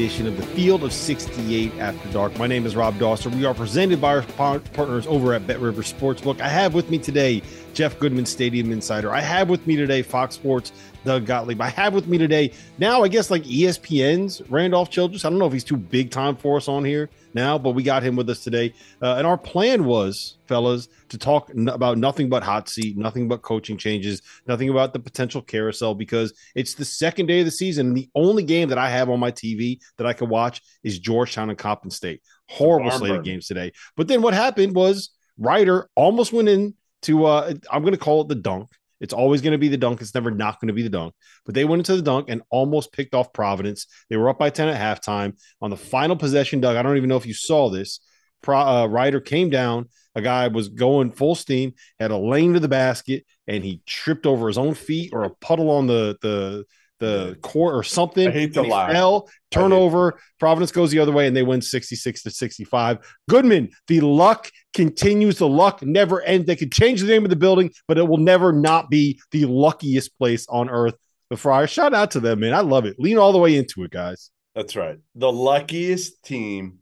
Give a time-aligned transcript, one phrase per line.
[0.00, 2.38] Edition of the Field of 68 After Dark.
[2.38, 3.30] My name is Rob Dauster.
[3.34, 6.40] We are presented by our partners over at Bet River Sportsbook.
[6.40, 7.42] I have with me today
[7.74, 9.12] Jeff Goodman, Stadium Insider.
[9.12, 10.72] I have with me today Fox Sports,
[11.04, 11.60] Doug Gottlieb.
[11.60, 15.24] I have with me today now, I guess, like ESPN's Randolph Childress.
[15.24, 17.82] I don't know if he's too big time for us on here now, but we
[17.82, 18.74] got him with us today.
[19.00, 23.28] Uh, and our plan was, fellas, to talk n- about nothing but hot seat, nothing
[23.28, 27.50] but coaching changes, nothing about the potential carousel because it's the second day of the
[27.50, 27.88] season.
[27.88, 30.98] And the only game that I have on my TV that I can watch is
[30.98, 32.22] Georgetown and Coppin State.
[32.48, 33.72] Horrible slate of games today.
[33.96, 38.22] But then what happened was Rider almost went in to, uh, I'm going to call
[38.22, 38.68] it the dunk.
[39.00, 40.00] It's always going to be the dunk.
[40.00, 41.14] It's never not going to be the dunk.
[41.46, 43.86] But they went into the dunk and almost picked off Providence.
[44.08, 45.38] They were up by 10 at halftime.
[45.60, 48.00] On the final possession, Doug, I don't even know if you saw this.
[48.42, 49.88] Pro, uh, Rider came down.
[50.14, 54.26] A guy was going full steam, had a lane to the basket, and he tripped
[54.26, 56.64] over his own feet or a puddle on the the
[57.00, 58.28] the court or something.
[58.28, 58.92] I hate to lie.
[58.92, 60.20] Fell, turnover.
[60.38, 62.98] Providence goes the other way and they win 66 to 65.
[63.28, 65.38] Goodman, the luck continues.
[65.38, 66.46] The luck never ends.
[66.46, 69.46] They could change the name of the building, but it will never not be the
[69.46, 70.94] luckiest place on earth.
[71.30, 72.54] The Friars, shout out to them, man.
[72.54, 72.98] I love it.
[72.98, 74.30] Lean all the way into it, guys.
[74.54, 74.98] That's right.
[75.14, 76.78] The luckiest team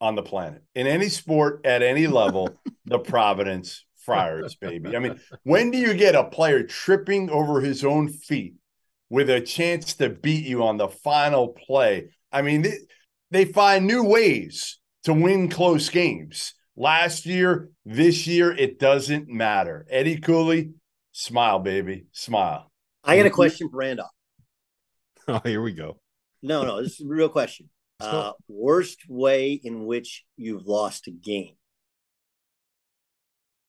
[0.00, 2.50] on the planet in any sport at any level,
[2.86, 4.96] the Providence Friars, baby.
[4.96, 8.54] I mean, when do you get a player tripping over his own feet
[9.10, 12.10] with a chance to beat you on the final play?
[12.32, 12.78] I mean, they,
[13.30, 16.54] they find new ways to win close games.
[16.76, 19.86] Last year, this year, it doesn't matter.
[19.90, 20.70] Eddie Cooley,
[21.12, 22.70] smile, baby, smile.
[23.04, 24.10] I got a question for Randolph.
[25.28, 26.00] Oh, here we go.
[26.42, 27.68] No, no, this is a real question.
[28.00, 31.54] Uh, worst way in which you've lost a game.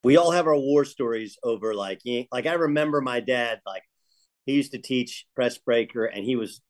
[0.04, 2.02] We all have our war stories over like
[2.32, 3.84] like I remember my dad like
[4.46, 6.62] he used to teach press breaker and he was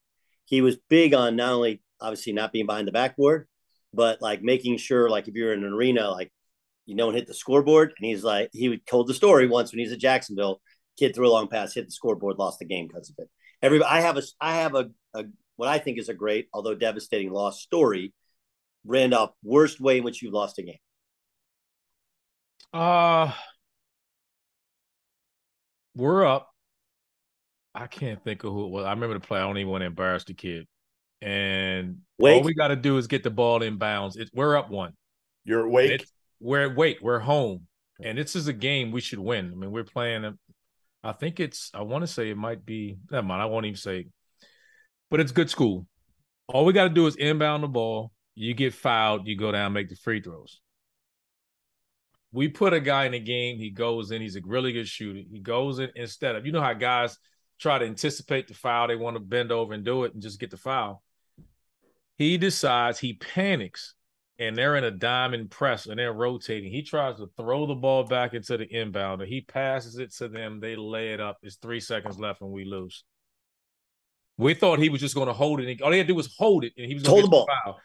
[0.46, 3.48] he was big on not only obviously not being behind the backboard
[3.94, 6.31] but like making sure like if you're in an arena like
[6.86, 9.80] you don't hit the scoreboard and he's like he would told the story once when
[9.80, 10.62] he's at Jacksonville
[10.98, 13.30] kid threw a long pass hit the scoreboard lost the game because of it.
[13.62, 16.76] Every I have a I have a, a what I think is a great although
[16.76, 18.14] devastating loss story
[18.84, 20.76] Randolph worst way in which you lost a game.
[22.74, 23.31] Uh
[25.96, 26.50] we're up
[27.74, 28.86] I can't think of who it was.
[28.86, 29.40] I remember the play.
[29.40, 30.68] I don't even want to embarrass the kid.
[31.22, 32.38] And Wake?
[32.38, 34.18] all we got to do is get the ball in bounds.
[34.18, 34.94] It, we're up one.
[35.46, 36.02] You're awake.
[36.02, 37.02] It's, we're wait.
[37.02, 37.68] We're home,
[38.04, 39.52] and this is a game we should win.
[39.52, 40.38] I mean, we're playing.
[41.04, 41.72] I think it's.
[41.74, 42.98] I want to say it might be.
[43.12, 43.42] Never mind.
[43.42, 44.08] I won't even say.
[45.10, 45.86] But it's good school.
[46.48, 48.12] All we got to do is inbound the ball.
[48.36, 49.28] You get fouled.
[49.28, 50.60] You go down, make the free throws.
[52.31, 53.58] We put a guy in the game.
[53.58, 54.22] He goes in.
[54.22, 55.22] He's a really good shooter.
[55.31, 57.18] He goes in instead of you know how guys
[57.62, 58.88] try to anticipate the foul.
[58.88, 61.04] They want to bend over and do it and just get the foul.
[62.18, 63.94] He decides he panics
[64.40, 66.72] and they're in a diamond press and they're rotating.
[66.72, 69.28] He tries to throw the ball back into the inbounder.
[69.28, 70.60] He passes it to them.
[70.60, 71.38] They lay it up.
[71.44, 73.04] It's three seconds left and we lose.
[74.38, 75.81] We thought he was just going to hold it.
[75.81, 77.30] all he had to do was hold it and he was going to Hold the
[77.30, 77.48] ball.
[77.64, 77.80] foul.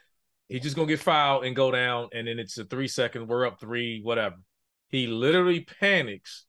[0.49, 2.09] He's just going to get fouled and go down.
[2.15, 3.27] And then it's a three second.
[3.29, 4.37] We're up three, whatever.
[4.89, 6.46] He literally panics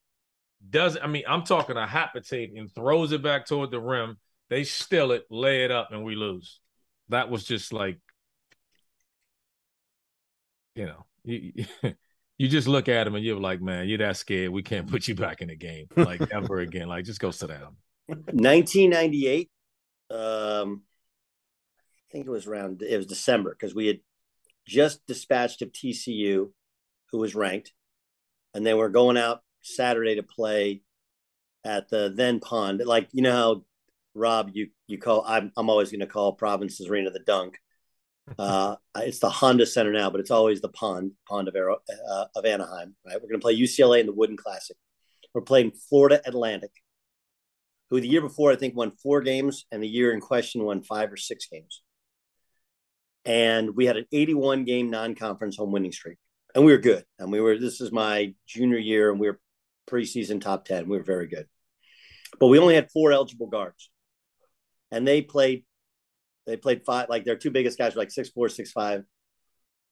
[0.69, 4.17] does I mean I'm talking a hot potato and throws it back toward the rim.
[4.49, 6.59] They steal it, lay it up, and we lose.
[7.09, 7.99] That was just like,
[10.75, 11.65] you know, you,
[12.37, 14.51] you just look at him and you're like, man, you're that scared.
[14.51, 16.87] We can't put you back in the game like ever again.
[16.87, 17.75] Like, just go sit down.
[18.07, 19.49] 1998.
[20.09, 20.83] Um,
[21.99, 22.81] I think it was around.
[22.81, 23.99] It was December because we had
[24.65, 26.51] just dispatched of TCU,
[27.11, 27.73] who was ranked,
[28.53, 29.41] and they were going out
[29.75, 30.81] Saturday to play
[31.63, 32.81] at the then pond.
[32.85, 33.63] Like you know how
[34.17, 35.23] Rob, you you call.
[35.25, 37.57] I'm I'm always going to call Providence's Arena the Dunk.
[38.37, 41.77] Uh, it's the Honda Center now, but it's always the pond pond of Aero,
[42.11, 42.93] uh, of Anaheim.
[43.05, 44.75] Right, we're going to play UCLA in the Wooden Classic.
[45.33, 46.71] We're playing Florida Atlantic,
[47.89, 50.81] who the year before I think won four games, and the year in question won
[50.81, 51.83] five or six games.
[53.23, 56.17] And we had an 81 game non conference home winning streak,
[56.53, 57.05] and we were good.
[57.19, 59.39] And we were this is my junior year, and we were
[59.89, 60.87] preseason top ten.
[60.87, 61.47] We were very good,
[62.39, 63.89] but we only had four eligible guards.
[64.91, 65.65] And they played
[66.45, 69.03] they played five like their two biggest guys were like six four six five.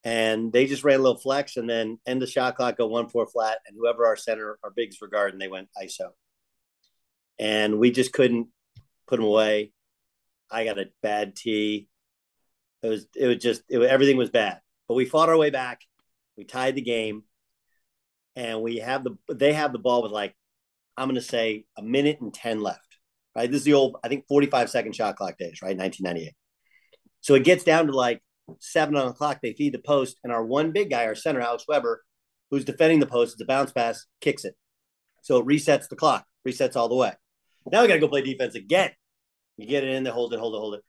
[0.03, 3.09] And they just ran a little flex and then end the shot clock go one
[3.09, 6.11] four flat and whoever our center our bigs were guarding they went iso
[7.39, 8.49] and we just couldn't
[9.07, 9.71] put them away.
[10.51, 11.89] I got a bad tee
[12.85, 14.59] it was it was just it everything was bad.
[14.87, 15.81] But we fought our way back.
[16.37, 17.23] We tied the game
[18.35, 20.33] and we have the they have the ball with like
[20.97, 22.95] i'm going to say a minute and 10 left
[23.35, 23.51] right?
[23.51, 25.77] This is the old, I think, 45 second shot clock days, right?
[25.77, 26.33] 1998.
[27.21, 28.21] So it gets down to like
[28.59, 29.39] seven on the clock.
[29.41, 32.03] They feed the post, and our one big guy, our center, Alex Webber,
[32.49, 34.55] who's defending the post, it's a bounce pass, kicks it.
[35.21, 37.13] So it resets the clock, resets all the way.
[37.71, 38.91] Now we got to go play defense again.
[39.57, 40.81] You get it in there, hold it, hold it, hold it.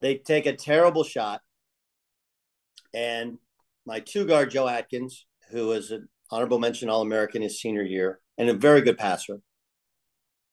[0.00, 1.40] They take a terrible shot.
[2.92, 3.38] And
[3.86, 8.18] my two guard, Joe Adkins, who was an honorable mention All American his senior year
[8.38, 9.40] and a very good passer,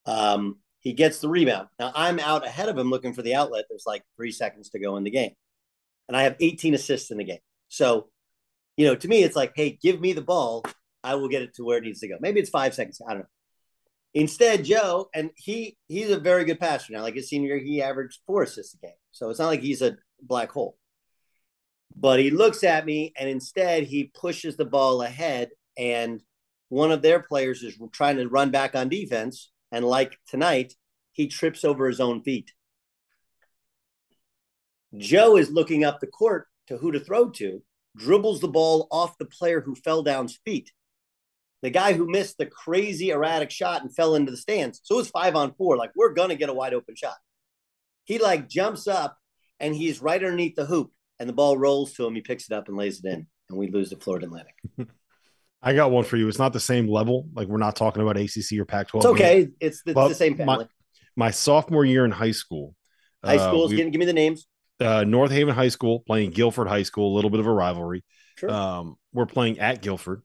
[0.05, 1.69] um, he gets the rebound.
[1.79, 3.65] Now I'm out ahead of him looking for the outlet.
[3.69, 5.33] There's like three seconds to go in the game.
[6.07, 7.39] And I have 18 assists in the game.
[7.69, 8.09] So,
[8.77, 10.63] you know, to me, it's like, hey, give me the ball.
[11.03, 12.17] I will get it to where it needs to go.
[12.19, 13.01] Maybe it's five seconds.
[13.07, 13.27] I don't know.
[14.15, 17.03] Instead, Joe, and he he's a very good passer now.
[17.03, 18.95] Like his senior year, he averaged four assists a game.
[19.11, 20.77] So it's not like he's a black hole.
[21.95, 25.49] But he looks at me and instead he pushes the ball ahead.
[25.79, 26.21] And
[26.67, 30.73] one of their players is trying to run back on defense and like tonight,
[31.13, 32.51] he trips over his own feet.
[34.97, 37.61] Joe is looking up the court to who to throw to,
[37.95, 40.71] dribbles the ball off the player who fell down's feet.
[41.61, 44.79] The guy who missed the crazy erratic shot and fell into the stands.
[44.83, 45.77] So it was five on four.
[45.77, 47.17] Like, we're going to get a wide open shot.
[48.05, 49.17] He like jumps up
[49.59, 52.15] and he's right underneath the hoop and the ball rolls to him.
[52.15, 54.55] He picks it up and lays it in, and we lose to Florida Atlantic.
[55.61, 56.27] I got one for you.
[56.27, 57.27] It's not the same level.
[57.33, 58.97] Like we're not talking about ACC or Pac-12.
[58.97, 59.47] It's okay.
[59.59, 60.65] It's the, the same family.
[61.15, 62.75] My, my, sophomore year in high school.
[63.23, 63.65] High school.
[63.65, 64.47] Uh, give me the names.
[64.79, 67.13] Uh, North Haven High School playing Guilford High School.
[67.13, 68.06] A little bit of a rivalry.
[68.38, 68.50] Sure.
[68.50, 70.21] Um, we're playing at Guilford.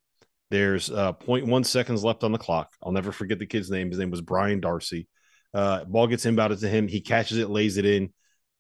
[0.50, 2.70] There's uh, 0.1 seconds left on the clock.
[2.80, 3.90] I'll never forget the kid's name.
[3.90, 5.08] His name was Brian Darcy.
[5.52, 6.87] Uh, ball gets inbounded to him.
[6.87, 8.12] He catches it, lays it in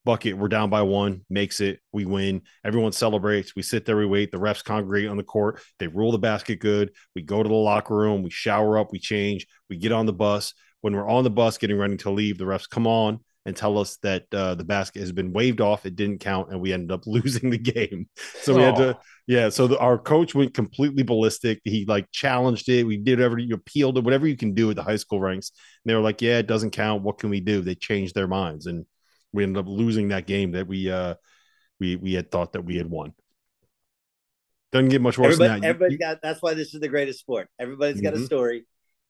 [0.04, 0.36] bucket.
[0.36, 1.80] We're down by one, makes it.
[1.92, 2.42] We win.
[2.64, 3.56] Everyone celebrates.
[3.56, 4.30] We sit there, we wait.
[4.30, 5.60] The refs congregate on the court.
[5.78, 6.92] They rule the basket good.
[7.14, 8.22] We go to the locker room.
[8.22, 8.92] We shower up.
[8.92, 9.46] We change.
[9.68, 10.54] We get on the bus.
[10.82, 13.78] When we're on the bus getting ready to leave, the refs come on and tell
[13.78, 15.84] us that uh, the basket has been waved off.
[15.84, 18.08] It didn't count, and we ended up losing the game.
[18.42, 19.48] So we had to, yeah.
[19.48, 21.60] So the, our coach went completely ballistic.
[21.64, 22.84] He like challenged it.
[22.84, 25.52] We did whatever you appealed it, whatever you can do at the high school ranks.
[25.84, 27.02] And they were like, "Yeah, it doesn't count.
[27.02, 28.86] What can we do?" They changed their minds, and
[29.34, 31.14] we ended up losing that game that we uh
[31.80, 33.12] we we had thought that we had won.
[34.72, 35.68] Doesn't get much worse everybody, than that.
[35.68, 37.48] Everybody got that's why this is the greatest sport.
[37.58, 38.22] Everybody's got mm-hmm.
[38.22, 38.66] a story,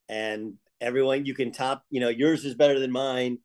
[0.09, 1.85] and everyone you can top.
[1.91, 3.39] You know, yours is better than mine.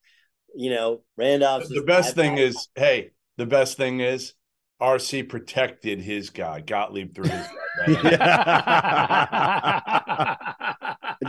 [0.55, 1.69] You know, Randolph's.
[1.69, 4.33] The best thing is, hey, the best thing is
[4.81, 7.48] RC protected his guy, Gottlieb through his
[7.88, 8.48] guy.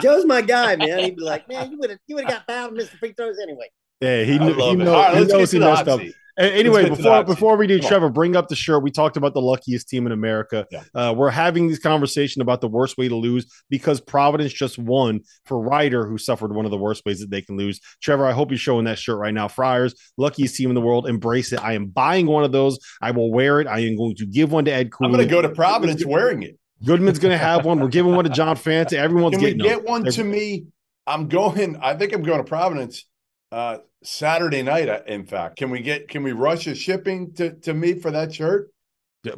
[0.01, 1.01] Joe's my guy, man.
[1.01, 2.99] He'd be like, man, you would have you would have got fouled and missed the
[2.99, 3.69] free throws anyway.
[4.01, 6.01] Yeah, he, he, know, right, he knows he messed up.
[6.39, 8.83] Anyway, before before we do, Trevor, bring up the shirt.
[8.83, 10.67] We talked about the luckiest team in America.
[10.71, 10.85] Yeah.
[10.95, 15.21] Uh, we're having this conversation about the worst way to lose because Providence just won
[15.45, 17.81] for Rider, who suffered one of the worst ways that they can lose.
[18.01, 19.49] Trevor, I hope you're showing that shirt right now.
[19.49, 21.07] Friars, luckiest team in the world.
[21.07, 21.63] Embrace it.
[21.63, 22.79] I am buying one of those.
[23.03, 23.67] I will wear it.
[23.67, 25.09] I am going to give one to Ed Cooley.
[25.09, 26.59] I'm going to go to Providence wearing it.
[26.85, 27.81] Goodman's going to have one.
[27.81, 28.95] We're giving one to John Fanta.
[28.95, 30.69] Everyone's Can getting get one to me.
[31.07, 31.77] I'm going.
[31.83, 33.05] I think I'm going to Providence
[33.53, 34.89] uh, Saturday night.
[34.89, 38.11] Uh, in fact, can we get can we rush a shipping to to me for
[38.11, 38.71] that shirt?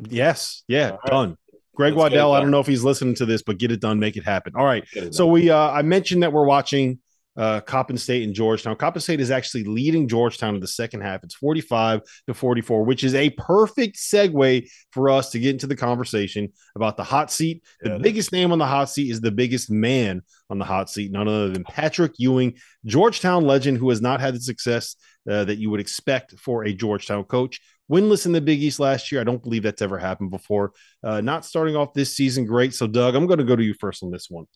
[0.09, 1.00] Yes, yeah, right.
[1.07, 1.37] done.
[1.75, 4.19] Greg Waddell, I don't know if he's listening to this, but get it done, make
[4.19, 4.52] it happen.
[4.54, 4.85] All right.
[5.11, 6.99] so we uh I mentioned that we're watching
[7.37, 8.77] uh, Coppin State and Georgetown.
[8.77, 11.25] Coppin State is actually leading Georgetown in the second half.
[11.25, 15.77] It's 45 to 44, which is a perfect segue for us to get into the
[15.77, 17.62] conversation about the hot seat.
[17.81, 17.99] The Yeah.
[17.99, 21.29] biggest name on the hot seat is the biggest man on the hot seat, none
[21.29, 24.97] other than Patrick Ewing, Georgetown legend who has not had the success
[25.31, 27.61] uh, that you would expect for a Georgetown coach.
[27.91, 29.21] Winless in the Big East last year.
[29.21, 30.73] I don't believe that's ever happened before.
[31.03, 32.75] Uh, not starting off this season great.
[32.75, 34.47] So, Doug, I'm going to go to you first on this one.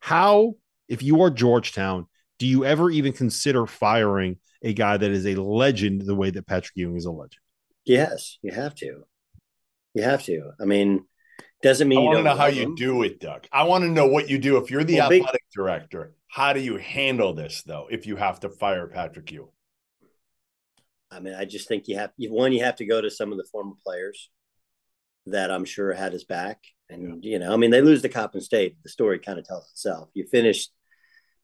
[0.00, 0.54] How,
[0.88, 2.06] if you are Georgetown,
[2.42, 6.44] do you ever even consider firing a guy that is a legend the way that
[6.44, 7.38] Patrick Ewing is a legend?
[7.84, 9.04] Yes, you have to.
[9.94, 10.50] You have to.
[10.60, 11.04] I mean,
[11.62, 13.46] doesn't mean I you want to don't know how love you do it, Doug.
[13.52, 16.14] I want to know what you do if you're the Well, big- athletic director.
[16.26, 17.86] How do you handle this though?
[17.92, 19.46] If you have to fire Patrick Ewing,
[21.12, 22.52] I mean, I just think you have you- one.
[22.52, 24.30] You have to go to some of the former players
[25.26, 26.58] that I'm sure had his back,
[26.90, 28.78] and you know, I mean, they lose the Coppin State.
[28.82, 30.08] The story kind of tells itself.
[30.14, 30.72] You finished,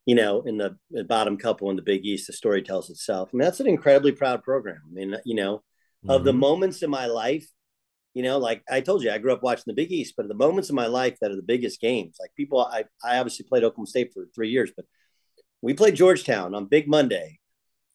[0.07, 2.26] you know, in the, the bottom couple in the Big East.
[2.26, 3.31] The story tells itself.
[3.33, 4.81] I mean, that's an incredibly proud program.
[4.87, 5.62] I mean, you know,
[6.09, 6.38] of the Mhm.
[6.38, 7.47] moments in my life,
[8.14, 10.35] you know, like I told you, I grew up watching the Big East, but the
[10.35, 13.64] moments in my life that are the biggest games, like people, I, I obviously played
[13.64, 14.87] Oklahoma State for three years, but
[15.61, 17.38] we played Georgetown on Big Monday.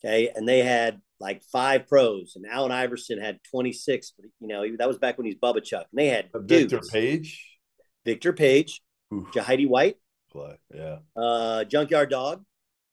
[0.04, 0.30] Okay.
[0.36, 4.14] And they had like five pros, and Allen Iverson had 26.
[4.18, 5.88] But, you know, that was back when he's Bubba Chuck.
[5.92, 7.58] And they had Victor dudes, Page,
[8.06, 8.82] Victor Page,
[9.14, 9.96] Oof, Jahidi White,
[10.34, 10.58] play.
[10.74, 12.44] Yeah, uh, Junkyard Dog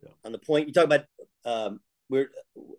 [0.02, 0.10] Yeah.
[0.24, 0.68] on the point.
[0.68, 1.04] You talk about,
[1.44, 2.30] um, we're,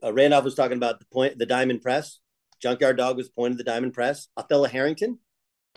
[0.03, 2.19] uh, Randolph was talking about the point, the diamond press.
[2.61, 4.27] Junkyard Dog was point of the diamond press.
[4.37, 5.19] Othello Harrington,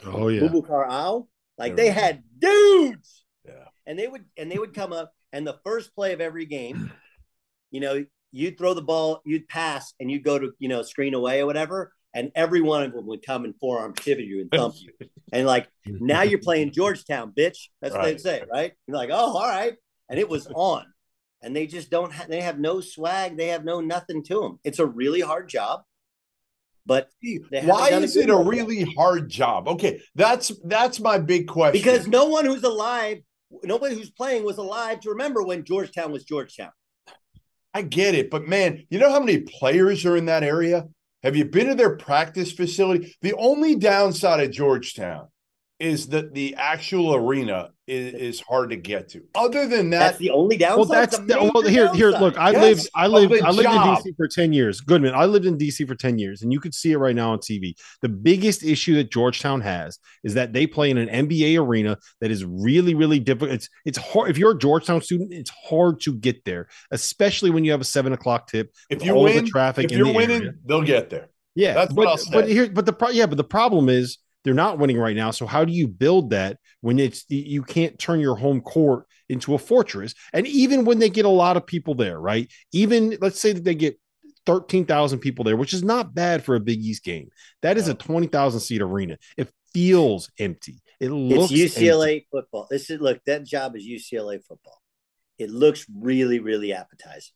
[0.05, 0.43] Oh, yeah.
[0.43, 1.23] Boubacar Aw.
[1.57, 3.69] Like There they had dudes yeah.
[3.87, 6.93] and they would and they would come up and the first play of every game,
[7.71, 11.15] you know, you'd throw the ball, you'd pass, and you'd go to you know screen
[11.15, 14.51] away or whatever, and every one of them would come and forearm pivot you and
[14.51, 17.69] thump you, and like now you're playing Georgetown, bitch.
[17.83, 18.73] That's what they'd say, right?
[18.87, 19.75] You're like, oh, all right,
[20.09, 20.85] and it was on,
[21.43, 22.13] and they just don't.
[22.13, 23.37] Ha- they have no swag.
[23.37, 24.61] They have no nothing to them.
[24.65, 25.83] It's a really hard job,
[26.87, 27.09] but
[27.51, 29.69] Why is it a really hard job?
[29.69, 31.73] Okay, that's that's my big question.
[31.73, 33.19] because no one who's alive,
[33.65, 36.71] nobody who's playing was alive to remember when Georgetown was Georgetown.
[37.77, 40.87] I get it, but man, you know how many players are in that area?
[41.25, 43.15] Have you been to their practice facility?
[43.23, 45.29] The only downside of Georgetown
[45.81, 49.23] is that the actual arena is, is hard to get to.
[49.35, 50.79] Other than that, That's the only downside.
[50.79, 51.53] Well, that's It's a well.
[51.63, 52.11] major Here, here.
[52.11, 53.99] Look, I Yes, lived, I of lived, I lived job.
[54.07, 54.81] in DC for ten years.
[54.81, 57.33] Goodman, I lived in DC for ten years, and you could see it right now
[57.33, 57.75] on TV.
[58.03, 62.31] The biggest issue that Georgetown has is that they play in an NBA arena that
[62.31, 63.51] is really, really difficult.
[63.51, 65.33] It's it's hard if you're a Georgetown student.
[65.33, 68.73] It's hard to get there, especially when you have a seven o'clock tip.
[68.91, 70.53] if you all win, the traffic if in you're the winning, area.
[70.65, 71.29] they'll get there.
[71.57, 72.31] Yeah, That's but, what I'll say.
[72.33, 75.31] But here, but the pro- yeah, but the problem is they're not winning right now.
[75.31, 79.55] So how do you build that when it's you can't turn your home court into
[79.55, 80.15] a fortress?
[80.33, 82.51] And even when they get a lot of people there, right?
[82.73, 83.99] Even let's say that they get
[84.47, 87.29] thirteen thousand people there, which is not bad for a Big East game.
[87.63, 87.99] That is a No.
[87.99, 89.17] twenty thousand seat arena.
[89.37, 90.83] It feels empty.
[91.01, 91.65] It It's looks empty.
[91.65, 92.67] UCLA football.
[92.71, 93.21] This is look.
[93.25, 94.81] That job is UCLA football.
[95.39, 97.33] It looks really, really appetizing,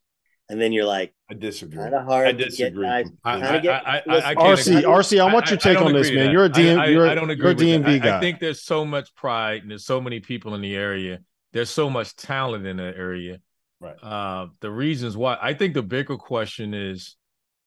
[0.49, 1.77] and then you're like, I disagree.
[1.77, 2.85] kind of hard I disagree.
[2.85, 3.07] guys.
[3.23, 4.81] I, Kinda I, get- I, I, I, listen, I can't RC, agree.
[4.83, 6.27] RC, I want your take don't on this, agree man.
[6.27, 6.57] with You're a that.
[6.57, 7.89] DM, I, I, you're, I don't you're agree a with that.
[7.91, 8.17] DMV I, guy.
[8.17, 11.19] I think there's so much pride and there's so many people in the area.
[11.53, 13.39] There's so much talent in the area.
[13.79, 13.95] Right.
[14.03, 17.15] Uh, the reasons why I think the bigger question is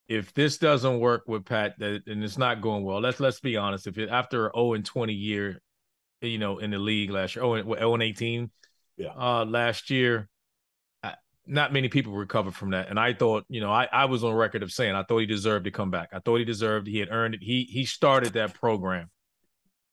[0.07, 2.99] if this doesn't work with Pat that, and it's not going well.
[3.01, 3.87] Let's let's be honest.
[3.87, 5.59] If it after 0 and 20 year,
[6.21, 8.51] you know, in the league last year, 0 and, 0 and 18,
[8.97, 9.07] Yeah.
[9.17, 10.29] uh, last year.
[11.45, 14.33] Not many people recovered from that, and I thought, you know, I, I was on
[14.33, 16.09] record of saying I thought he deserved to come back.
[16.13, 17.43] I thought he deserved, he had earned it.
[17.43, 19.09] He he started that program.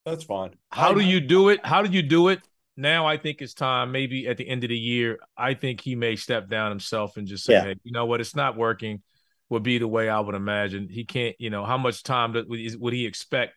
[0.07, 0.55] That's fine.
[0.71, 1.65] How I- do you do it?
[1.67, 2.41] How do you do it?
[2.77, 3.91] Now I think it's time.
[3.91, 7.27] Maybe at the end of the year, I think he may step down himself and
[7.27, 7.65] just say, Yeah.
[7.65, 8.21] "Hey, you know what?
[8.21, 9.03] It's not working."
[9.49, 10.89] Would be the way I would imagine.
[10.89, 11.35] He can't.
[11.41, 13.55] You know, how much time would he expect?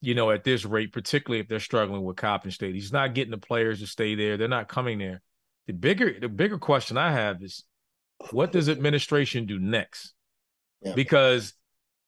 [0.00, 3.32] You know, at this rate, particularly if they're struggling with Coppin State, he's not getting
[3.32, 4.36] the players to stay there.
[4.36, 5.22] They're not coming there.
[5.66, 7.64] The bigger the bigger question I have is,
[8.30, 10.14] what does administration do next?
[10.82, 10.94] Yeah.
[10.94, 11.54] Because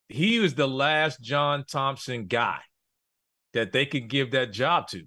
[0.09, 2.61] he was the last John Thompson guy
[3.55, 5.05] that they could give that job to.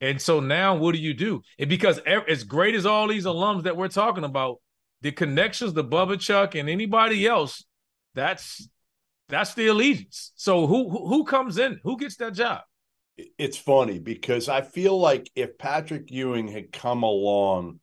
[0.00, 1.42] And so now what do you do?
[1.58, 4.58] And because as great as all these alums that we're talking about,
[5.02, 7.64] the connections, the Bubba Chuck and anybody else,
[8.14, 8.68] that's
[9.28, 10.32] that's the allegiance.
[10.36, 11.80] So who who, who comes in?
[11.82, 12.60] Who gets that job?
[13.38, 17.80] It's funny because I feel like if Patrick Ewing had come along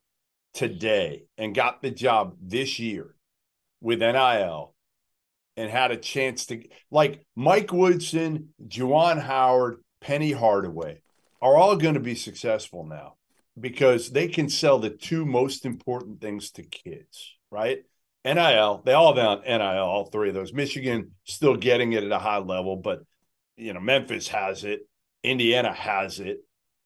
[0.54, 3.16] today and got the job this year
[3.82, 4.74] with NIL
[5.58, 11.02] and had a chance to like Mike Woodson, Juwan Howard, Penny Hardaway
[11.42, 13.16] are all going to be successful now.
[13.60, 17.80] because they can sell the two most important things to kids, right?
[18.26, 20.54] NIL, they all have NIL, all three of those.
[20.54, 23.02] Michigan still getting it at a high level, but
[23.58, 24.82] you know, Memphis has it,
[25.26, 26.40] Indiana has it.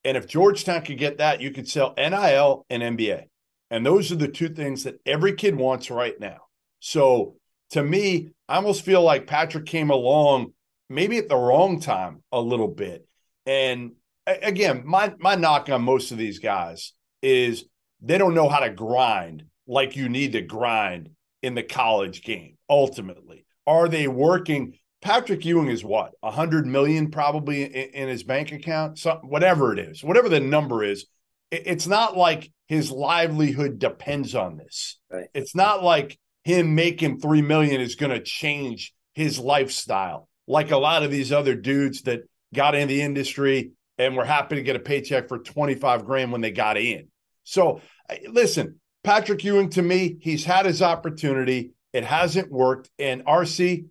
[0.03, 3.25] And if Georgetown could get that, you could sell NIL and NBA.
[3.69, 6.37] And those are the two things that every kid wants right now.
[6.79, 7.35] So
[7.71, 10.53] to me, I almost feel like Patrick came along
[10.89, 13.07] maybe at the wrong time a little bit.
[13.45, 13.91] And
[14.25, 17.65] again, my my knock on most of these guys is
[18.01, 21.09] they don't know how to grind like you need to grind
[21.43, 22.57] in the college game.
[22.69, 24.77] Ultimately, are they working?
[25.01, 29.71] Patrick Ewing is what a hundred million probably in, in, his bank account, so whatever
[29.73, 31.05] it is, whatever the number is.
[31.51, 34.97] It, it's not like his livelihood depends on this.
[35.09, 35.27] Right.
[35.33, 40.77] It's not like him making three million is going to change his lifestyle like a
[40.77, 42.21] lot of these other dudes that
[42.53, 46.41] got in the industry and were happy to get a paycheck for 25 grand when
[46.41, 47.07] they got in.
[47.43, 47.81] So
[48.27, 51.71] listen, Patrick Ewing to me, he's had his opportunity.
[51.93, 52.89] It hasn't worked.
[52.97, 53.85] And RC,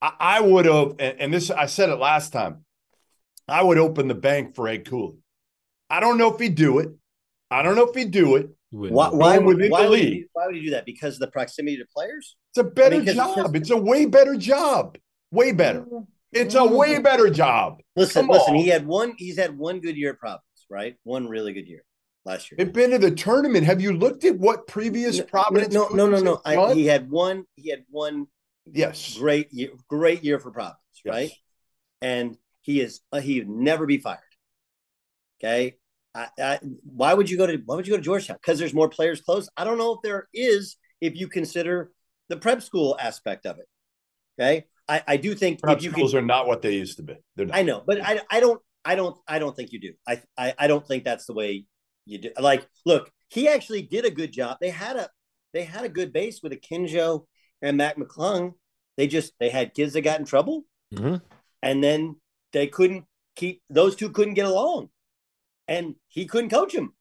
[0.00, 2.64] I, I would have, and, and, this I said it last time,
[3.48, 5.18] I would open the bank for Ed Cooley.
[5.90, 6.90] I don't know if he'd do it.
[7.50, 8.50] I don't know if he'd do it.
[8.70, 10.84] Why, why, would, why, would he, why would he do that?
[10.84, 12.36] Because of the proximity to players?
[12.52, 13.56] It's a better I mean, job.
[13.56, 14.98] It's a way better job.
[15.30, 15.86] Way better.
[16.32, 17.02] It's a way mm.
[17.02, 17.80] better job.
[17.96, 18.54] Listen, Come listen.
[18.54, 18.60] On.
[18.60, 19.14] He had one.
[19.16, 20.96] He's had one good year at Providence, right?
[21.04, 21.82] One really good year
[22.26, 22.56] last year.
[22.58, 23.64] They've been to the tournament.
[23.64, 25.72] Have you looked at what previous no, Providence?
[25.72, 26.40] No, no, no, no.
[26.44, 27.44] I, he had one.
[27.56, 28.26] He had one.
[28.72, 29.70] Yes, great year.
[29.88, 31.12] Great year for Providence, yes.
[31.12, 31.30] right?
[32.00, 33.00] And he is.
[33.12, 34.18] Uh, he would never be fired.
[35.40, 35.76] Okay.
[36.14, 38.38] I, I, why would you go to Why would you go to Georgetown?
[38.40, 39.48] Because there's more players close.
[39.56, 40.76] I don't know if there is.
[41.00, 41.92] If you consider
[42.28, 43.66] the prep school aspect of it.
[44.40, 44.66] Okay.
[44.88, 47.14] I, I do think prep schools can, are not what they used to be.
[47.36, 47.56] They're not.
[47.56, 49.92] I know, but I, I don't I don't I don't think you do.
[50.06, 51.66] I, I I don't think that's the way
[52.06, 52.30] you do.
[52.40, 54.58] Like, look, he actually did a good job.
[54.60, 55.10] They had a
[55.52, 57.26] they had a good base with Akinjo
[57.62, 58.54] and Mac McClung.
[58.96, 61.16] They just they had kids that got in trouble, mm-hmm.
[61.62, 62.16] and then
[62.52, 63.04] they couldn't
[63.36, 64.88] keep those two couldn't get along,
[65.68, 66.94] and he couldn't coach them.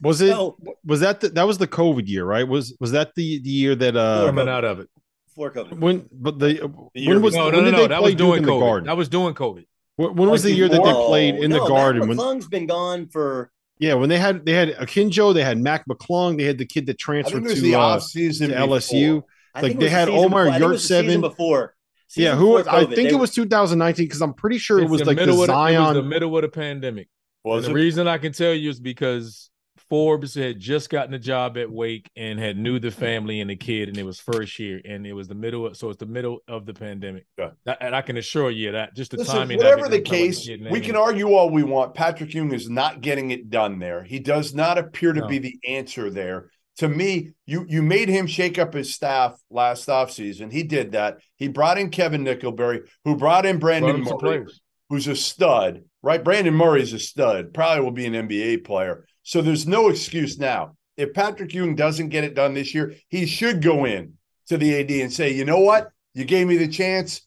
[0.00, 2.46] Was it so, was that the, that was the COVID year, right?
[2.46, 4.88] Was was that the the year that uh coming out of it?
[5.34, 5.78] before COVID.
[5.78, 8.60] When, but the, the when was no, no, when no, no that was doing COVID.
[8.60, 8.86] Garden?
[8.86, 9.64] That was doing COVID.
[9.96, 12.06] When, when was the year that they played in no, the Garden?
[12.06, 13.50] Mac McClung's been gone for.
[13.78, 16.86] Yeah, when they had they had Akinjo, they had Mac McClung, they had the kid
[16.86, 19.22] that transferred to, the uh, to LSU.
[19.54, 21.74] Like they had Omer Yurtseven before.
[22.08, 25.16] Season yeah, who I think it was 2019 because I'm pretty sure it was like
[25.16, 25.94] the, the Zion.
[25.94, 27.08] The, the middle of the pandemic.
[27.44, 29.50] Well, the reason I can tell you is because
[29.90, 33.56] Forbes had just gotten a job at Wake and had knew the family and the
[33.56, 35.66] kid, and it was first year, and it was the middle.
[35.66, 37.50] Of, so it's the middle of the pandemic, yeah.
[37.80, 39.58] and I can assure you that just the Listen, timing.
[39.58, 41.94] Whatever the case, we can argue all we want.
[41.94, 44.02] Patrick Ewing is not getting it done there.
[44.02, 45.26] He does not appear to no.
[45.26, 46.50] be the answer there.
[46.78, 50.50] To me, you you made him shake up his staff last offseason.
[50.50, 51.18] He did that.
[51.36, 54.46] He brought in Kevin Nickelberry, who brought in Brandon brought Murray,
[54.88, 55.84] who's a stud.
[56.02, 57.54] Right, Brandon Murray's a stud.
[57.54, 59.06] Probably will be an NBA player.
[59.22, 60.76] So there's no excuse now.
[60.96, 64.14] If Patrick Ewing doesn't get it done this year, he should go in
[64.48, 65.88] to the AD and say, you know what?
[66.12, 67.22] You gave me the chance.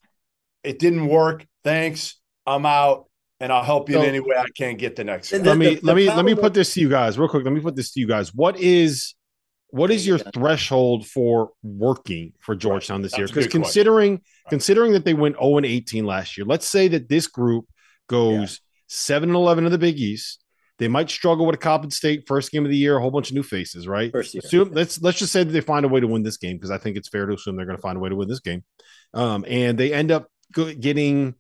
[0.63, 1.45] It didn't work.
[1.63, 2.19] Thanks.
[2.45, 3.05] I'm out.
[3.39, 5.29] And I'll help you so, in any way I can get the next.
[5.29, 7.43] The, let me the, let me let me put this to you guys real quick.
[7.43, 8.33] Let me put this to you guys.
[8.33, 9.13] What is
[9.69, 13.27] what is your threshold for working for Georgetown this year?
[13.27, 14.49] Because considering question.
[14.49, 17.65] considering that they went 0 and 18 last year, let's say that this group
[18.08, 18.86] goes yeah.
[18.88, 20.43] 7 and 11 in the Big East,
[20.80, 23.30] they might struggle with a Coppin State first game of the year, a whole bunch
[23.30, 24.12] of new faces, right?
[24.12, 24.41] First year.
[24.43, 26.71] Assume, let's let's just say that they find a way to win this game because
[26.71, 28.39] I think it's fair to assume they're going to find a way to win this
[28.39, 28.63] game.
[29.13, 31.36] Um, and they end up getting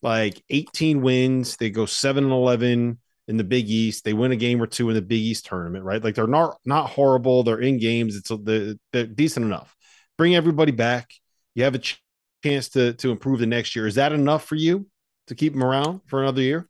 [0.00, 1.56] like 18 wins.
[1.56, 4.04] They go seven and 11 in the Big East.
[4.04, 6.02] They win a game or two in the Big East tournament, right?
[6.02, 7.42] Like they're not not horrible.
[7.42, 8.16] They're in games.
[8.16, 9.74] It's they're, they're decent enough.
[10.18, 11.10] Bring everybody back.
[11.54, 12.02] You have a ch-
[12.44, 13.86] chance to to improve the next year.
[13.86, 14.86] Is that enough for you
[15.28, 16.68] to keep them around for another year?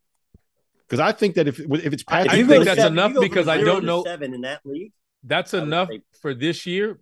[0.87, 3.57] Because I think that if if it's Patrick, I think that's seven, enough because I
[3.57, 4.91] don't know seven in that league.
[5.23, 5.89] That's enough
[6.21, 6.99] for this year.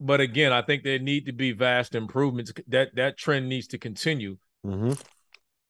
[0.00, 2.52] But again, I think there need to be vast improvements.
[2.68, 4.38] That that trend needs to continue.
[4.64, 4.92] Mm-hmm.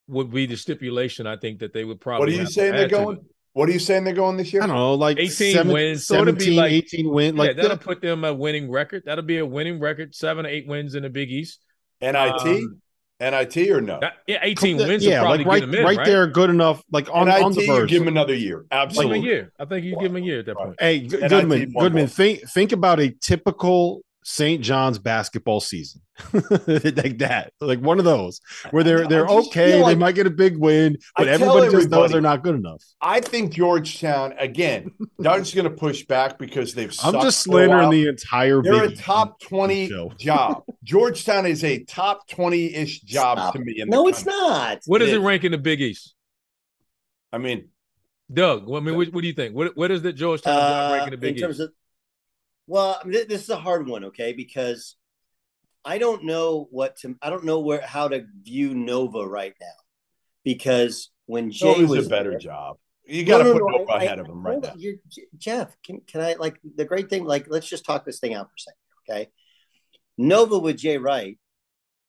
[0.09, 1.27] Would be the stipulation.
[1.27, 2.21] I think that they would probably.
[2.21, 3.19] What are you saying they're going?
[3.53, 4.63] What are you saying they're going this year?
[4.63, 6.07] I don't know, like 18 seven, wins.
[6.07, 7.37] So 17, be like 18 wins.
[7.37, 9.03] Like yeah, that'll put them a winning record.
[9.05, 10.15] That'll be a winning record.
[10.15, 11.61] Seven, or eight wins in the Big East.
[12.01, 12.15] NIT.
[12.15, 12.81] Um,
[13.21, 13.99] NIT or no?
[14.01, 15.05] That, yeah, 18 wins.
[15.05, 16.83] Yeah, like right, in, right, right, there, good enough.
[16.93, 17.91] Like on, NIT, on the verge.
[17.91, 18.65] give him another year.
[18.71, 19.19] Absolutely.
[19.19, 19.53] Like a year.
[19.59, 20.77] I think you give him a year at that point.
[20.79, 24.63] Hey, Goodman, Goodman, think think about a typical St.
[24.63, 26.01] John's basketball season.
[26.67, 29.73] like that, like one of those where they're they're okay.
[29.73, 32.57] feel They might get a big win, but I everybody just knows they're not good
[32.57, 32.83] enough.
[33.01, 34.91] I think Georgetown again.
[35.23, 36.95] Doug's going to push back because they've.
[37.03, 38.63] I'm just slandering the entire.
[38.63, 40.65] They're a top twenty job.
[40.85, 43.81] Georgetown is a top twenty ish job Stop to me.
[43.81, 44.81] In No, the it's not.
[44.87, 45.25] What does It it is.
[45.25, 46.15] rank in the Big East?
[47.33, 47.69] I mean,
[48.33, 49.55] Doug, I mean, what, what do you think?
[49.55, 51.43] What what is the Georgetown job Uh, rank in the in Big East?
[51.45, 51.73] terms of,
[52.67, 54.33] well, I mean, this is a hard one, okay?
[54.33, 54.97] Because
[55.85, 59.67] I don't know what to, I don't know where how to view Nova right now,
[60.45, 62.77] because when Jay Nova's was a better there- job.
[63.11, 64.75] You got to No, no, put no, Nova I- ahead I- of him right now.
[65.39, 67.25] Jeff, can, can I like the great thing?
[67.25, 68.79] Like, let's just talk this thing out for a second,
[69.23, 69.31] okay?
[70.19, 71.39] Nova with Jay Wright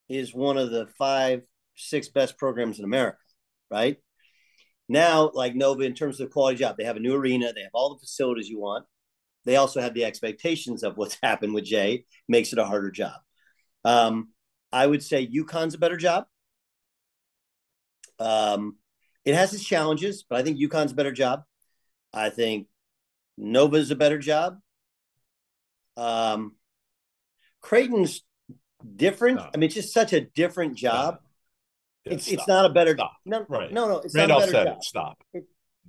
[0.10, 1.43] is one of the five,
[1.77, 3.17] six best programs in America,
[3.71, 3.95] right?
[4.89, 7.71] Now, like Nova, in terms of quality job, they have a new arena, they have
[7.73, 8.86] all the facilities you want.
[9.45, 13.13] They also have the expectations of what's happened with Jay, makes it a harder job.
[13.86, 14.30] Um,
[14.72, 16.26] I would say UConn's a better job.
[18.20, 18.76] Um,
[19.26, 21.44] it has its challenges, but I think UConn's a better job.
[22.13, 22.68] I think
[23.38, 24.60] Nova's a better job.
[25.96, 26.56] Um,
[27.62, 28.24] Creighton's
[28.96, 29.39] different.
[29.39, 29.52] Stop.
[29.54, 31.20] I mean, it's just such a different job.
[32.06, 32.34] Yeah, it's stop.
[32.34, 33.12] it's not a better job.
[33.26, 33.72] no Right.
[33.72, 34.78] no no it's Randolph not a better said job.
[34.78, 34.84] it.
[34.84, 35.46] Stop.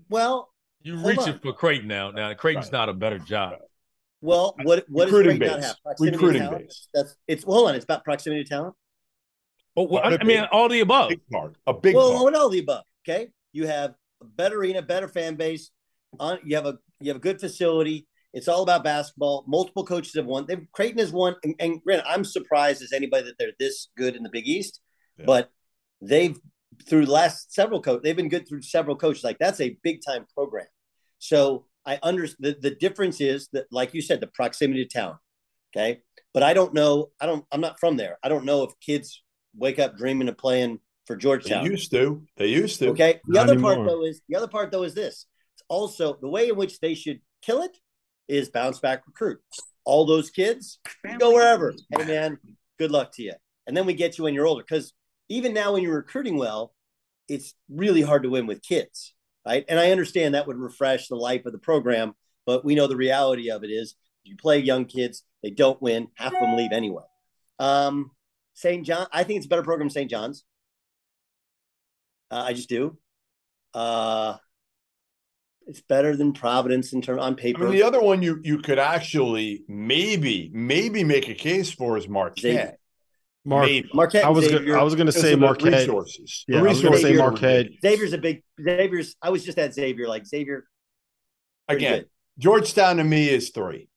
[0.08, 1.38] Well, you're reaching on.
[1.40, 2.10] for Creighton now.
[2.10, 2.72] Now Creighton's Right.
[2.72, 3.54] not a better job.
[4.22, 4.28] Right.
[4.28, 5.66] well, uh, what what does Recruiting Creighton not base.
[5.66, 5.82] have?
[5.82, 6.68] Proximity to Recruiting talent?
[6.68, 6.88] base.
[6.94, 7.74] That's it's well, hold on.
[7.74, 8.74] It's about proximity to talent.
[9.76, 10.48] Oh, well, I, I mean, it.
[10.52, 11.06] all the above.
[11.06, 11.56] A big part.
[11.66, 12.24] A big well, part.
[12.24, 12.84] what all the above?
[13.08, 15.70] Okay, you have a better arena, better fan base.
[16.18, 18.06] On you have a you have a good facility.
[18.32, 19.44] It's all about basketball.
[19.48, 20.46] Multiple coaches have won.
[20.46, 24.14] They've, Creighton has won, and, and granted, I'm surprised as anybody that they're this good
[24.14, 24.80] in the Big East.
[25.18, 25.24] Yeah.
[25.26, 25.50] But
[26.00, 26.38] they've
[26.86, 29.24] through the last several coaches, they've been good through several coaches.
[29.24, 30.66] Like that's a big time program.
[31.18, 35.18] So I understand the, the difference is that, like you said, the proximity to town.
[35.74, 36.02] Okay,
[36.34, 37.10] but I don't know.
[37.20, 37.44] I don't.
[37.52, 38.18] I'm not from there.
[38.22, 39.22] I don't know if kids
[39.56, 41.64] wake up dreaming of playing for Georgetown.
[41.64, 42.22] They used to.
[42.36, 42.90] They used to.
[42.90, 43.20] Okay.
[43.26, 45.26] The Not other part though is the other part though is this.
[45.54, 47.76] It's also the way in which they should kill it
[48.28, 49.40] is bounce back recruit.
[49.84, 50.78] All those kids
[51.18, 51.74] go wherever.
[51.96, 52.38] Hey man,
[52.78, 53.32] good luck to you.
[53.66, 54.62] And then we get you when you're older.
[54.62, 54.92] Because
[55.28, 56.74] even now when you're recruiting well,
[57.28, 59.14] it's really hard to win with kids.
[59.46, 59.64] Right.
[59.68, 62.14] And I understand that would refresh the life of the program,
[62.46, 66.08] but we know the reality of it is you play young kids, they don't win,
[66.14, 67.04] half of them leave anyway.
[67.58, 68.10] Um,
[68.54, 68.84] St.
[68.84, 70.10] John, I think it's a better program than St.
[70.10, 70.44] John's.
[72.30, 72.98] Uh, I just do.
[73.72, 74.36] Uh,
[75.66, 77.64] it's better than Providence in terms on I paper.
[77.64, 82.08] mean, the other one you you could actually maybe maybe make a case for is
[82.08, 82.79] Marquette.
[83.42, 83.56] Xavier.
[83.56, 83.90] Mark, Maybe.
[83.94, 85.72] Marquette, I was Xavier, gonna, I was going to say Marquette.
[85.72, 86.44] resources.
[86.46, 87.66] Yeah, The I was gonna resources say Marquette.
[87.82, 89.16] Xavier's a big Xavier's.
[89.22, 90.64] I was just at Xavier, like Xavier.
[91.68, 92.08] Again, good.
[92.38, 93.88] Georgetown to me is three.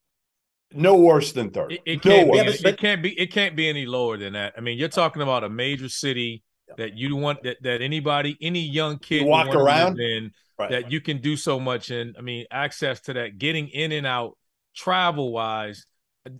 [0.72, 1.72] No worse than third.
[1.72, 2.36] It, it no can't be.
[2.38, 3.18] Yeah, but- it can't be.
[3.20, 4.54] It can't be any lower than that.
[4.56, 6.42] I mean, you're talking about a major city
[6.78, 10.00] that you want that, that anybody, any young kid, You walk around?
[10.00, 10.70] in Right.
[10.70, 12.14] that you can do so much in.
[12.16, 14.38] I mean, access to that, getting in and out,
[14.74, 15.84] travel wise.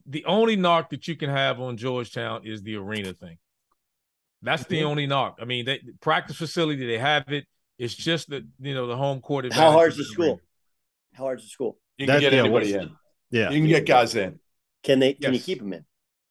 [0.07, 3.37] The only knock that you can have on Georgetown is the arena thing.
[4.43, 5.39] That's the only knock.
[5.41, 7.47] I mean, they practice facility, they have it.
[7.79, 9.45] It's just that you know the home court.
[9.47, 10.41] How advantage hard's of the school?
[11.15, 11.79] How hard's the school?
[11.99, 12.91] you can That- get yeah, anybody in.
[13.31, 14.39] Yeah, You can get guys in.
[14.83, 15.15] Can they?
[15.15, 15.85] Can you keep them in?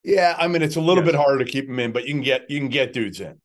[0.04, 1.12] Yeah, I mean it's a little Yes.
[1.14, 3.42] bit harder to keep them in, but you can get you can get dudes in,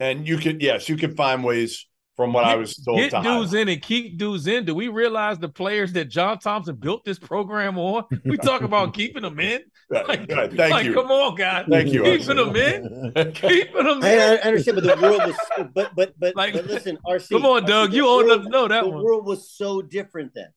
[0.00, 3.22] and you can yes, you can find ways from what I was told Get to
[3.22, 3.60] dudes hire.
[3.62, 4.64] in and keep dudes in.
[4.64, 8.04] Do we realize the players that John Thompson built this program on?
[8.24, 9.62] We talk about keeping them in.
[9.90, 10.56] Like, good.
[10.56, 10.94] Thank like, you.
[10.94, 11.66] come on, guys.
[11.68, 12.52] Thank you, Keeping Archie.
[12.52, 13.32] them in.
[13.32, 14.20] Keeping them I, in.
[14.20, 15.36] I understand, but the world was.
[15.74, 17.28] But but but, Like- but listen, RC.
[17.30, 17.90] Come on, Doug.
[17.90, 19.02] the You old world- enough to know that The one.
[19.04, 20.48] world was so different then.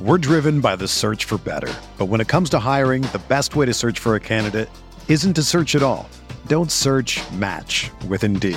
[0.00, 1.72] We're driven by the search for better.
[1.98, 4.70] But when it comes to hiring, the best way to search for a candidate
[5.08, 6.08] isn't to search at all.
[6.46, 8.56] Don't search match with Indeed.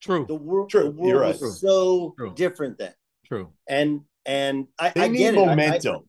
[0.00, 0.24] True.
[0.26, 0.84] The world, True.
[0.84, 1.40] the world You're right.
[1.40, 2.32] was so True.
[2.34, 2.92] different then,
[3.26, 3.52] True.
[3.68, 5.38] and and I, They I need get it.
[5.38, 6.02] I- I- momentum.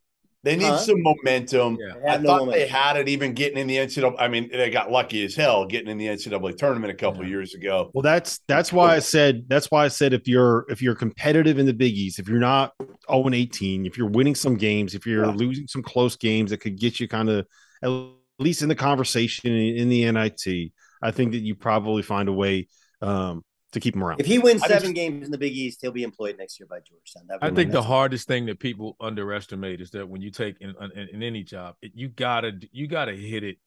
[0.43, 0.77] they need Huh?
[0.79, 1.77] some momentum.
[1.79, 1.93] Yeah.
[2.07, 4.15] I have no thought they had it even getting in the NCAA.
[4.19, 7.29] I mean, they got lucky as hell getting in the NCAA tournament a couple Yeah.
[7.29, 7.91] years ago.
[7.93, 11.59] Well, that's that's why I said that's why I said if you're if you're competitive
[11.59, 12.73] in the Big East, if you're not
[13.09, 15.31] 0 and 18, if you're winning some games, if you're Yeah.
[15.31, 17.45] losing some close games that could get you kind of
[17.83, 17.91] at
[18.39, 20.71] least in the conversation in, in the NIT,
[21.03, 22.67] I think that you probably find a way
[23.01, 24.19] um, to keep him around.
[24.19, 26.59] If he wins I seven just- games in the Big East, he'll be employed next
[26.59, 27.23] year by Georgetown.
[27.27, 30.29] That'd be I think the next- hardest thing that people underestimate is that when you
[30.31, 33.57] take in, in, in any job, it, you gotta you gotta hit it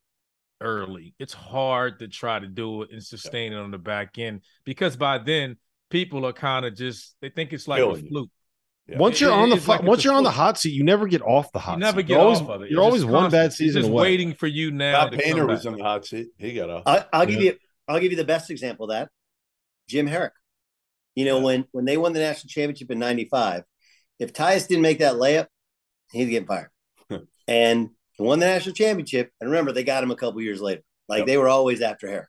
[0.60, 1.14] early.
[1.18, 4.96] It's hard to try to do it and sustain it on the back end because
[4.96, 5.56] by then
[5.90, 8.30] people are kind of just they think it's like Feeling a fluke.
[8.86, 8.98] Yeah.
[8.98, 11.06] once you're It- on the it's like once you're on the hot seat, you never
[11.06, 12.08] get off the hot You never seat.
[12.08, 12.70] get you're always, off of it.
[12.70, 13.46] You're It's always one bad constant.
[13.46, 14.02] It's season just away.
[14.02, 15.06] waiting for you now.
[15.06, 15.72] Scott Painter was back.
[15.72, 16.28] on the hot seat.
[16.38, 16.82] He got off.
[16.86, 17.56] I, I'll give you.
[17.88, 19.08] I'll give you the best example of that.
[19.88, 20.30] Jim Harrick.
[21.14, 23.62] You know when when they won the national championship in '95,
[24.18, 25.46] if Tyus didn't make that layup,
[26.12, 26.70] he'd get fired.
[27.48, 29.30] and he won the national championship.
[29.40, 30.82] And remember, they got him a couple years later.
[31.08, 31.26] Like Yep.
[31.26, 32.28] they were always after Herrick,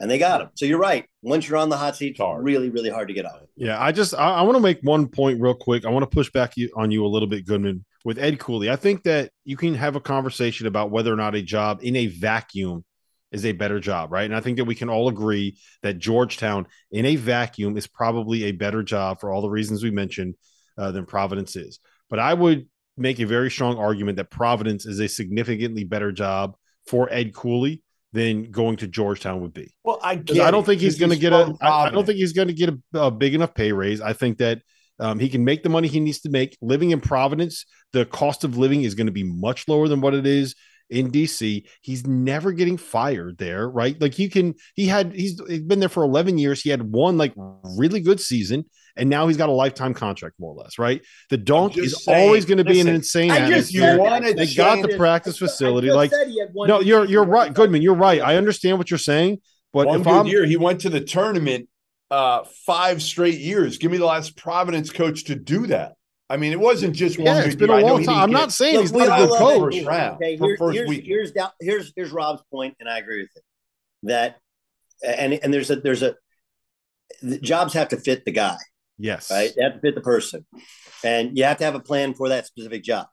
[0.00, 0.48] and they got him.
[0.54, 1.04] So you're right.
[1.22, 2.42] Once you're on the hot seat, it's hard.
[2.42, 3.42] really really hard to get off.
[3.56, 5.84] Yeah, I just I, I want to make one point real quick.
[5.84, 8.70] I want to push back you, on you a little bit, Goodman, with Ed Cooley.
[8.70, 11.94] I think that you can have a conversation about whether or not a job in
[11.94, 12.84] a vacuum
[13.32, 14.24] is a better job, right?
[14.24, 18.44] And I think that we can all agree that Georgetown in a vacuum is probably
[18.44, 20.34] a better job for all the reasons we mentioned
[20.78, 21.80] uh, than Providence is.
[22.08, 26.56] But I would make a very strong argument that Providence is a significantly better job
[26.86, 29.74] for Ed Cooley than going to Georgetown would be.
[29.84, 31.52] Well, I I don't think he's going to get a.
[31.60, 34.00] I don't think he's going to get a, a big enough pay raise.
[34.00, 34.62] I think that
[34.98, 36.56] um, he can make the money he needs to make.
[36.62, 40.14] Living in Providence, the cost of living is going to be much lower than what
[40.14, 40.54] it is
[40.90, 41.64] in DC.
[41.80, 44.00] He's never getting fired there, right?
[44.00, 44.54] Like you can.
[44.74, 45.12] He had.
[45.12, 46.62] He's, he's been there for eleven years.
[46.62, 48.64] He had one like really good season,
[48.96, 51.02] and now he's got a lifetime contract, more or less, right?
[51.30, 53.30] The dunk is saying, always going to be an insane.
[53.30, 55.90] I just- you wanna They got the practice I facility.
[55.90, 57.82] Like said he had one no, you're you're right, Goodman.
[57.82, 58.20] You're right.
[58.20, 59.38] I understand what you're saying,
[59.72, 61.68] but One if I'm year, he went to the tournament
[62.10, 63.78] uh, five straight years.
[63.78, 65.95] Give me the last Providence coach to do that.
[66.28, 67.26] I mean, it wasn't just one.
[67.26, 67.76] Yeah, it's been year.
[67.78, 68.18] a I know long time.
[68.18, 69.74] I'm get- not saying Look, he's we not a all good coach.
[69.76, 71.06] First round, Okay, here- first here's, weekend.
[71.08, 73.42] here's here's here's Rob's point, and I agree with it.
[74.04, 74.36] That
[75.06, 76.16] and and there's a there's a
[77.22, 78.56] the jobs have to fit the guy,
[78.98, 79.30] Yes.
[79.30, 79.52] right?
[79.56, 80.44] They have to fit the person,
[81.04, 83.06] and you have to have a plan for that specific job.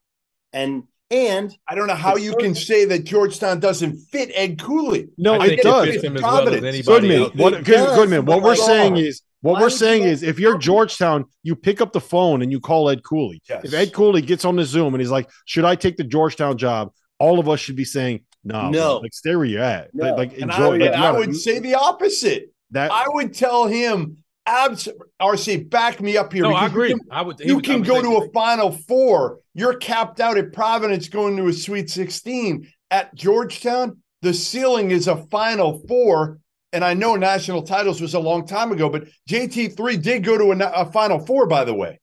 [0.51, 5.09] And and I don't know how you can say that Georgetown doesn't fit Ed Cooley.
[5.19, 5.85] No, I it think does.
[5.89, 7.35] fits him as well as anybody Goodman, else.
[7.35, 10.39] what, good, does, Goodman, what we're like- saying is what Why we're saying is if
[10.39, 13.41] you're Georgetown, you pick up the phone and you call Ed Cooley.
[13.47, 13.65] Yes.
[13.65, 16.57] If Ed Cooley gets on the Zoom and he's like, "Should I take the Georgetown
[16.57, 18.97] job?" All of us should be saying, "No, No.
[18.97, 19.93] like stay where you're at.
[19.93, 20.15] No.
[20.15, 22.49] Like, like And I enjoy." would, like, I gotta- would say the opposite.
[22.71, 22.91] that.
[22.91, 24.87] I would tell him, abs-
[25.21, 26.41] RC, back me up here.
[26.43, 26.89] No, I because you agree.
[26.89, 27.39] can- I would.
[27.39, 29.39] You would- can would go to a Final Four.
[29.53, 32.67] You're capped out at Providence going to a Sweet 16.
[32.89, 36.39] At Georgetown, the ceiling is a Final Four.
[36.73, 40.51] And I know national titles was a long time ago, but JT3 did go to
[40.51, 41.99] a, a Final Four, by the way.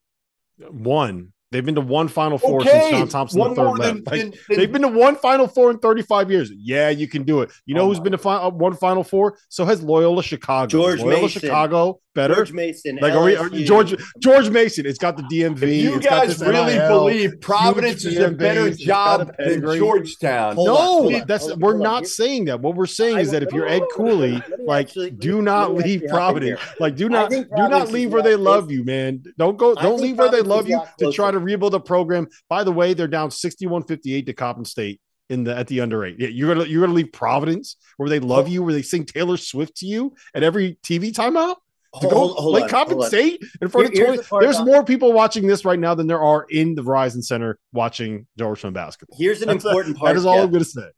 [0.57, 1.33] one.
[1.51, 3.93] They've been to one Final Four Okay, since John Thompson one the third more left.
[3.95, 6.49] than- Like, than- than- they've been to one Final Four in 35 years.
[6.55, 7.51] Yeah, you can do it.
[7.65, 9.37] You know Oh who's my been to fi- uh, one Final Four?
[9.49, 10.67] So has Loyola Chicago.
[10.69, 11.41] George Loyola Mason.
[11.41, 12.35] Chicago better.
[12.35, 14.85] George Mason, like are we, are- George George Mason.
[14.85, 15.61] It's got the DMV.
[15.63, 16.87] If you it's got guys this really NIL.
[16.99, 19.61] believe Providence huge is a better base, it's a job than.
[19.61, 21.93] Georgetown, Hold no, hold on, that's on, we're hold on.
[21.93, 22.59] not saying that.
[22.61, 25.73] What we're saying is that if you're Ed no, no, Cooley, like actually- do not
[25.75, 26.61] leave actually hop in Providence.
[26.79, 29.23] Like do not do not leave where they not love you, man.
[29.37, 29.75] Don't go.
[29.75, 32.27] Don't leave where they love you to try to rebuild a program.
[32.49, 36.15] By the way, they're down 61-58 to Coppin State in the at the under eight.
[36.19, 39.37] Yeah, you're gonna you're gonna leave Providence where they love you, where they sing Taylor
[39.37, 41.55] Swift to you at every TV timeout
[41.99, 43.01] to go Hold- hold play on, Coppin.
[43.01, 44.45] State in front Here- of here's 20.
[44.45, 47.23] the There's about- more people watching this right now than there are in the Verizon
[47.23, 49.17] Center watching Georgetown basketball.
[49.19, 50.13] Here's an That's a- important part.
[50.13, 50.43] That is all Jeff.
[50.45, 50.89] I'm going to say.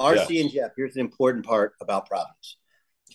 [0.00, 2.56] RC and Jeff, here's an important part about Providence.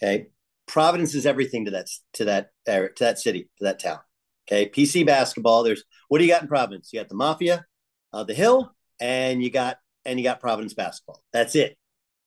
[0.02, 0.28] Okay.
[0.68, 4.00] Providence is everything to that to that area, to that city, to that town.
[4.48, 4.70] Okay.
[4.70, 5.64] PC basketball.
[5.64, 6.92] There's what do you got in Providence?
[6.94, 7.66] You got the Mafia,
[8.14, 11.22] uh, the Hill, and you got and you got Providence basketball.
[11.34, 11.78] That's it.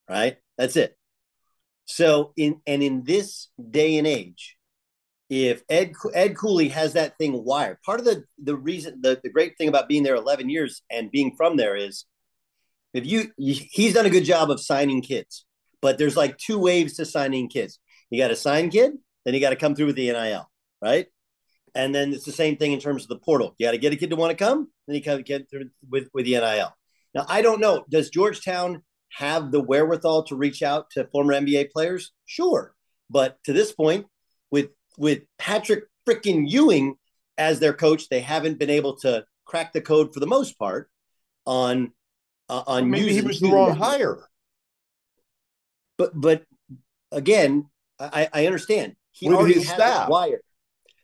[0.09, 0.37] Right?
[0.59, 0.97] That's it.
[1.87, 4.57] So in and in this day and age,
[5.29, 9.31] if Ed Ed Cooley has that thing wired, part of the the reason the, the
[9.31, 12.07] great thing about being there 11 years and being from there is
[12.95, 15.45] if you, he's done a good job of signing kids,
[15.83, 17.79] but there's like two waves to signing kids.
[18.11, 18.93] You got to sign kid,
[19.25, 21.07] then you got to come through with the NIL, right?
[21.75, 23.55] And then it's the same thing in terms of the portal.
[23.59, 25.71] You got to get a kid to want to come, then you to get through
[25.89, 26.75] with with the NIL.
[27.15, 27.85] Now I don't know.
[27.91, 32.13] Does Georgetown have the wherewithal to reach out to former NBA players?
[32.25, 32.75] Sure.
[33.11, 34.07] But to this point,
[34.51, 36.97] with with Patrick freaking Ewing
[37.37, 40.91] as their coach, they haven't been able to crack the code for the most part
[41.47, 41.93] on
[42.49, 44.19] uh, on Maybe he was the wrong hire.
[45.97, 46.45] But but
[47.13, 48.97] again, I, I understand.
[49.13, 50.09] He With already has staff.
[50.09, 50.41] it wired.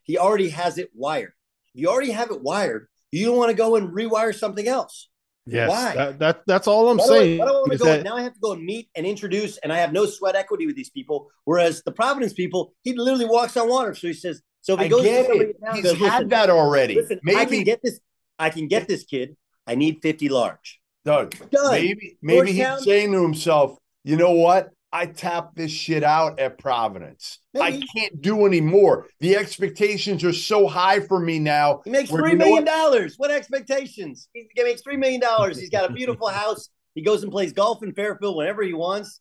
[0.05, 1.33] He already has it wired.
[1.73, 5.09] You already have it wired, you don't want to go and rewire something else.
[5.47, 5.95] Yes, Why?
[5.95, 7.39] That, that that's all I'm Why do I- saying.
[7.39, 7.87] why do I want to is go?
[7.87, 10.35] that- now I have to go and meet and introduce, and I have no sweat
[10.37, 11.31] equity with these people.
[11.45, 13.95] Whereas the Providence people, he literally walks on water.
[13.95, 15.57] So he says, so if he I goes to get somebody it.
[15.61, 16.95] in town, He's goes, had that already.
[16.95, 18.01] listen, I can get this.
[18.39, 19.37] I can get this kid.
[19.67, 20.81] I need fifty large.
[21.05, 21.71] Doug, Done.
[21.73, 24.71] maybe, maybe he's saying to himself, you know what?
[24.95, 27.41] I tapped this shit out at Providence.
[27.61, 29.09] I can't do anymore.
[29.19, 31.83] The expectations are so high for me now.
[31.85, 32.67] He makes three million what?
[32.67, 33.15] dollars.
[33.17, 34.29] What expectations?
[34.33, 35.59] He makes three million dollars.
[35.59, 36.69] He's got a beautiful house.
[36.95, 39.21] He goes and plays golf in Fairfield whenever he wants.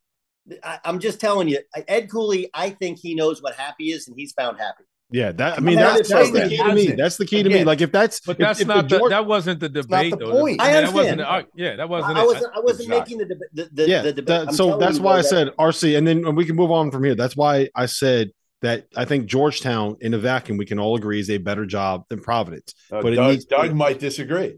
[0.63, 1.57] I, I'm just telling you,
[1.87, 2.51] Ed Cooley.
[2.53, 4.83] I think he knows what happy is, and he's found happy.
[5.11, 6.87] Yeah, that I mean I'm that's, that's the key to me.
[6.93, 7.63] That's the key to me.
[7.63, 10.11] Like if that's But if- that's if not the, George- that wasn't the not debate
[10.11, 10.31] the though.
[10.31, 10.61] point.
[10.61, 11.19] I mean, that understand.
[11.19, 12.55] wasn't the yeah, that wasn't I, I wasn't.
[12.55, 13.15] I wasn't Exactly.
[13.15, 14.01] making the deb- the, the, yeah.
[14.01, 14.45] the debate.
[14.47, 17.03] that- so that's why I that- said RC, and then we can move on from
[17.03, 17.15] here.
[17.15, 21.19] That's why I said that I think Georgetown in a vacuum we can all agree
[21.19, 22.73] is a better job than Providence.
[22.91, 24.57] Uh, But it Doug, needs- Doug might disagree.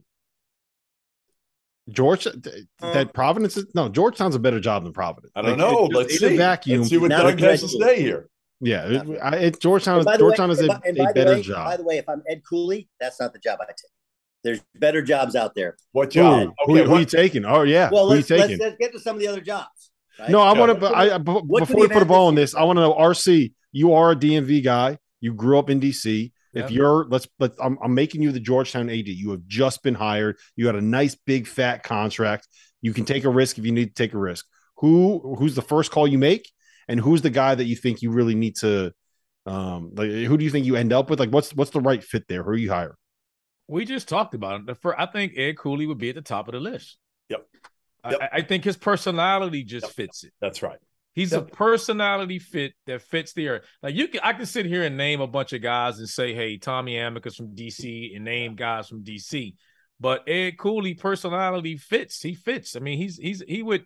[1.89, 5.31] George th- that Providence is no Georgetown's a better job than Providence.
[5.35, 5.85] I don't Like, know.
[5.85, 6.33] it- Let's in see.
[6.33, 6.79] a vacuum.
[6.79, 7.95] Let's see what Not Doug has to directly.
[7.95, 8.29] say here.
[8.61, 9.99] Yeah, it, I, it, Georgetown.
[9.99, 12.41] Is Georgetown way, is a, by- a better way- By the way, if I'm Ed
[12.47, 13.75] Cooley, that's not the job I take.
[14.43, 15.75] There's better jobs out there.
[15.91, 16.53] What job?
[16.65, 17.45] who, Okay, who what- you taking?
[17.45, 19.91] Oh yeah, Well, let's, let's, let's get to some of the other jobs.
[20.19, 20.29] right?
[20.29, 20.59] No, I Yeah.
[20.59, 20.87] want to.
[20.87, 22.55] could I, we- b- what could before we we put a ball this on this,
[22.55, 22.93] I want to know.
[22.93, 24.97] RC, you are a DMV guy.
[25.21, 26.31] You grew up in DC.
[26.53, 29.07] If you're, let's, let I'm, I'm making you the Georgetown AD.
[29.07, 30.37] You have just been hired.
[30.55, 32.47] You got a nice big fat contract.
[32.81, 34.45] You can take a risk if you need to take a risk.
[34.77, 36.49] Who, who's the first call you make,
[36.87, 38.93] and who's the guy that you think you really need to,
[39.45, 41.19] um, like who do you think you end up with?
[41.19, 42.43] Like, what's what's the right fit there?
[42.43, 42.95] Who you hire?
[43.67, 44.67] We just talked about it.
[44.81, 46.97] The I think Ed Cooley would be at the top of the list.
[47.29, 47.45] Yep.
[48.03, 48.19] I- Yep.
[48.21, 49.93] I, I think his personality just Yep.
[49.93, 50.33] fits it.
[50.39, 50.77] That's right.
[51.15, 51.41] He's Yep.
[51.41, 53.61] a personality fit that fits the area.
[53.81, 56.33] Like you can, I can sit here and name a bunch of guys and say,
[56.35, 59.55] "Hey, Tommy Amaker from DC," and name guys from DC.
[59.99, 62.21] But Ed Cooley personality fits.
[62.21, 62.75] He fits.
[62.75, 63.85] I mean, he's he's he would.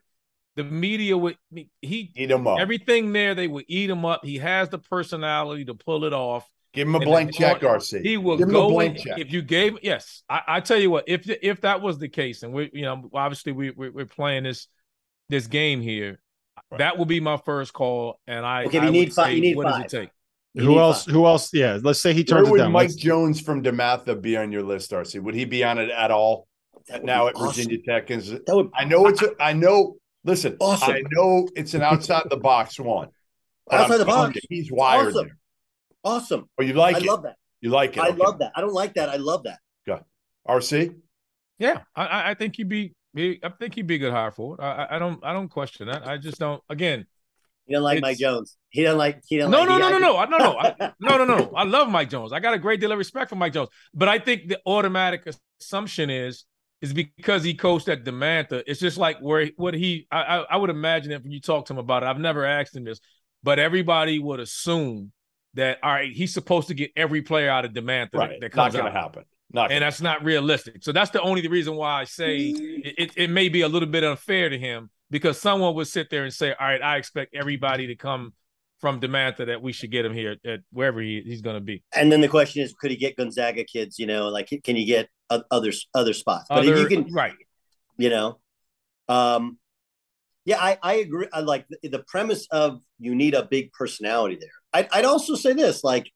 [0.60, 1.38] The media would
[1.82, 2.60] he Eat him up.
[2.60, 3.34] everything there.
[3.34, 4.26] They would eat him up.
[4.26, 6.46] He has the personality to pull it off.
[6.74, 8.02] Give him a And blank check, RC.
[8.06, 9.20] He will Give him a go blank in, check.
[9.20, 10.22] if you gave yes.
[10.30, 13.10] I, I tell you what, if if that was the case, and we you know
[13.14, 14.68] obviously we we we're playing this
[15.30, 16.20] this game here,
[16.78, 18.20] that would be my first call.
[18.28, 19.84] And I Okay, I you need five- say, you need what five.
[19.84, 20.10] does it take?
[20.56, 21.06] You who else?
[21.06, 21.14] five.
[21.14, 21.54] Who else?
[21.54, 22.74] Yeah, let's say he Where turns it would down.
[22.74, 25.22] Mike Let's- Jones from DeMatha be on your list, RC?
[25.24, 26.48] Would he be on it at all
[27.04, 27.48] now at awesome.
[27.48, 28.12] Virginia Tech?
[28.12, 28.70] Is it, would.
[28.76, 29.96] I know it's a, I know.
[30.24, 30.92] Listen, Awesome.
[30.92, 33.10] I know it's an outside the box one.
[33.72, 34.36] Outside I'm the box.
[34.36, 35.28] you, he's wired Awesome.
[35.28, 35.38] there.
[36.04, 36.50] Awesome.
[36.60, 37.06] Oh, you like I it?
[37.06, 37.36] love that.
[37.62, 38.00] You like it?
[38.00, 38.18] I Okay.
[38.18, 38.52] love that.
[38.56, 39.10] I don't like that.
[39.10, 39.60] I love that.
[40.48, 40.96] RC.
[41.60, 42.96] Yeah, I- I I think he'd be.
[43.14, 44.62] he- I think he'd be a good hire for it.
[44.64, 46.08] I I- I don't I don't question that.
[46.08, 46.64] I just don't.
[46.70, 47.06] Again,
[47.68, 48.58] He doesn't like It's- Mike Jones.
[48.70, 49.22] He doesn't like.
[49.28, 49.68] He doesn't no, like.
[49.68, 51.52] no, he- no, I no, think- no, I- no, no, I, no, no, no.
[51.56, 52.32] I love Mike Jones.
[52.34, 55.28] I got a great deal of respect for Mike Jones, but I think the automatic
[55.62, 56.46] assumption is
[56.82, 58.64] is because he coached at DeMatha.
[58.68, 60.08] It's just like where what he.
[60.12, 62.08] I, I I would imagine if you talk to him about it.
[62.08, 63.00] I've never asked him this,
[63.44, 65.12] but everybody would assume
[65.56, 68.30] that all right, he's supposed to get every player out of DeMatha Right.
[68.40, 68.94] that, that Not comes going out.
[68.94, 69.24] to happen.
[69.52, 69.64] Not.
[69.64, 70.84] and Gonna, that's not realistic.
[70.84, 74.04] So that's the only reason why I say it, it may be a little bit
[74.04, 77.88] unfair to him because someone would sit there and say, "All right, I expect everybody
[77.88, 78.34] to come
[78.80, 81.84] from DeMatha that we should get him here at wherever he, he's going to be."
[81.94, 84.00] And then the question is, could he get Gonzaga kids?
[84.00, 86.46] You know, like can you get other other spots?
[86.50, 87.34] But Other, if you can, right?
[87.98, 88.40] you know,
[89.08, 89.58] um,
[90.46, 91.28] yeah, I I agree.
[91.32, 94.50] I like the, the premise of you need a big personality there.
[94.74, 96.12] I'd, I'd also say this, like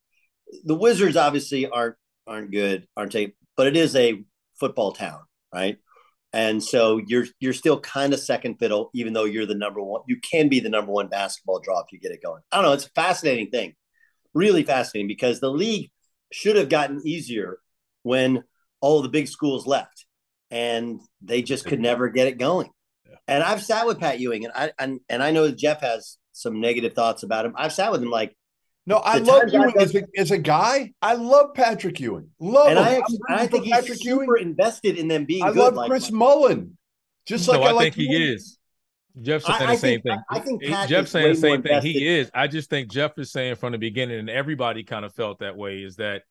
[0.64, 1.96] the Wizards obviously aren't
[2.26, 3.34] aren't good, aren't they?
[3.56, 4.22] But it is a
[4.58, 5.20] football town,
[5.52, 5.78] right?
[6.34, 10.00] And so you're you're still kind of second fiddle, even though you're the number one.
[10.08, 12.42] You can be the number one basketball draw if you get it going.
[12.50, 12.72] I don't know.
[12.72, 13.74] It's a fascinating thing,
[14.34, 15.92] really fascinating, because the league
[16.32, 17.58] should have gotten easier
[18.02, 18.42] when
[18.80, 20.06] all the big schools left,
[20.50, 22.68] and they just could never get it going.
[23.28, 26.60] And I've sat with Pat Ewing, and I and, and I know Jeff has some
[26.60, 27.54] negative thoughts about him.
[27.56, 28.36] I've sat with him like,
[28.86, 30.92] no, I the love Ewing as a, as a guy.
[31.00, 32.28] I love Patrick Ewing.
[32.38, 32.84] Love and him.
[32.84, 35.48] I I'm actually, rooting I for think he's Patrick super invested in them being I
[35.48, 35.56] good.
[35.58, 36.76] love like, Chris Mullin.
[37.26, 38.58] Just like no, I, I, like think he is.
[39.22, 40.18] Jeff's saying I the same think- thing.
[40.30, 41.82] I- I think He- Pat Jeff's saying the same more thing.
[41.82, 42.30] He is.
[42.34, 45.56] I just think Jeff is saying from the beginning, and everybody kind of felt that
[45.56, 45.82] way.
[45.82, 46.22] Is that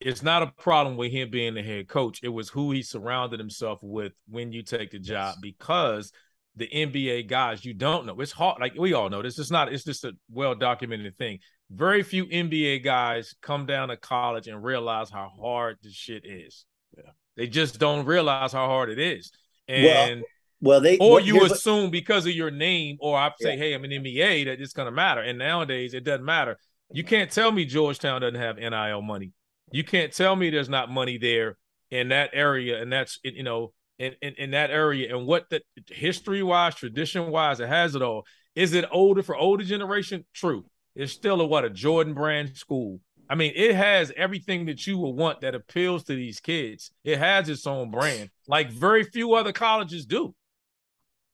[0.00, 2.20] it's not a problem with him being the head coach.
[2.22, 6.12] It was who he surrounded himself with when you take the job because
[6.56, 7.64] the NBA guys.
[7.64, 8.20] You don't know.
[8.20, 8.60] It's hard.
[8.60, 9.38] Like we all know this.
[9.38, 9.72] It's not.
[9.72, 11.38] It's just a well documented thing.
[11.70, 16.66] Very few NBA guys come down to college and realize how hard this shit is.
[16.96, 17.10] Yeah.
[17.36, 19.32] They just don't realize how hard it is.
[19.66, 20.20] And
[20.60, 23.30] well, well, they or well, you here's what- assume because of your name, or I
[23.40, 23.56] say, Yeah.
[23.56, 25.22] hey, I'm an NBA, that it's gonna matter.
[25.22, 26.58] And nowadays it doesn't matter.
[26.92, 29.32] You can't tell me Georgetown doesn't have NIL money.
[29.70, 31.56] You can't tell me there's not money there
[31.90, 35.62] in that area, and that's you know, in in, in that area, and what the
[35.88, 38.26] history wise, tradition wise, it has it all.
[38.54, 40.24] Is it older for older generation?
[40.34, 40.64] True.
[40.94, 43.00] It's still a what a Jordan brand school.
[43.28, 46.90] I mean, it has everything that you would want that appeals to these kids.
[47.02, 50.34] It has its own brand, like very few other colleges do.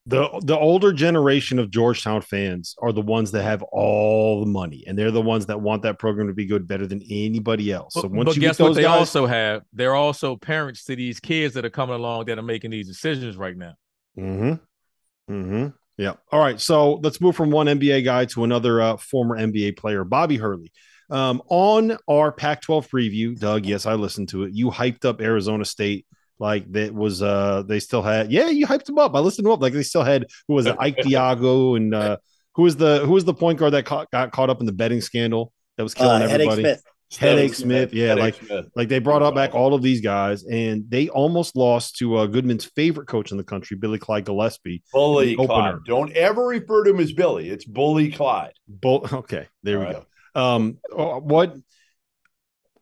[0.08, 4.82] The the older generation of Georgetown fans are the ones that have all the money,
[4.86, 7.92] and they're the ones that want that program to be good better than anybody else.
[7.92, 9.62] So once but you guess what they guys, also have?
[9.74, 13.36] They're also parents to these kids that are coming along that are making these decisions
[13.36, 13.74] right now.
[14.18, 15.32] Mm-hmm.
[15.32, 15.66] Mm-hmm.
[15.98, 16.14] Yeah.
[16.32, 16.58] All right.
[16.58, 20.72] So let's move from one NBA guy to another uh, former NBA player, Bobby Hurley.
[21.10, 23.66] Um, on our Pac-12 preview, Doug.
[23.66, 24.52] Yes, I listened to it.
[24.54, 26.06] You hyped up Arizona State
[26.38, 29.48] like that was uh they still had yeah you hyped them up i listened to
[29.48, 32.16] them up like they still had who was it Ike Diogu and uh
[32.54, 34.72] who was the who was the point guard that caught, got caught up in the
[34.72, 36.82] betting scandal that was killing uh, Hedake everybody Smith.
[37.10, 38.66] Hedake Smith, yeah, Hedake like Smith.
[38.74, 42.26] like they brought up back all of these guys, and they almost lost to uh,
[42.26, 44.82] Goodman's favorite coach in the country, Billy Clyde Gillispie.
[44.92, 45.50] Bully Clyde.
[45.50, 45.80] opener.
[45.86, 47.48] Don't ever refer to him as Billy.
[47.48, 48.52] It's Bully Clyde.
[48.66, 50.04] Both okay, there we All right.
[50.34, 50.40] go.
[50.40, 51.56] Um, uh, what?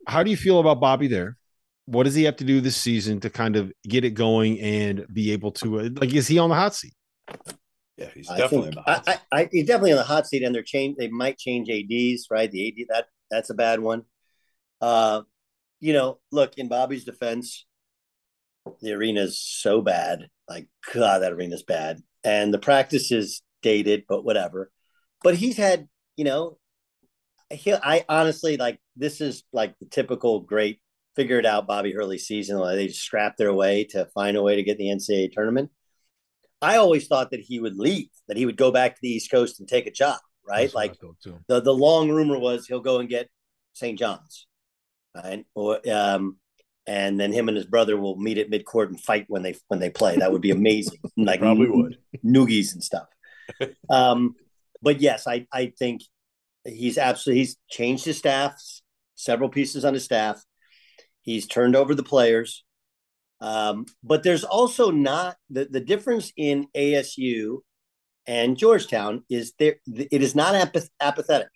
[0.09, 1.37] How do you feel about Bobby there?
[1.87, 5.07] What does he have to do this season to kind of get it going and
[5.13, 6.13] be able to uh, like?
[6.13, 6.95] Is he on the hot seat?
[7.97, 9.09] Yeah, he's I definitely think about.
[9.09, 10.97] I, I, I, he's definitely on the hot seat, and they're change.
[10.99, 12.51] They might change ads, right?
[12.51, 14.03] The ad that that's a bad one.
[14.81, 15.23] Uh,
[15.81, 17.65] you know, look in Bobby's defense,
[18.81, 20.29] the arena's so bad.
[20.49, 24.71] Like God, that arena's bad, and the practice is dated, but whatever.
[25.23, 26.59] But he's had, you know,
[27.51, 30.81] he, I honestly like this is like the typical great
[31.17, 32.61] figure it out Bobby Hurley season.
[32.63, 35.71] They just scrapped their way to find a way to get the NCAA tournament.
[36.63, 39.31] I always thought that he would leave, that he would go back to the East
[39.31, 40.63] Coast and take a job, right?
[40.63, 40.95] That's Like
[41.49, 43.29] the the long rumor was he'll go and get
[43.73, 43.99] St.
[43.99, 44.47] John's,
[45.15, 45.45] right?
[45.55, 46.39] Or um,
[46.87, 49.81] and then him and his brother will meet at midcourt and fight when they when
[49.81, 50.17] they play.
[50.17, 50.99] That would be amazing.
[51.17, 51.99] like Probably would.
[52.25, 53.09] noogies and stuff.
[53.91, 54.35] um,
[54.81, 56.03] but yes, I I think
[56.65, 58.55] he's absolutely he's changed his staff,
[59.15, 60.43] several pieces on his staff.
[61.27, 62.65] He's turned over the players.
[63.41, 67.59] Um, but there's also not the, the difference in ASU
[68.27, 71.51] and Georgetown is there it is not apath- apathetic.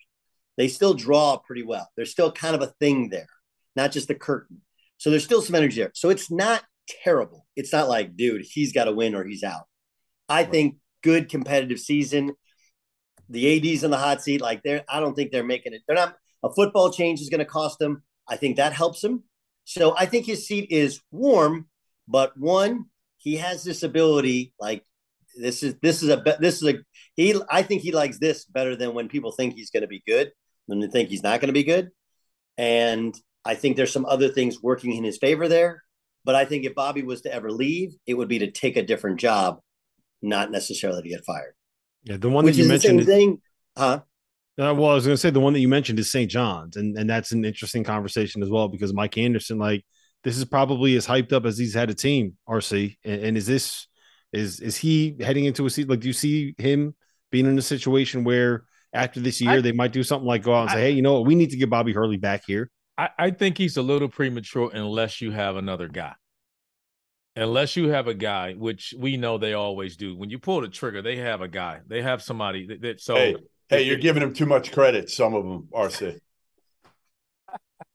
[0.57, 1.89] They still draw pretty well.
[1.95, 3.27] There's still kind of a thing there,
[3.75, 4.61] not just a curtain.
[4.97, 5.91] So there's still some energy there.
[5.95, 6.63] So it's not
[7.03, 7.47] terrible.
[7.55, 9.63] It's not like, dude, he's got to win or he's out.
[10.29, 12.33] I think good competitive season.
[13.29, 14.41] The AD's in the hot seat.
[14.41, 15.81] Like they're, I don't think they're making it.
[15.87, 16.15] They're not.
[16.43, 18.03] A football change is going to cost them.
[18.27, 19.23] I think that helps him.
[19.73, 21.67] So I think his seat is warm.
[22.07, 22.85] But one,
[23.17, 24.53] he has this ability.
[24.59, 24.83] Like
[25.35, 26.79] this is this is a this is a
[27.15, 27.35] he.
[27.49, 30.31] I think he likes this better than when people think he's going to be good,
[30.65, 31.89] when they think he's not going to be good.
[32.57, 33.15] And
[33.45, 35.83] I think there's some other things working in his favor there.
[36.25, 38.83] But I think if Bobby was to ever leave, it would be to take a
[38.83, 39.59] different job,
[40.21, 41.55] not necessarily to get fired.
[42.03, 43.15] Yeah, the one Which that you is the same mentioned.
[43.15, 43.41] thing,
[43.77, 44.01] huh?
[44.59, 46.29] Uh, well, I was going to say the one that you mentioned is St.
[46.29, 49.85] John's, and and that's an interesting conversation as well because Mike Anderson, like,
[50.23, 52.37] this is probably as hyped up as he's had a team.
[52.47, 53.87] RC, and, and is this
[54.33, 55.89] is is he heading into a seat?
[55.89, 56.95] Like, do you see him
[57.31, 60.53] being in a situation where after this year I- they might do something like go
[60.53, 62.43] out and say, I- hey, you know what, we need to get Bobby Hurley back
[62.45, 62.69] here.
[62.97, 66.13] I, I think he's a little premature unless you have another guy.
[67.37, 70.17] Unless you have a guy, which we know they always do.
[70.17, 71.79] When you pull the trigger, they have a guy.
[71.87, 73.35] They have somebody that, that so Hey,
[73.71, 75.09] hey, you're giving him too much credit.
[75.09, 76.19] Some of them, RC.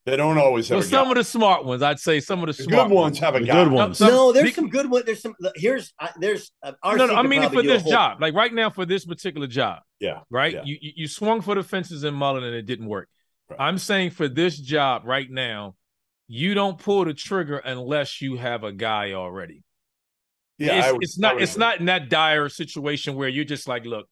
[0.05, 1.11] They don't always have well, a some guy.
[1.11, 3.41] of the smart ones, I'd say some of the, The smart good ones have a
[3.41, 3.64] The guy.
[3.64, 3.99] good ones.
[3.99, 5.05] Some- no, there's be- some good ones.
[5.05, 5.35] There's some.
[5.57, 6.53] Here's uh, there's.
[6.62, 8.87] Uh, RC No, no, I mean probably for this whole- job, like right now for
[8.87, 10.20] this particular job, Yeah.
[10.31, 10.53] right?
[10.55, 10.62] Yeah.
[10.64, 13.09] You you you swung for the fences in Mullin and it didn't work.
[13.51, 13.61] Right.
[13.61, 15.74] I'm saying for this job right now,
[16.29, 19.64] you don't pull the trigger unless you have a guy already.
[20.59, 20.79] Yeah.
[20.79, 21.61] it's, I would- it's I not would it's agree.
[21.64, 24.11] not in that dire situation where you're just like, look, i-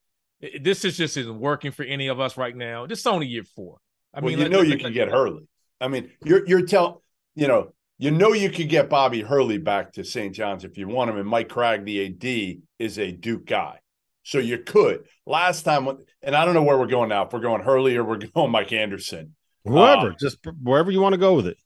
[0.60, 2.86] this is just isn't working for any of us right now.
[2.86, 3.78] This is only year four.
[4.12, 5.46] I well, mean, you let- know let- you let- can get Hurley.
[5.80, 6.96] I mean, you're you're telling
[7.34, 10.34] you know you know you could get Bobby Hurley back to St.
[10.34, 13.78] John's if you want him, and Mike Cragg, the AD, is a Duke guy,
[14.22, 15.06] so you could.
[15.26, 15.88] Last time,
[16.22, 17.26] and I don't know where we're going now.
[17.26, 19.34] If we're going Hurley or we're going Mike Anderson.
[19.64, 21.56] Whoever, Uh, just wherever you want to go with it.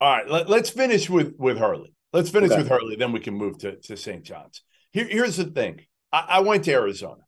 [0.00, 1.94] All right, let, us finish with with Hurley.
[2.12, 2.60] Let's finish Okay.
[2.62, 4.22] with Hurley, then we can move to to St.
[4.22, 4.62] John's.
[4.92, 5.80] Here, here's the thing.
[6.12, 7.22] I, I went to Arizona.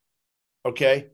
[0.66, 1.06] Okay.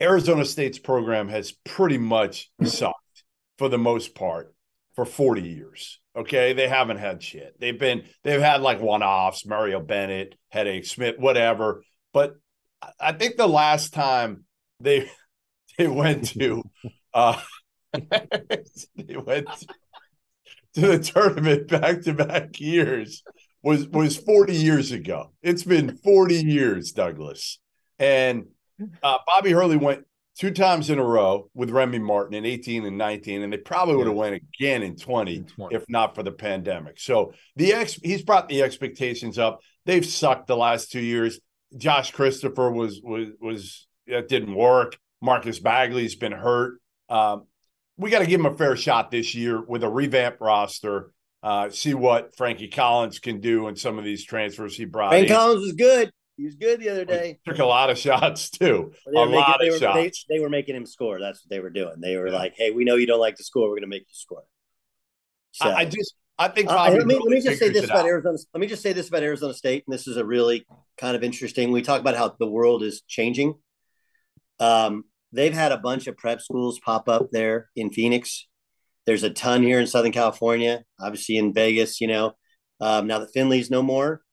[0.00, 3.24] Arizona State's program has pretty much sucked
[3.58, 4.54] for the most part
[4.94, 6.00] for 40 years.
[6.16, 6.52] Okay.
[6.52, 7.58] They haven't had shit.
[7.58, 11.82] They've been, they've had like one offs, Mario Bennett, Hedake Smith, whatever.
[12.12, 12.36] But
[13.00, 14.44] I think the last time
[14.78, 15.10] they,
[15.78, 16.62] they went to,
[17.12, 17.40] uh,
[17.92, 19.48] they went
[20.74, 23.24] to the tournament back to back years
[23.64, 25.32] was was 40 years ago.
[25.42, 27.58] It's been 40 years, Douglas.
[27.98, 28.46] And
[29.02, 30.04] uh, Bobby Hurley went
[30.36, 33.96] two times in a row with Remy Martin in 18 and 19, and they probably
[33.96, 36.98] would have went again in 20, in 20, if not for the pandemic.
[36.98, 39.60] So the ex he's brought the expectations up.
[39.86, 41.40] They've sucked the last two years.
[41.76, 44.98] Josh Christopher was was was it didn't work.
[45.20, 46.80] Marcus Bagley's been hurt.
[47.08, 47.46] Um,
[47.96, 51.10] we got to give him a fair shot this year with a revamped roster.
[51.42, 55.10] Uh, see what Frankie Collins can do and some of these transfers he brought.
[55.10, 56.10] Frank Collins was good.
[56.36, 57.38] He was good the other day.
[57.46, 58.92] Took a lot of shots too.
[59.06, 60.24] A making, lot of were, shots.
[60.28, 61.20] They, they, were making him score.
[61.20, 62.00] That's what they were doing.
[62.00, 62.34] They were yeah.
[62.34, 63.68] like, "Hey, we know you don't like to score.
[63.68, 64.42] We're going to make you score."
[65.52, 66.70] So, I, I just, I think.
[66.70, 68.06] Uh, let me let me just say this about out.
[68.06, 68.38] Arizona.
[68.52, 70.66] Let me just say this about Arizona State, and this is a really
[70.98, 71.70] kind of interesting.
[71.70, 73.54] We talk about how the world is changing.
[74.58, 78.48] Um, they've had a bunch of prep schools pop up there in Phoenix.
[79.06, 82.00] There's a ton here in Southern California, obviously in Vegas.
[82.00, 82.32] You know,
[82.80, 84.23] um, now that Findlay's no more,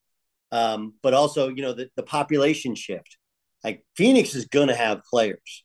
[0.52, 3.18] um, but also you know the, the population shift.
[3.64, 5.64] Like Phoenix is going to have players.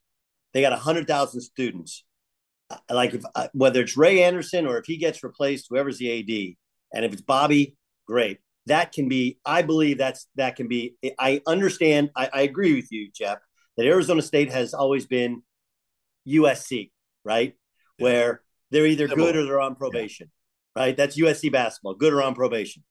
[0.53, 2.05] They got hundred thousand students.
[2.71, 6.11] Uh, like if uh, whether it's Ray Anderson or if he gets replaced, whoever's the
[6.21, 6.57] AD,
[6.95, 7.77] and if it's Bobby,
[8.07, 8.39] great.
[8.67, 9.39] That can be.
[9.45, 10.97] I believe that's that can be.
[11.19, 12.11] I understand.
[12.17, 13.39] I, I agree with you, Jeff.
[13.77, 15.43] That Arizona State has always been
[16.27, 16.91] USC,
[17.25, 17.55] right?
[17.99, 18.05] Yeah.
[18.05, 20.31] Where they're either good or they're on probation,
[20.75, 20.83] yeah.
[20.83, 20.97] right?
[20.97, 22.83] That's USC basketball, good or on probation.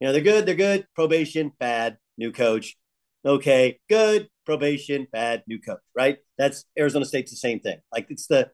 [0.00, 2.76] You know, they're good, they're good, probation, bad, new coach.
[3.24, 6.18] Okay, good, probation, bad, new coach, right?
[6.38, 7.78] That's Arizona State's the same thing.
[7.92, 8.50] Like it's the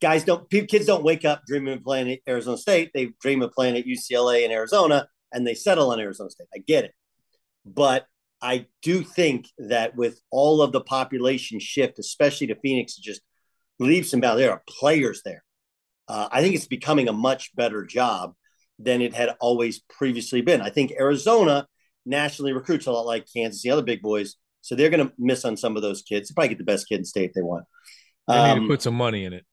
[0.00, 2.90] guys don't kids don't wake up dreaming of playing at Arizona State.
[2.92, 6.48] They dream of playing at UCLA and Arizona and they settle on Arizona State.
[6.54, 6.92] I get it.
[7.64, 8.06] But
[8.42, 13.22] I do think that with all of the population shift, especially to Phoenix, just
[13.78, 14.40] leaves and bounds.
[14.40, 15.42] There are players there.
[16.06, 18.34] Uh, I think it's becoming a much better job
[18.78, 20.60] than it had always previously been.
[20.60, 21.66] I think Arizona
[22.04, 24.36] nationally recruits a lot like Kansas, the other big boys.
[24.60, 26.28] So they're going to miss on some of those kids.
[26.28, 27.64] They probably get the best kid in state if they want.
[28.26, 29.44] They um, need to um, put some money in it.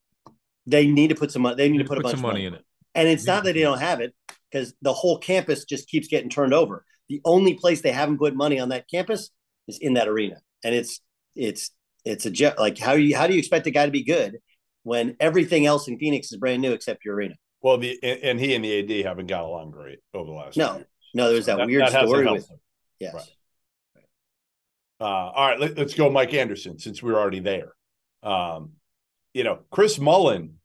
[0.66, 1.56] They need to put some money.
[1.56, 2.66] They need, to put, a bunch some money, money in it.
[2.96, 4.14] And it's not that they don't have it
[4.50, 6.86] because the whole campus just keeps getting turned over.
[7.10, 9.32] The only place they haven't put money on that campus
[9.68, 11.02] is in that arena, and it's
[11.36, 11.72] it's
[12.06, 14.38] it's a like how you how do you expect a guy to be good
[14.84, 17.36] when everything else in Phoenix is brand new except your arena?
[17.62, 20.58] Well, the and he and the AD haven't got along great over the last.
[20.58, 20.84] No,
[21.14, 22.50] no, there's that, that weird that story with.
[22.50, 22.58] Him.
[23.00, 23.14] Yes.
[23.14, 23.32] Right.
[25.00, 27.74] Uh, all right, let, us go, Mike Anderson, since we are already there.
[28.22, 28.74] Um,
[29.34, 30.58] you know, Chris Mullin,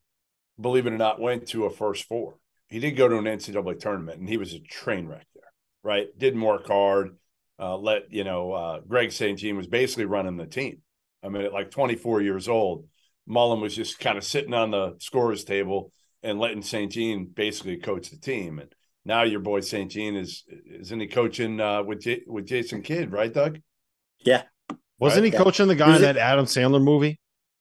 [0.60, 2.36] believe it or not, went to a first four.
[2.68, 5.44] He did go to an NCAA tournament, and he was a train wreck there.
[5.82, 7.16] Right, didn't work hard.
[7.58, 9.38] Uh, let you know, uh, Greg St.
[9.38, 10.82] Jean was basically running the team.
[11.22, 12.86] I mean, at like 24 years old,
[13.26, 15.92] Mullin was just kind of sitting on the scorers table
[16.26, 16.90] and letting St.
[16.90, 18.58] Jean basically coach the team.
[18.58, 18.74] And
[19.04, 19.90] now your boy St.
[19.90, 20.44] Jean is
[20.80, 23.60] isn't he coaching uh, with J- with Jason Kidd, right, Doug?
[24.20, 24.42] Yeah.
[24.98, 25.32] Wasn't right?
[25.32, 27.20] he coaching the guy in that Adam Sandler movie?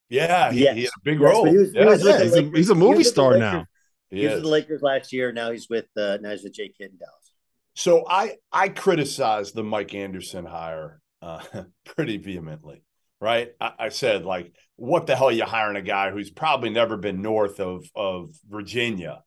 [0.10, 0.76] Yeah, he, yes.
[0.76, 1.46] he had a big role.
[1.48, 3.66] Yes, he was, he was he's, a, he's, a, movie star now.
[4.10, 5.32] He, he was with the Lakers last year.
[5.32, 7.34] Now he's with uh, now he's with Jay Kidd in Dallas.
[7.74, 11.42] So I I criticized the Mike Anderson hire uh,
[11.86, 12.84] pretty vehemently
[13.26, 13.52] right?
[13.60, 16.98] I, I, said, like, what the hell are you hiring a guy who's probably never
[16.98, 19.24] been north of of Virginia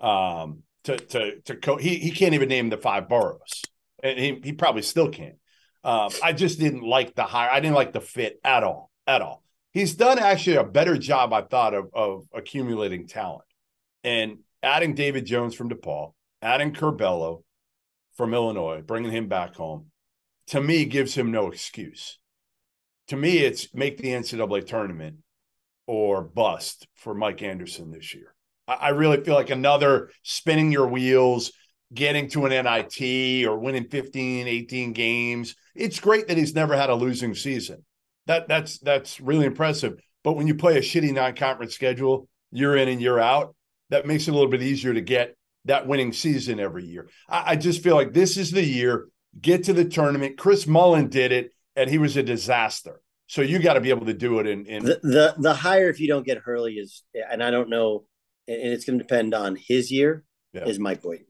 [0.00, 3.62] um, to to to co- he he can't even name the five boroughs,
[4.02, 5.36] and he he probably still can't.
[5.84, 7.50] Um, I just didn't like the hire.
[7.50, 9.42] I didn't like the fit at all, at all.
[9.72, 13.44] He's done actually a better job, I thought, of of accumulating talent
[14.02, 17.44] and adding David Jones from DePaul, adding Curbelo
[18.16, 19.86] from Illinois, bringing him back home.
[20.48, 22.18] To me, gives him no excuse
[23.08, 25.16] to me, it's make the NCAA tournament
[25.86, 28.34] or bust for Mike Anderson this year.
[28.66, 31.52] I, I really feel like another spinning your wheels,
[31.92, 35.56] getting to an NIT or winning 15, 18 games.
[35.74, 37.84] It's great that he's never had a losing season.
[38.26, 39.98] That that's that's really impressive.
[40.22, 43.54] But when you play a shitty non-conference schedule, you're in and you're out.
[43.88, 45.34] That makes it a little bit easier to get
[45.64, 47.08] that winning season every year.
[47.26, 49.08] I, I just feel like this is the year.
[49.40, 50.36] Get to the tournament.
[50.36, 53.00] Chris Mullin did it and he was a disaster.
[53.26, 55.88] So you got to be able to do it in, in the, the the higher
[55.90, 58.06] if you don't get Hurley is and I don't know
[58.48, 60.24] and it's going to depend on his year
[60.54, 60.64] yeah.
[60.64, 61.24] is Mike Boyd.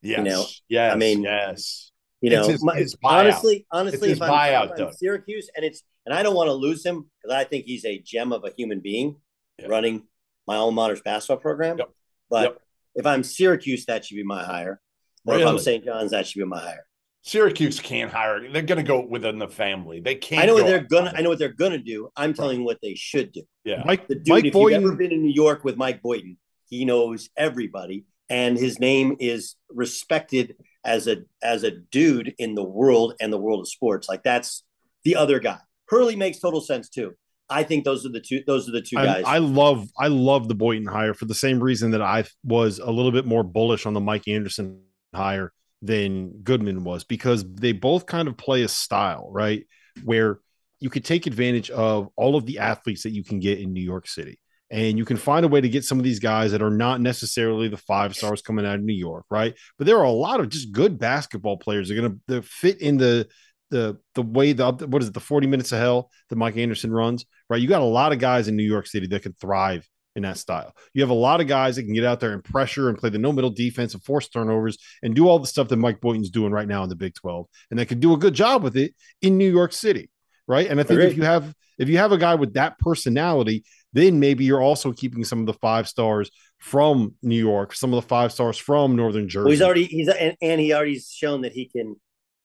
[0.00, 0.18] Yes.
[0.18, 0.94] You know, yes.
[0.94, 1.90] I mean, yes.
[2.20, 4.92] You know, It's his- my- his honestly, honestly, his if I'm, buyout, if I'm.
[4.92, 7.98] Syracuse, and it's and I don't want to lose him because I think he's a
[7.98, 9.16] gem of a human being
[9.58, 9.66] Yeah.
[9.66, 10.04] running
[10.46, 11.78] my alma mater's basketball program.
[11.78, 11.90] Yep.
[12.30, 12.58] But Yep.
[12.96, 14.80] if I'm Syracuse, that should be my hire.
[15.26, 15.84] Or if I'm St.
[15.84, 16.86] John's, that should be my hire.
[17.26, 18.50] Syracuse can't hire.
[18.50, 19.98] They're going to go within the family.
[19.98, 20.42] They can't.
[20.42, 21.10] I know what they're gonna.
[21.16, 22.10] I know what they're gonna do.
[22.14, 23.42] I'm telling you what they should do.
[23.64, 23.82] Yeah.
[23.86, 26.36] Mike, The dude, Mike if Boynton, you've ever been in New York with Mike Boynton,
[26.68, 32.62] he knows everybody, and his name is respected as a as a dude in the
[32.62, 34.06] world and the world of sports.
[34.06, 34.62] Like that's
[35.04, 35.58] the other guy.
[35.88, 37.14] Hurley makes total sense too.
[37.48, 38.42] I think those are the two.
[38.46, 39.24] Those are the two I, guys.
[39.26, 42.90] I love I love the Boynton hire for the same reason that I was a
[42.90, 44.82] little bit more bullish on the Mike Anderson
[45.14, 45.54] hire
[45.84, 49.66] than Goodman was because they both kind of play a style, right?
[50.02, 50.40] Where
[50.80, 53.82] you could take advantage of all of the athletes that you can get in New
[53.82, 54.40] York City.
[54.70, 57.00] And you can find a way to get some of these guys that are not
[57.00, 59.54] necessarily the five stars coming out of New York, right?
[59.78, 62.80] But there are a lot of just good basketball players that are going to fit
[62.80, 63.28] in the
[63.70, 66.92] the the way the what is it the 40 minutes of hell that Mike Anderson
[66.92, 67.60] runs, right?
[67.60, 70.38] You got a lot of guys in New York City that can thrive in that
[70.38, 70.74] style.
[70.92, 73.10] You have a lot of guys that can get out there and pressure and play
[73.10, 76.30] the no middle defense and force turnovers and do all the stuff that Mike Boynton's
[76.30, 78.76] doing right now in the Big 12 and that can do a good job with
[78.76, 80.10] it in New York City,
[80.46, 80.68] right?
[80.68, 84.20] And I think if you have if you have a guy with that personality, then
[84.20, 88.08] maybe you're also keeping some of the five stars from New York, some of the
[88.08, 89.44] five stars from Northern Jersey.
[89.44, 91.96] well, he's already he's and, and he already shown that he can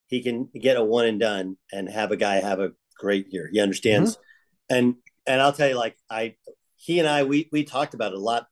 [0.08, 3.50] he can get a one and done and have a guy have a great year.
[3.52, 4.76] He understands, mm-hmm.
[4.76, 4.96] and
[5.28, 6.36] and I'll tell you, like I,
[6.80, 8.48] he and I, we we talked about it a lot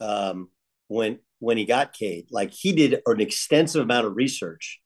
[0.00, 0.48] um,
[0.88, 2.26] when when he got Cade.
[2.30, 4.80] Like he did an extensive amount of research,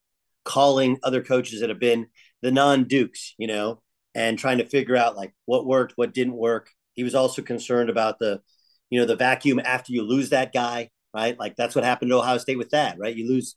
[0.44, 2.08] calling other coaches that have been
[2.42, 3.80] the non Dukes, you know,
[4.14, 6.68] and trying to figure out like what worked, what didn't work.
[6.94, 8.40] He was also concerned about the,
[8.90, 11.38] you know, the vacuum after you lose that guy, right?
[11.38, 13.14] Like that's what happened to Ohio State with that, right?
[13.14, 13.54] You lose,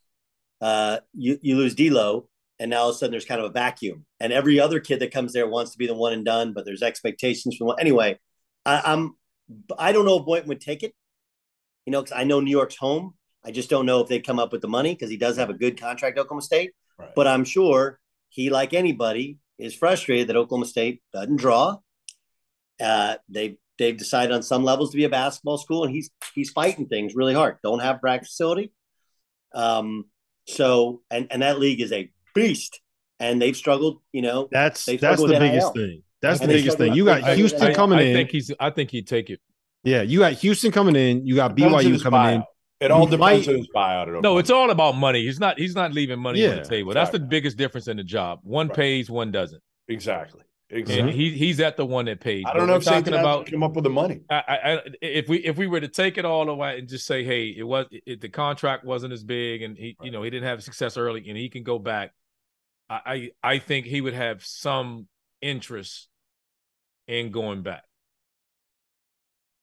[0.62, 3.54] uh, you you lose D'Lo, and now all of a sudden there's kind of a
[3.54, 6.54] vacuum, and every other kid that comes there wants to be the one and done,
[6.54, 7.74] but there's expectations from.
[7.80, 8.20] Anyway,
[8.68, 9.16] I, I'm,
[9.80, 10.94] I don't know if Boynton would take it,
[11.86, 13.14] you know, because I know New York's home.
[13.46, 15.50] I just don't know if they'd come up with the money because he does have
[15.50, 16.72] a good contract Oklahoma State.
[17.00, 17.16] Right.
[17.16, 18.00] But I'm sure
[18.30, 21.78] he, like anybody, is frustrated that Oklahoma State doesn't draw.
[22.80, 26.50] Uh, they they've decided on some levels to be a basketball school, and he's he's
[26.50, 27.58] fighting things really hard.
[27.64, 28.74] Don't have practice facility.
[29.54, 30.06] Um.
[30.48, 32.82] So and and that league is a beast,
[33.20, 34.02] and they've struggled.
[34.12, 35.86] You know, That's that's the with biggest NIL.
[35.86, 36.04] thing.
[36.22, 36.94] That's the biggest thing.
[36.94, 38.16] You got I- Houston I- coming I in.
[38.16, 38.52] think he's.
[38.60, 39.40] I think he'd take it.
[39.84, 41.26] yeah, you got Houston coming in.
[41.26, 42.44] You got Depends BYU his coming in.
[42.80, 44.22] It all depends might- on his buyout.
[44.22, 45.24] No, it's all about money.
[45.26, 45.58] He's not.
[45.60, 46.94] He's not leaving money on the table.
[46.94, 48.40] That's the biggest difference in the job.
[48.44, 48.76] One Right.
[48.78, 49.62] pays, one doesn't.
[49.88, 51.14] exactly And exactly.
[51.14, 52.44] he he's at the one that pays.
[52.46, 52.98] I don't know we're if St.
[53.06, 54.20] talking John's about can come up with the money.
[54.30, 57.06] I, I, I- if we if we were to take it all away and just
[57.08, 60.30] say, hey, it was it, the contract wasn't as big, and he you know he
[60.30, 62.12] didn't have success early, and he can go back.
[62.90, 65.08] I I, I think he would have some
[65.48, 66.08] interest
[67.08, 67.84] in going back.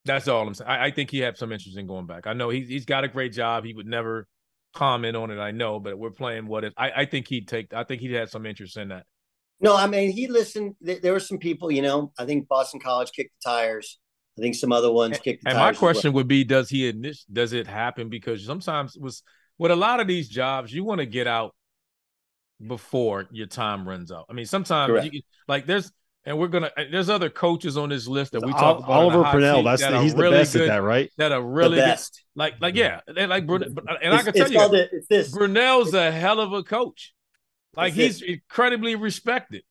[0.05, 0.71] That's all I'm saying.
[0.71, 2.27] I, I think he had some interest in going back.
[2.27, 3.65] I know he's he's got a great job.
[3.65, 4.27] He would never
[4.75, 5.39] comment on it.
[5.39, 6.73] I know, but we're playing what if.
[6.77, 7.73] I, I think he'd take.
[7.73, 9.05] I think he'd have some interest in that.
[9.61, 10.75] No, I mean he listened.
[10.81, 12.13] There, there were some people, you know.
[12.19, 13.99] I think Boston College kicked the tires.
[14.37, 15.65] I think some other ones kicked the And tires.
[15.65, 15.93] my as well.
[15.93, 18.09] question would be, does he init- does it happen?
[18.11, 19.23] Because sometimes with
[19.59, 21.55] with a lot of these jobs, you want to get out
[22.65, 24.27] before your time runs out.
[24.29, 25.91] I mean, sometimes you like there's
[26.27, 28.91] and we're gonna there's other coaches on this list that we talk about.
[28.91, 29.63] Oliver Purnell.
[29.63, 31.11] That's that the, he's the best good, at that, right?
[31.19, 31.99] That are really good.
[32.35, 35.07] Like like yeah, they like Brun- but- and I can tell it's you, it, it's
[35.09, 35.31] this.
[35.31, 37.13] Brunell's a hell of a coach.
[37.77, 39.65] Like It's he's incredibly respected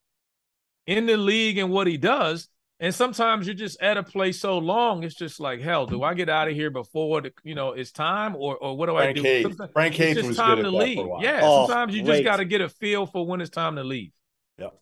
[0.85, 2.49] in the league and what he does.
[2.83, 6.13] And sometimes you're just at a place so long, it's just like, hell, do I
[6.13, 9.03] get out of here before the, you know it's time, or or what do I
[9.03, 9.23] Frank do?
[9.23, 9.43] Haith.
[9.43, 10.97] Sometimes Frank it's Haith just was time good to leave.
[10.97, 11.23] for a while.
[11.23, 12.15] Yeah, Oh, sometimes you great.
[12.15, 14.11] just got to get a feel for when it's time to leave.
[14.57, 14.73] Yep.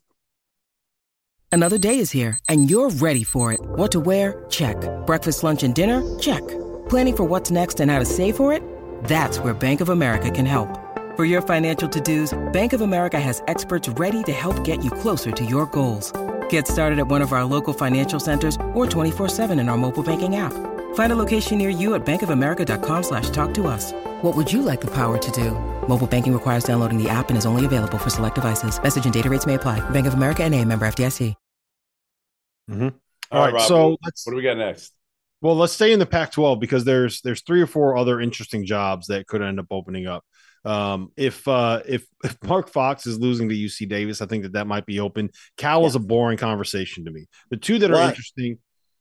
[1.52, 3.60] Another day is here, and you're ready for it.
[3.62, 4.46] What to wear?
[4.50, 4.78] Check.
[5.06, 6.02] Breakfast, lunch, and dinner?
[6.18, 6.42] Check.
[6.90, 8.64] Planning for what's next and how to save for it?
[9.04, 10.76] That's where Bank of America can help.
[11.18, 15.32] For your financial to-dos, Bank of America has experts ready to help get you closer
[15.32, 16.12] to your goals.
[16.52, 20.38] Get started at one of our local financial centers or 24-7 in our mobile banking
[20.38, 20.54] app.
[20.94, 23.92] Find a location near you at bankofamerica.com slash talk to us.
[24.22, 25.52] What would you like the power to do?
[25.88, 28.82] Mobile banking requires downloading the app and is only available for select devices.
[28.82, 29.80] Message and data rates may apply.
[29.90, 31.36] Bank of America and a member FDIC.
[32.70, 32.84] Mm-hmm.
[32.84, 32.92] All
[33.32, 34.94] All right, Rob, so what- let's what do we got next?
[35.42, 39.08] well let's stay in the Pac-12 because there's there's three or four other interesting jobs
[39.08, 40.24] that could end up opening up.
[40.64, 44.54] Um, if uh, if if Mark Fox is losing to UC Davis, I think that
[44.54, 45.30] that might be open.
[45.58, 47.28] Cal is a boring conversation to me.
[47.50, 48.10] The two that are Why?
[48.10, 48.60] interesting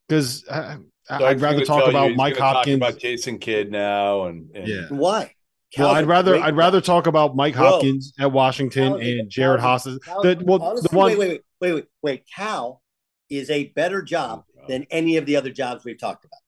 [0.08, 2.76] because I, Doug's I'd rather talk tell you about Mike gonna talk Hopkins.
[2.76, 4.86] about Jason Kidd now, and, and Yeah.
[4.90, 5.34] Why?
[5.78, 9.60] Well, I'd rather I'd rather talk about Mike Bro, Hopkins at Washington Cal and Jerod
[9.60, 10.22] Cal is Haase.
[10.22, 12.24] The, well, honestly, the one, wait, wait, wait, wait, wait, wait.
[12.34, 12.82] Cal
[13.28, 16.39] is a better job than any of the other jobs we've talked about.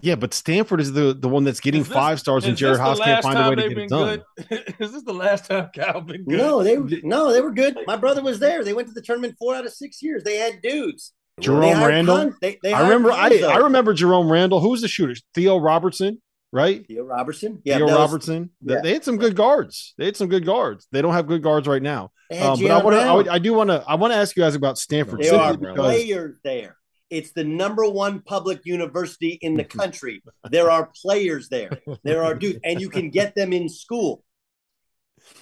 [0.00, 2.78] Yeah, but Stanford is the the one that's getting this- five stars, and is Jerod
[2.78, 4.22] Haase can't find a way to get it done.
[4.48, 4.74] good?
[4.80, 6.36] Is this the last time Cal been good?
[6.36, 7.78] No, they no, they were good.
[7.86, 8.64] My brother was there.
[8.64, 10.22] They went to the tournament four out of six years.
[10.24, 11.12] They had dudes.
[11.40, 12.16] Jerome hired Randle.
[12.16, 14.60] Con- they, they I remember I, I remember Jerome Randle.
[14.60, 15.14] Who was the shooter?
[15.34, 16.20] Theo Robertson,
[16.52, 16.84] right?
[16.86, 17.62] Theo Robertson.
[17.64, 18.50] Yeah, Theo that was- Robertson.
[18.60, 18.80] They- yeah.
[18.82, 19.94] They had some good guards.
[19.96, 20.86] They had some good guards.
[20.92, 22.10] They don't have good guards right now.
[22.30, 23.30] Um, but I want to.
[23.30, 23.82] I, I do want to.
[23.86, 25.20] I want to ask you guys about Stanford.
[25.20, 26.76] There simply are because- players there.
[27.14, 30.20] It's the number one public university in the country.
[30.50, 31.70] there are players there.
[32.02, 34.24] There are dudes, and you can get them in school.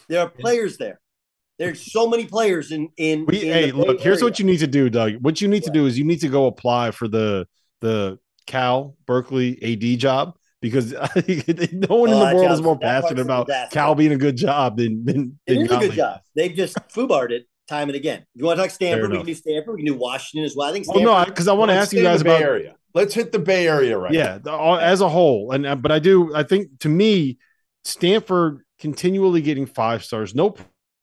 [0.09, 1.01] There are players there.
[1.59, 3.25] There's so many players in in.
[3.25, 4.01] We, in hey, look.
[4.01, 5.15] Here's what you need to do, Doug.
[5.23, 7.47] What you need to do is you need to go apply for the
[7.81, 12.79] the Cal Berkeley AD job because no one in Oh, the that world is more
[12.79, 13.49] passionate about.
[13.71, 15.39] Cal being a good job than than.
[15.47, 16.21] It than is a good job.
[16.35, 18.25] They've just foobarred it time and again.
[18.35, 19.11] You want to talk Stanford?
[19.11, 19.75] We can do Stanford.
[19.77, 20.69] We can do Washington as well.
[20.69, 21.19] I think Well, Stanford.
[21.19, 22.75] no, because I want to ask you guys the Bay about Area.
[22.95, 24.13] Let's hit the Bay Area right.
[24.13, 26.35] yeah, the- all- as a whole, and uh, but I do.
[26.35, 27.39] I think to me,
[27.85, 30.35] Stanford continually getting five stars.
[30.35, 30.55] No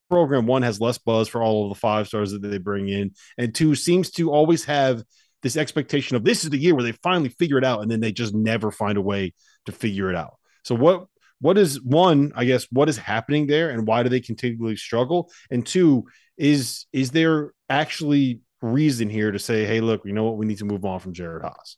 [0.10, 3.12] program one has less buzz for all of the five stars that they bring in,
[3.38, 5.04] and two seems to always have
[5.42, 8.00] this expectation of this is the year where they finally figure it out, and then
[8.02, 9.34] they just never find a way
[9.66, 10.36] to figure it out.
[10.64, 11.08] So what?
[11.42, 12.32] What is one?
[12.36, 15.32] I guess what is happening there, and why do they continually struggle?
[15.50, 16.06] And two,
[16.38, 20.58] is is there actually reason here to say, hey, look, you know what, we need
[20.58, 21.76] to move on from Jerod Haase?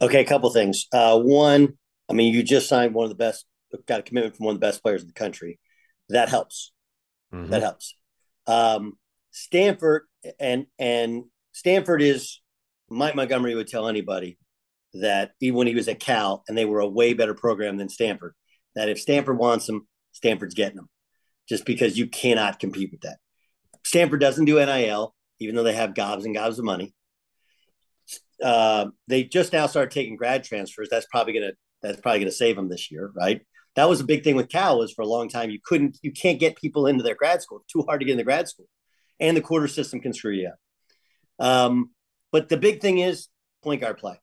[0.00, 0.86] Okay, a couple things.
[0.92, 3.46] Uh, one, I mean, you just signed one of the best,
[3.86, 5.58] got a commitment from one of the best players in the country.
[6.08, 6.72] That helps.
[7.32, 7.50] Mm-hmm.
[7.50, 7.96] That helps.
[8.46, 8.98] Um,
[9.30, 10.02] Stanford
[10.40, 12.40] and and Stanford is
[12.88, 14.38] Mike Montgomery would tell anybody
[14.94, 17.88] that even when he was at Cal and they were a way better program than
[17.88, 18.34] Stanford,
[18.74, 20.88] that if Stanford wants them, Stanford's getting them,
[21.48, 23.18] just because you cannot compete with that.
[23.84, 26.94] Stanford doesn't do NIL, even though they have gobs and gobs of money.
[28.42, 30.88] Uh, they just now started taking grad transfers.
[30.90, 33.40] That's probably gonna that's probably gonna save them this year, right?
[33.74, 36.12] That was a big thing with Cal was for a long time you couldn't you
[36.12, 37.64] can't get people into their grad school.
[37.70, 38.66] Too hard to get into grad school,
[39.20, 41.46] and the quarter system can screw you up.
[41.46, 41.90] Um,
[42.30, 43.28] but the big thing is
[43.62, 44.20] point guard play.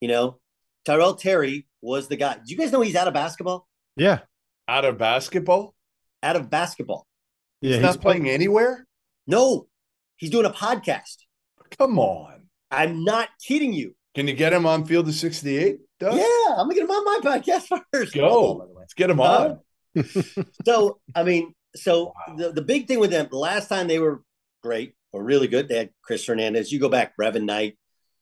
[0.00, 0.38] You know,
[0.84, 2.34] Tyrell Terry was the guy.
[2.34, 3.66] Do you guys know he's out of basketball?
[3.96, 4.20] Yeah,
[4.68, 5.74] Out of basketball,
[6.22, 7.06] Out of basketball.
[7.60, 8.86] yeah, he's not playing anywhere.
[9.26, 9.66] No,
[10.16, 11.16] he's doing a podcast.
[11.76, 12.46] Come on.
[12.70, 13.94] I'm not kidding you.
[14.14, 15.78] Can you get him on Field of 68?
[16.00, 16.14] Doug?
[16.14, 18.14] Yeah, I'm gonna get him on my podcast first.
[18.14, 18.54] Go.
[18.60, 18.64] by.
[18.80, 19.60] Let's get him Uh, on.
[20.64, 24.22] So I mean, so the, the big thing with them, the last time they were
[24.62, 26.70] great or really good, they had Chris Hernandez.
[26.70, 27.76] You go back, Brevin Knight,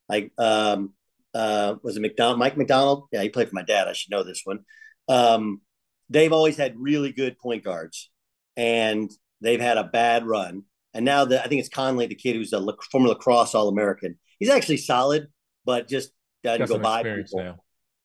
[0.09, 0.95] like um
[1.37, 3.09] uh was it McDonald, Mike McDonald?
[3.13, 3.89] Yeah, he played for my dad.
[3.89, 4.61] I should know this one.
[5.09, 5.61] Um,
[6.09, 8.11] they've always had really good point guards,
[8.57, 9.11] and
[9.41, 10.65] they've had a bad run.
[10.95, 14.19] And now the I think it's Conley, the kid who's a former lacrosse All American.
[14.39, 15.29] He's actually solid,
[15.65, 16.11] but just
[16.43, 17.41] doesn't go by people.
[17.41, 17.57] now.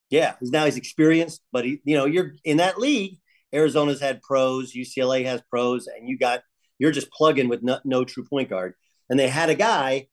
[0.10, 3.20] Yeah, now he's experienced, but he, you know, you're in that league.
[3.54, 6.42] Arizona's had pros, UCLA has pros, and you got
[6.80, 8.74] you're just plugging with no, no true point guard.
[9.10, 10.08] And they had a guy,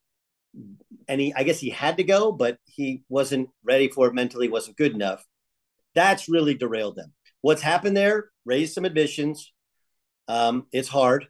[1.09, 4.49] and he, I guess he had to go, but he wasn't ready for it mentally,
[4.49, 5.25] wasn't good enough.
[5.95, 7.13] That's really derailed them.
[7.41, 8.31] What's happened there?
[8.45, 9.53] Raised some admissions.
[10.27, 11.27] Um, it's hard.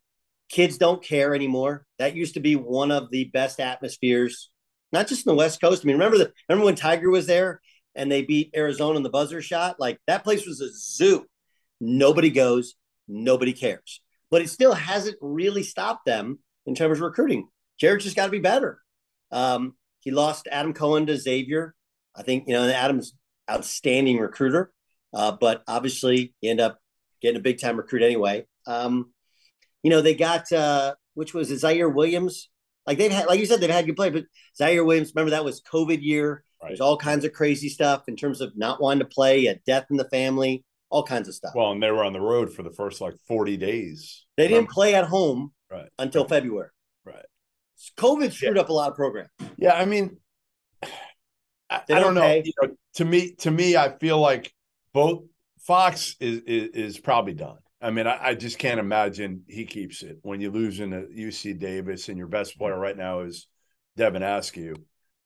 [0.49, 1.87] Kids don't care anymore.
[1.99, 4.51] That used to be one of the best atmospheres,
[4.93, 5.83] not just in the West Coast.
[5.85, 7.61] I mean, remember the remember when Tiger was there
[7.95, 9.79] and they beat Arizona in the buzzer shot?
[9.79, 11.27] Like that place was a zoo.
[11.81, 12.75] Nobody goes,
[13.07, 14.01] nobody cares.
[14.31, 17.49] But it still hasn't really stopped them in terms of recruiting.
[17.81, 18.81] Jerod just got to be better.
[19.31, 21.75] Um, he lost Adam Cohen to Xavier.
[22.17, 23.15] I think you know Adam's
[23.51, 24.73] outstanding recruiter,
[25.15, 26.79] uh, but obviously he ended up
[27.23, 28.47] getting a big time recruit anyway.
[28.67, 29.13] Um,
[29.83, 32.49] you know they got uh, which was Ziaire Williams.
[32.87, 34.25] Like they've had, like you said, they've had good play, but
[34.59, 35.13] Ziaire Williams.
[35.15, 36.43] Remember that was COVID year.
[36.63, 36.69] Right.
[36.71, 39.87] There's all kinds of crazy stuff in terms of not wanting to play, a death
[39.91, 41.53] in the family, all kinds of stuff.
[41.55, 44.25] Well, and they were on the road for the first like 40 days.
[44.37, 45.89] they didn't play at home Right.
[45.99, 46.71] until February.
[47.05, 47.27] Right.
[47.97, 49.31] COVID screwed up a lot of programs.
[49.57, 50.19] Yeah, I mean,
[50.83, 52.43] I, I don't know.
[52.45, 52.75] You know.
[52.95, 54.53] To me, to me, I feel like
[54.93, 55.25] both
[55.61, 57.59] Fox is is, is probably done.
[57.81, 61.03] I mean, I, I just can't imagine he keeps it when you lose in a
[61.03, 63.47] UC Davis and your best player right now is
[63.97, 64.75] Devin Askew,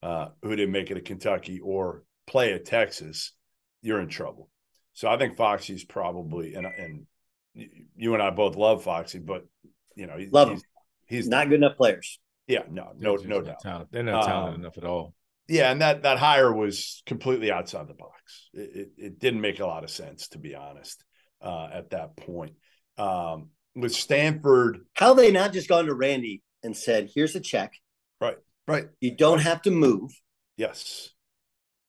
[0.02, 3.32] uh, who didn't make it to Kentucky or play at Texas.
[3.80, 4.50] You're in trouble.
[4.92, 7.06] So I think Foxy's probably and and
[7.54, 9.46] you and I both love Foxy, but
[9.94, 10.54] you know, he- Love him.
[10.54, 10.64] he's,
[11.06, 12.18] he's Not good enough players.
[12.46, 13.46] Yeah, no, no, They're no doubt.
[13.46, 13.88] not talented.
[13.92, 15.14] They're not talented Um, enough at all.
[15.48, 18.48] yeah, and that that hire was completely outside the box.
[18.54, 21.02] It, it, it didn't make a lot of sense, to be honest,
[21.40, 22.52] uh, at that point.
[22.98, 27.72] Um, with Stanford, How they not just gone to Randy and said, "Here's a check.
[28.20, 28.36] right,
[28.68, 30.10] right, You don't have to move."
[30.56, 31.10] yes,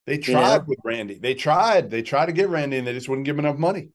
[0.08, 0.64] they You tried know?
[0.68, 1.20] with Randy.
[1.20, 1.90] They tried.
[1.90, 3.90] They tried to get Randy, and they just wouldn't give him enough money.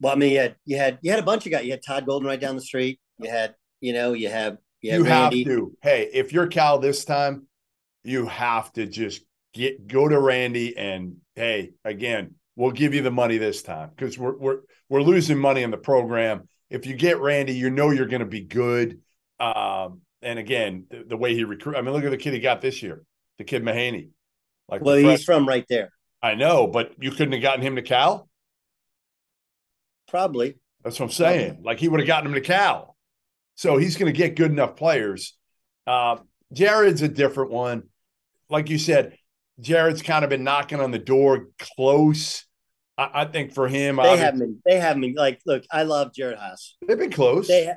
[0.00, 1.64] Well, I mean, you had you had you had a bunch of guys.
[1.64, 2.98] You had Todd Golden right down the street.
[3.18, 5.44] You had you know you have you you Randy.
[5.44, 5.76] have to.
[5.82, 7.46] Hey, if you're Cal this time,
[8.02, 9.22] you have to just
[9.52, 14.18] get go to Randy and hey, again, we'll give you the money this time because
[14.18, 14.58] we're we're
[14.88, 16.48] we're losing money in the program.
[16.70, 19.00] If you get Randy, you know you're going to be good.
[19.40, 21.76] Um, and again, the, the way he recruit.
[21.76, 23.02] I mean, look at the kid he got this year,
[23.38, 24.08] the kid Mahaney.
[24.68, 25.90] Like, Well, he's from right there,
[26.22, 28.28] I know, but you couldn't have gotten him to Cal.
[30.08, 30.56] probably.
[30.82, 31.62] That's what I'm saying.
[31.64, 32.93] Like he would have gotten him to Cal.
[33.56, 35.36] So he's going to get good enough players.
[35.86, 36.16] Uh,
[36.52, 37.84] Jerod's a different one.
[38.50, 39.16] Like you said,
[39.60, 42.44] Jerod's kind of been knocking on the door close.
[42.98, 44.54] I, I think for him, They obviously- have me.
[44.66, 45.14] They have me.
[45.16, 46.72] Like, look, I love Jerod Haase.
[46.86, 47.72] they've been close They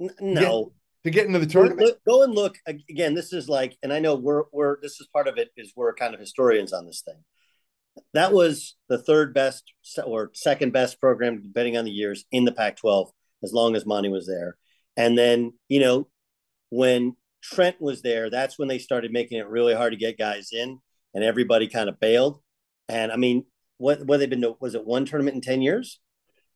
[0.00, 0.72] N- no.
[1.04, 1.80] to get into the tournament.
[1.80, 3.14] look- go and look again.
[3.14, 5.94] This is like, and I know we're we're this is part of it is we're
[5.94, 7.22] kind of historians on this thing.
[8.14, 9.64] That was the third best
[10.04, 13.10] or second best program, depending on the years, in the Pac-12,
[13.42, 14.56] as long as Monty was there.
[14.96, 16.08] And then you know
[16.70, 20.50] when Trent was there, that's when they started making it really hard to get guys
[20.52, 20.78] in,
[21.14, 22.40] and everybody kind of bailed.
[22.88, 23.44] And I mean,
[23.78, 26.00] what what they've been to, was it one tournament in ten years?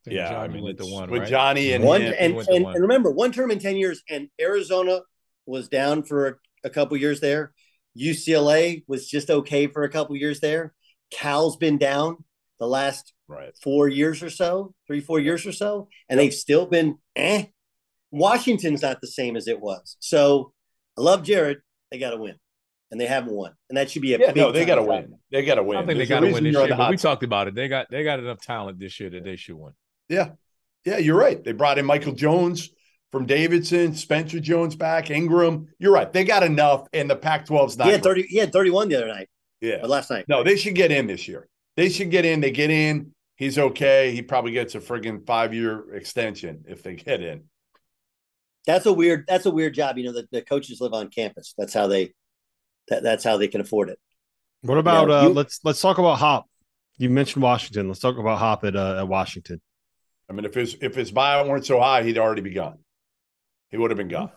[0.07, 1.30] I think Yeah, I mean, went to it's- one, with right?
[1.30, 2.74] Johnny and one him, and, and, one.
[2.74, 5.01] and remember one term in 10 years and arizona
[5.47, 7.55] was down for a, a couple years there
[7.99, 10.74] ucla was just okay for a couple years there
[11.11, 12.22] cal's been down
[12.59, 13.52] the last right.
[13.62, 17.44] four years or so three four years or so and they've still been eh
[18.10, 20.52] washington's not the same as it was so
[20.96, 21.56] i love jerod
[21.90, 22.34] they got to win
[22.90, 25.14] and they haven't won and that should be a Yeah, no, they got to win.
[25.32, 25.78] They got to win.
[25.78, 26.76] I think There's they got to win this year.
[26.76, 27.54] But we talked about it.
[27.56, 29.72] They got they got enough talent this year that they should win.
[30.08, 30.30] Yeah.
[30.84, 31.42] Yeah, you're right.
[31.42, 32.70] They brought in Michael Jones
[33.10, 35.66] from Davidson, Spencer Jones back, Ingram.
[35.78, 36.12] You're right.
[36.12, 37.86] They got enough, and the Pac 12's not.
[37.86, 39.28] he had 30 he had 31 the other night
[39.60, 39.82] Yeah.
[39.82, 41.48] or last night No, they should get in this year.
[41.76, 42.40] They should get in.
[42.40, 43.12] They get in.
[43.36, 44.12] He's okay.
[44.12, 47.44] He probably gets a friggin' five year extension if they get in.
[48.66, 49.24] That's a weird.
[49.26, 49.98] That's a weird job.
[49.98, 51.54] You know, the, the coaches live on campus.
[51.58, 52.14] That's how they.
[52.88, 53.98] That, that's how they can afford it.
[54.62, 56.46] What about Yeah, uh, you- let's let's talk about Hop.
[56.96, 57.88] You mentioned Washington.
[57.88, 59.60] Let's talk about Hop at uh, at Washington.
[60.30, 62.78] I mean, if his if his buyout weren't so high, he'd already be gone.
[63.70, 64.30] He would have been gone.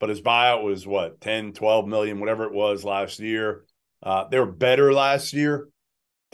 [0.00, 3.64] But his buyout was what 10, 12 million, whatever it was last year.
[4.02, 5.68] Uh, they were better last year.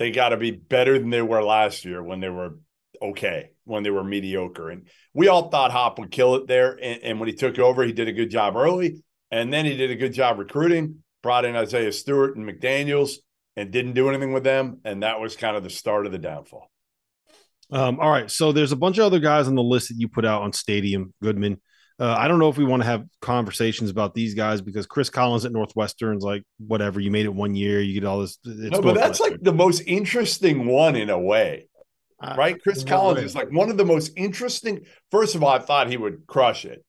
[0.00, 2.58] They got to be better than they were last year when they were
[3.02, 4.70] okay, when they were mediocre.
[4.70, 6.72] And we all thought Hop would kill it there.
[6.72, 9.04] And, and when he took over, he did a good job early.
[9.30, 13.16] And then he did a good job recruiting, brought in Isaiah Stewart and McDaniels
[13.56, 14.80] and didn't do anything with them.
[14.86, 16.70] And that was kind of the start of the downfall.
[17.70, 20.08] Um, all right, so there's a bunch of other guys on the list that you
[20.08, 21.60] put out on Stadium Goodman.
[22.00, 25.10] Uh, I don't know if we want to have conversations about these guys because Chris
[25.10, 26.98] Collins at Northwestern's like whatever.
[26.98, 28.38] You made it one year, you get all this.
[28.44, 31.68] It's no, but that's like the most interesting one in a way,
[32.18, 32.60] Uh, right?
[32.62, 33.24] Chris Collins way?
[33.24, 34.86] is like one of the most interesting.
[35.10, 36.82] First of all, I thought he would crush it,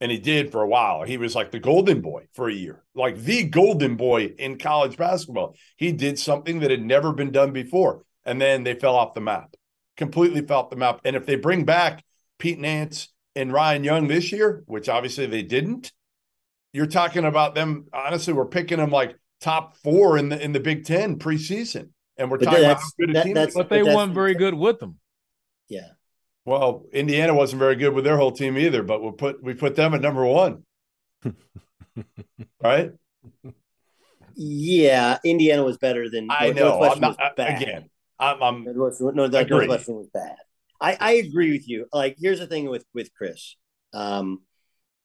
[0.00, 1.04] and he did for a while.
[1.04, 4.96] He was like the golden boy for a year, like the golden boy in college
[4.96, 5.54] basketball.
[5.76, 9.20] He did something that had never been done before, and then they fell off the
[9.20, 9.54] map,
[9.96, 11.02] completely fell off the map.
[11.04, 12.04] And if they bring back
[12.40, 15.92] Pete Nance and Ryan Young this year, which obviously they didn't,
[16.72, 17.86] you're talking about them.
[17.92, 22.30] Honestly, we're picking them like top four in the in the Big Ten preseason, and
[22.30, 23.34] we're But talking about that's- how good a that- team.
[23.34, 24.98] that's- But they But that's- won very good with them.
[25.68, 25.88] Yeah.
[26.44, 29.74] well, Indiana wasn't very good with their whole team either, but we put we put
[29.76, 30.64] them at number one,
[32.62, 32.92] right?
[34.34, 35.18] Yeah.
[35.24, 36.28] Indiana was better than.
[36.30, 36.82] I know.
[36.82, 37.62] I'm not was I- bad.
[37.62, 37.90] again.
[38.18, 39.66] I'm, I'm Northwestern, no, that Agreed.
[39.66, 40.36] Northwestern was bad.
[40.80, 41.86] I, I agree with you.
[41.92, 43.56] Like, here's the thing with with Chris.
[43.92, 44.42] Um,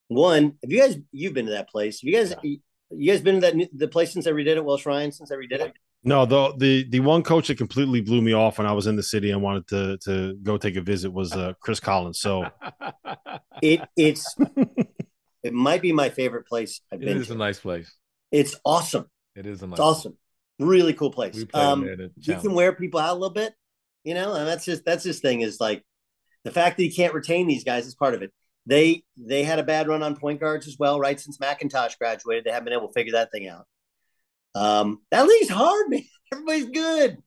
[0.08, 2.02] one, have you guys you've been to that place?
[2.02, 4.66] Have you guys you guys been to that the place since I redid it?
[4.66, 5.74] Welsh Ryan since I redid it.
[6.04, 8.96] No, the the the one coach that completely blew me off when I was in
[8.96, 12.20] the city and wanted to to go take a visit was uh, Chris Collins.
[12.20, 12.46] So
[13.62, 14.36] It it's
[15.44, 17.34] it might be my favorite place I've it been is to.
[17.34, 17.94] a nice place.
[18.32, 19.06] It's awesome.
[19.36, 19.74] It is a nice.
[19.74, 20.18] It's awesome.
[20.60, 21.36] Really cool place.
[21.36, 22.44] We Um, there to he challenge.
[22.44, 23.54] can wear people out a little bit,
[24.04, 25.84] you know, and that's just that's his thing is like
[26.44, 28.32] the fact that he can't retain these guys is part of it.
[28.66, 31.20] They they had a bad run on point guards as well, right?
[31.20, 33.66] Since McIntosh graduated, they haven't been able to figure that thing out.
[34.54, 36.04] Um, that league's hard, man.
[36.34, 37.18] Everybody's good.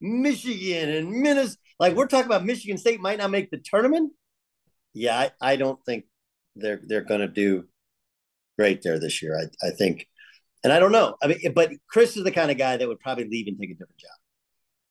[0.00, 4.12] Michigan and Minnesota, like we're talking about Michigan State might not make the tournament.
[4.92, 6.04] Yeah, I, I don't think
[6.56, 7.64] they're they're gonna do
[8.58, 9.38] great there this year.
[9.38, 10.06] I, I think
[10.62, 11.16] And I don't know.
[11.22, 13.70] I mean, but Chris is the kind of guy that would probably leave and take
[13.70, 14.10] a different job.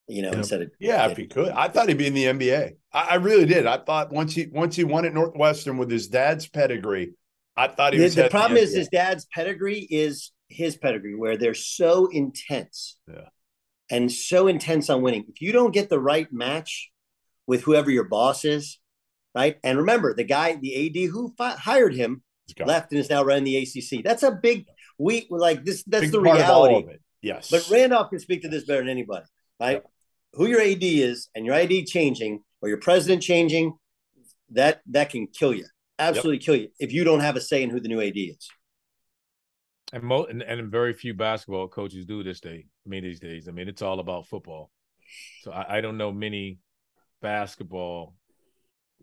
[0.07, 0.37] You know, Yep.
[0.37, 1.49] instead of Yeah, if he could.
[1.49, 2.73] I thought he'd be in the NBA.
[2.91, 3.65] I, I really did.
[3.65, 7.13] I thought once he once he won at Northwestern with his dad's pedigree,
[7.55, 8.15] I thought he the, was.
[8.15, 8.77] the problem is NBA.
[8.79, 13.29] his dad's pedigree is his pedigree, where they're so intense, Yeah.
[13.89, 15.25] and so intense on winning.
[15.29, 16.91] If you don't get the right match
[17.47, 18.79] with whoever your boss is,
[19.33, 19.57] right?
[19.63, 22.23] And remember, the guy, the AD who fi- hired him,
[22.63, 24.03] left and is now running the ACC.
[24.03, 24.65] That's a big
[24.99, 25.83] we like this.
[25.85, 26.75] That's Big the of reality.
[26.75, 27.01] of it.
[27.21, 29.25] Yes, But Randolph can speak to this better than anybody,
[29.59, 29.81] right?
[30.33, 33.73] Who your AD is and your AD changing or your president changing,
[34.51, 35.65] that that can kill you.
[35.99, 38.47] Absolutely kill you if you don't have a say in who the new AD is.
[39.91, 42.65] And, mo- and and very few basketball coaches do this day.
[42.85, 43.47] I mean, these days.
[43.47, 44.71] I mean, it's all about football.
[45.41, 46.59] So I, I don't know many
[47.21, 48.15] basketball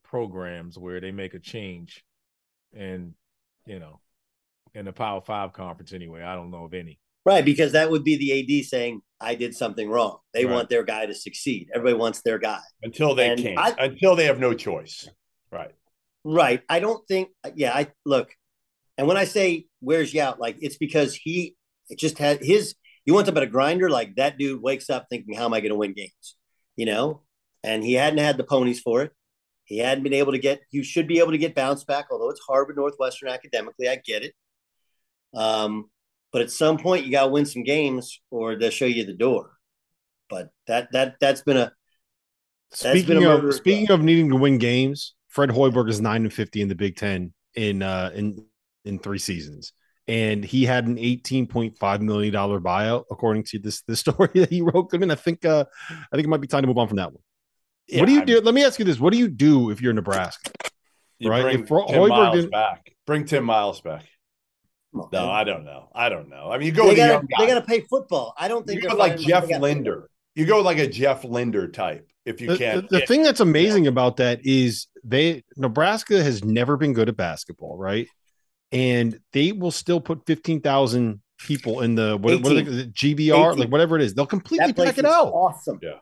[0.03, 2.05] programs where they make a change,
[2.75, 3.15] and
[3.67, 4.01] you know,
[4.75, 6.23] in the Power Five conference anyway.
[6.23, 6.99] I don't know of any.
[7.31, 10.19] Right, because that would be the AD saying, I did something wrong.
[10.35, 10.53] They Right.
[10.53, 11.71] want their guy to succeed.
[11.73, 12.59] Everybody wants their guy.
[12.83, 15.09] until they and can't, I- until they have no choice.
[15.53, 15.71] Right.
[16.25, 16.65] Right.
[16.69, 18.35] I don't think yeah, I look,
[18.99, 21.55] and when I say wears you out, like it's because he
[21.89, 22.75] it just had his
[23.07, 25.61] you want to about a grinder, like that dude wakes up thinking, How am I
[25.61, 26.37] gonna win games?
[26.75, 27.23] You know?
[27.63, 29.13] And he hadn't had the ponies for it.
[29.67, 32.31] He hadn't been able to get you should be able to get bounce back, although
[32.31, 33.89] it's with Northwestern academically.
[33.89, 34.35] I get it.
[35.33, 35.91] Um,
[36.33, 39.51] but at some point you gotta win some games or they'll show you the door.
[40.29, 41.73] But that that that's been a
[42.71, 43.99] That's been a Speaking of speaking well.
[43.99, 47.33] of needing to win games, Fred Hoiberg is nine and fifty in the Big Ten
[47.55, 48.45] in uh in
[48.85, 49.73] in three seasons.
[50.09, 54.29] And he had an eighteen point five million dollar buyout, according to this this story
[54.35, 54.91] that he wrote.
[54.91, 57.13] Goodman, I think uh I think it might be time to move on from that
[57.13, 57.23] one.
[57.93, 58.35] what do you I do?
[58.37, 60.53] mean, Let me ask you this: What do you do if you're Nebraska?
[61.19, 61.43] you right?
[61.43, 62.93] Bring If Tim Hoiberg Miles didn't- back.
[63.07, 64.05] Bring Tim Miles back.
[64.93, 65.29] Come on, No, man.
[65.35, 65.89] I don't know.
[65.95, 66.51] I don't know.
[66.51, 68.35] I mean, you go they with gotta young they gotta pay football.
[68.39, 70.11] I don't think You they're go like Jeff they gotta- Linder.
[70.35, 72.07] You go like a Jeff Linder type.
[72.25, 76.45] If you The, can't, the, the thing that's amazing about that is they Nebraska has
[76.45, 78.07] never been good at basketball, right?
[78.73, 82.85] And they will still put fifteen thousand people in the what, what are they, the
[82.87, 83.59] GBR, 18.
[83.59, 84.15] like whatever it is.
[84.15, 85.29] They'll completely pack it out.
[85.33, 85.79] awesome.
[85.83, 85.95] Yeah.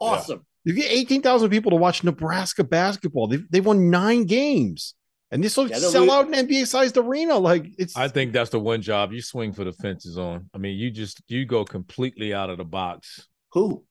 [0.00, 0.46] Awesome.
[0.64, 3.26] You get 18,000 people to watch Nebraska basketball.
[3.28, 4.94] They've, they've won nine games
[5.34, 7.36] and this will Yeah, sell out an NBA sized arena.
[7.36, 10.48] Like it's, I think that's the one job you swing for the fences on.
[10.54, 13.28] I mean, you just you go completely out of the box.
[13.52, 13.84] Who?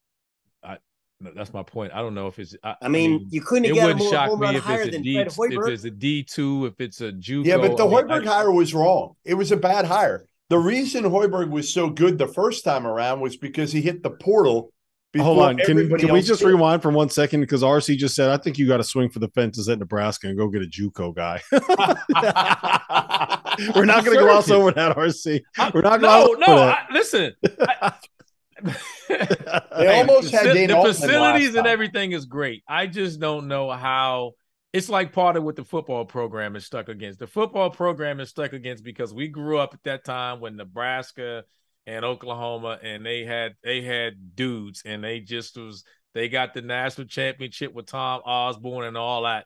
[0.63, 0.77] I
[1.19, 1.91] That's my point.
[1.93, 2.55] I don't know if it's.
[2.63, 4.79] I, I mean, you couldn't it have wouldn't more shock home me run if higher
[4.83, 7.45] it's a than D, Fred if it's a D two, if it's a JUCO.
[7.45, 9.15] yeah, but the I mean, Hoiberg I- hire was wrong.
[9.25, 10.25] It was a bad hire.
[10.49, 14.11] The reason Hoiberg was so good the first time around was because he hit the
[14.11, 14.71] portal.
[15.21, 15.57] Hold on.
[15.57, 16.47] Can, can we just did.
[16.47, 17.41] rewind for one second?
[17.41, 20.27] Because RC just said, I think you got to swing for the fences at Nebraska
[20.27, 21.41] and go get a Juco guy.
[23.75, 25.41] We're not going to gloss over that, RC.
[25.73, 26.55] We're not No, going no.
[26.55, 27.33] I, listen,
[29.09, 32.63] They almost had the, Dane the Altman facilities last and everything is great.
[32.67, 34.33] I just don't know how.
[34.71, 37.19] It's like part of what the football program is stuck against.
[37.19, 41.43] The football program is stuck against because we grew up at that time when Nebraska
[41.85, 46.61] and Oklahoma and they had they had dudes and they just was they got the
[46.61, 49.45] national championship with Tom Osborne and all that.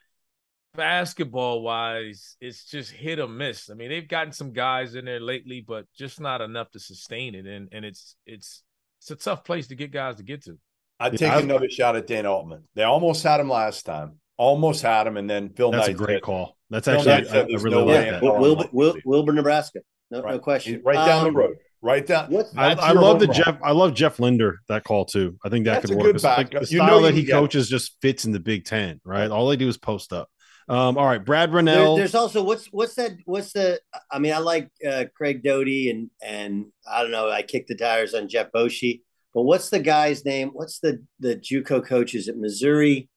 [0.75, 3.69] Basketball wise, it's just hit or miss.
[3.71, 7.33] I mean, they've gotten some guys in there lately, but just not enough to sustain
[7.33, 7.47] it.
[7.47, 8.61] And and it's it's
[9.01, 10.59] it's a tough place to get guys to get to.
[10.99, 12.63] I'd Yeah, take I- another shot at Dana Altman.
[12.75, 14.19] They almost had him last time.
[14.37, 16.57] Almost had him, and then Phil That's a great said- call.
[16.69, 18.07] That's Phil actually, Knight I, I really no like that.
[18.07, 19.79] in hell Wil- I'm Wil- like- Wilber, Nebraska.
[20.11, 20.41] No, no Right.
[20.41, 20.81] question.
[20.85, 21.57] Right down Um, the road.
[21.81, 22.31] Right down.
[22.31, 23.35] What's I, I love the run.
[23.35, 23.57] Jeff.
[23.63, 25.37] I love Jeff Linder that call too.
[25.45, 26.23] I think that That's could work.
[26.23, 28.65] like the You style know that he can get- coaches just fits in the Big
[28.65, 29.29] Ten, right?
[29.29, 30.27] All they do is post up.
[30.69, 31.95] Um, all right, Brad there- Rennell.
[31.97, 33.79] there's also what's what's that what's the
[34.11, 37.75] I mean I like uh, Craig Doty and and I don't know I kicked the
[37.75, 39.01] tires on Jeff Boschee
[39.33, 43.07] but what's the guy's name what's the the JUCO coaches at Missouri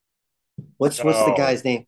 [0.77, 1.37] what's what's the Oh.
[1.37, 1.87] guy's name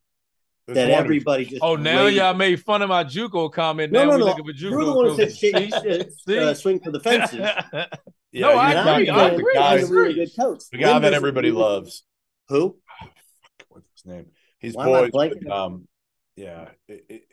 [0.67, 3.93] There's that one everybody just Oh, now raised- y'all made fun of my JUCO comment.
[3.93, 5.39] no now no we no looking for JUCO you're the one who said coaches.
[5.39, 6.39] shake, See?
[6.39, 7.39] uh, swing for the fences
[8.35, 9.05] Yeah, No, you I got And agree.
[9.07, 9.55] the I guy- the agree.
[9.55, 12.05] guy- He's a really good coach The guy that everybody really- loves.
[12.49, 12.79] who
[13.69, 14.27] What's his name?
[14.59, 15.11] His Why boys.
[15.11, 15.51] blanking?
[15.51, 15.89] Um,
[16.37, 16.69] yeah.
[16.89, 17.29] it- it-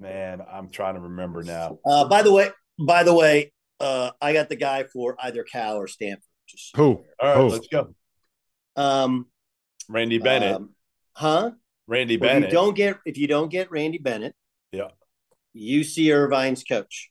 [0.00, 1.80] man, I'm trying to remember now.
[1.84, 5.76] uh, by the way by the way uh, I got the guy for either Cal
[5.76, 6.84] or Stanford just Who?
[6.84, 7.46] All right, Oh.
[7.48, 7.94] let's go.
[8.76, 9.26] um
[9.88, 10.56] Randy Bennett.
[10.56, 10.70] um,
[11.14, 11.50] huh
[11.88, 12.50] Randy Well, if Bennett.
[12.50, 14.34] you don't get if you don't get Randy Bennett,
[14.70, 14.90] Yeah.
[15.56, 17.10] UC Irvine's coach.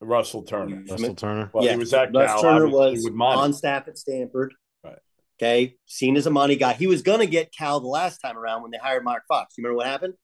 [0.00, 0.82] Russell Turner.
[0.88, 1.50] Russell Turner.
[1.52, 1.72] Well, Yeah.
[1.72, 4.54] he was at Russ Cal, Turner was with on staff at Stanford.
[4.82, 4.98] Right.
[5.38, 6.72] Okay, seen as a money guy.
[6.72, 9.54] He was going to get Cal the last time around when they hired Mark Fox.
[9.58, 10.14] You remember what happened?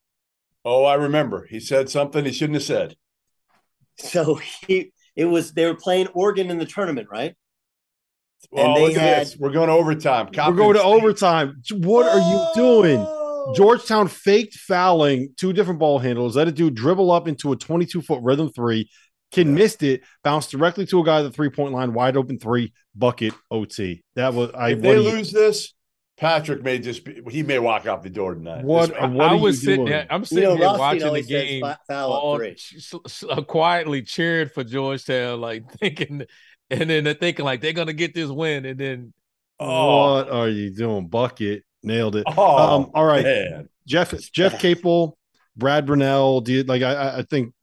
[0.65, 1.47] Oh, I remember.
[1.49, 2.97] He said something he shouldn't have said.
[3.99, 4.35] So
[4.67, 7.35] he It was they were playing Oregon in the tournament, right?
[8.51, 9.37] Well, they look at had- this.
[9.39, 10.27] We're going to overtime.
[10.27, 11.63] We're going to Confidence- overtime.
[11.83, 12.99] What are you doing?
[12.99, 17.57] Oh, Georgetown faked fouling two different ball handles, let a dude dribble up into a
[17.57, 18.89] 22 foot rhythm three.
[19.33, 22.39] Kid missed it, bounced directly to a guy at the three point line, wide open
[22.39, 24.03] three, bucket, OT.
[24.15, 24.71] That was I.
[24.71, 25.75] If what they do you- lose this,
[26.17, 28.65] Patrick may just be, he may walk out the door tonight.
[28.65, 29.91] What- This- what I are was you sitting doing?
[29.91, 30.07] there.
[30.09, 31.65] I'm You sitting know, here Rothstein watching the game.
[31.89, 32.51] foul all three.
[32.53, 36.23] s- s- uh, quietly cheered for Georgetown, like thinking,
[36.71, 39.13] and then they're thinking like they're gonna get this win, and then
[39.59, 40.15] Oh.
[40.17, 41.09] What are you doing?
[41.09, 42.25] Bucket nailed it.
[42.27, 43.69] Oh, um, all right, man.
[43.87, 45.17] Jeff Jeff Capel,
[45.57, 46.41] Brad Brownell.
[46.41, 47.55] Do you, like I- I, think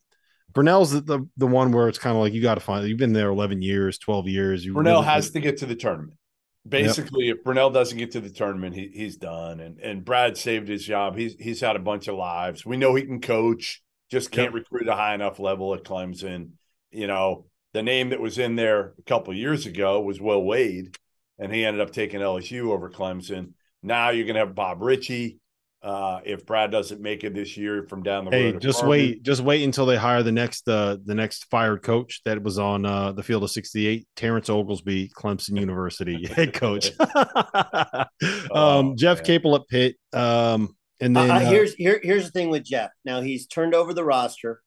[0.53, 2.87] Brownell's the, the the one where it's kind of like you got to find.
[2.87, 4.65] You've been there eleven years, twelve years.
[4.65, 6.17] You Brownell really- has to get to the tournament.
[6.65, 9.59] Basically, if Brownell doesn't get to the tournament, he, he's done.
[9.59, 11.17] And and Brad saved his job.
[11.17, 12.65] He's he's had a bunch of lives.
[12.65, 16.51] We know he can coach, just can't recruit a high enough level at Clemson.
[16.89, 20.41] You know, the name that was in there a couple of years ago was Will
[20.41, 20.95] Wade,
[21.37, 23.53] and he ended up taking LSU over Clemson.
[23.83, 25.39] Now you're gonna have Bob Richey.
[25.81, 29.21] Uh, if Brad doesn't make it this year from down the Hey, road, just wait,
[29.21, 32.85] just wait until they hire the next uh the next fired coach that was on
[32.85, 36.91] uh the field of 68, Terrence Oglesby, Clemson University head coach.
[36.99, 38.07] um
[38.51, 39.25] Oh, Jeff man.
[39.25, 39.97] Capel at Pitt.
[40.13, 42.91] Um and then Uh, uh, here's here, here's the thing with Jeff.
[43.03, 44.61] Now he's turned over the roster.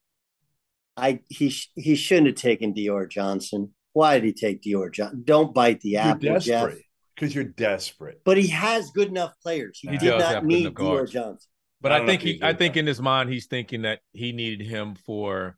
[0.99, 3.75] I he he shouldn't have taken Dior Johnson.
[3.95, 5.23] Why did he take Dior Johnson?
[5.25, 6.75] Don't bite the apple, Jeff.
[7.17, 8.21] Desperate because you're desperate.
[8.25, 9.79] But he has good enough players.
[9.81, 11.13] He, He did does not have good need enough Dior guards.
[11.13, 11.49] Johnson.
[11.81, 12.81] But I I, think he, I think enough.
[12.81, 15.57] in his mind he's thinking that he needed him for,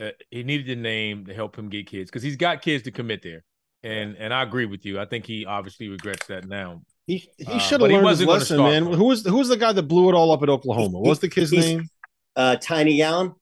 [0.00, 2.90] uh, he needed a name to help him get kids because he's got kids to
[2.90, 3.44] commit there,
[3.82, 4.98] and and I agree with you.
[5.00, 6.80] I think he obviously regrets that now.
[7.06, 8.84] he, he uh, should have but he learned his lesson, man.
[8.84, 10.98] from- Who was who was the guy that blew it all up at Oklahoma?
[10.98, 11.88] What's the kid's name?
[12.34, 13.34] Uh, Tiny Gallon.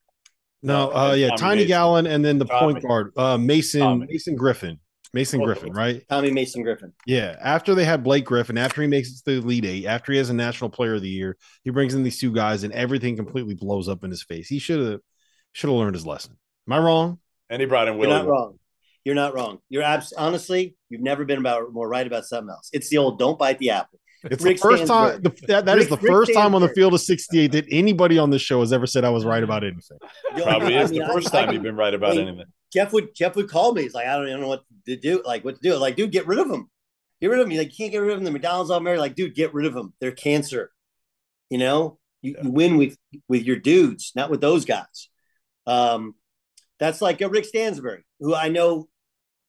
[0.64, 1.68] No, No, uh yeah, Tommy Tiny Mason.
[1.68, 2.74] Gallon and then the Tommy.
[2.74, 4.07] point guard, uh Mason Tommy.
[4.11, 4.78] Mason Griffin.
[5.14, 6.02] Mason Oh, Griffin, right?
[6.08, 6.92] Tommy Mason Griffin.
[7.06, 10.12] Yeah, after they had Blake Griffin, after he makes it to the Elite Eight, after
[10.12, 12.72] he has a National Player of the Year, he brings in these two guys, and
[12.72, 14.48] everything completely blows up in his face.
[14.48, 15.00] He should have
[15.52, 16.38] should have learned his lesson.
[16.66, 17.18] Am I wrong?
[17.50, 18.08] And he brought in Will.
[18.08, 18.58] You're not wrong.
[19.04, 19.58] You're not wrong.
[19.68, 22.70] You're abs- honestly, you've never been about more right about something else.
[22.72, 25.78] It's the old "don't bite the apple." It's Rick the first time the, that, that
[25.78, 28.40] is Rick- the Rick first time on the field of 68 that anybody on this
[28.40, 29.98] show has ever said I was right about anything.
[30.36, 32.22] Probably I is mean, the I- first I time can- you've been right about Hey,
[32.22, 32.44] anything.
[32.73, 33.83] Jeff would Jeff would call me.
[33.83, 35.23] He's like, I don't even know what to do.
[35.25, 35.77] Like, what to do?
[35.77, 36.70] Like, dude, get rid of them.
[37.20, 37.51] Get rid of them.
[37.51, 38.25] He's like, you can't get rid of them.
[38.25, 38.99] The McDonald's all married.
[38.99, 39.93] Like, dude, get rid of them.
[40.01, 40.73] They're cancer.
[41.51, 42.97] You know, you, you win with
[43.29, 45.09] with your dudes, not with those guys.
[45.66, 46.14] Um,
[46.79, 48.89] that's like a Rick Stansbury, who I know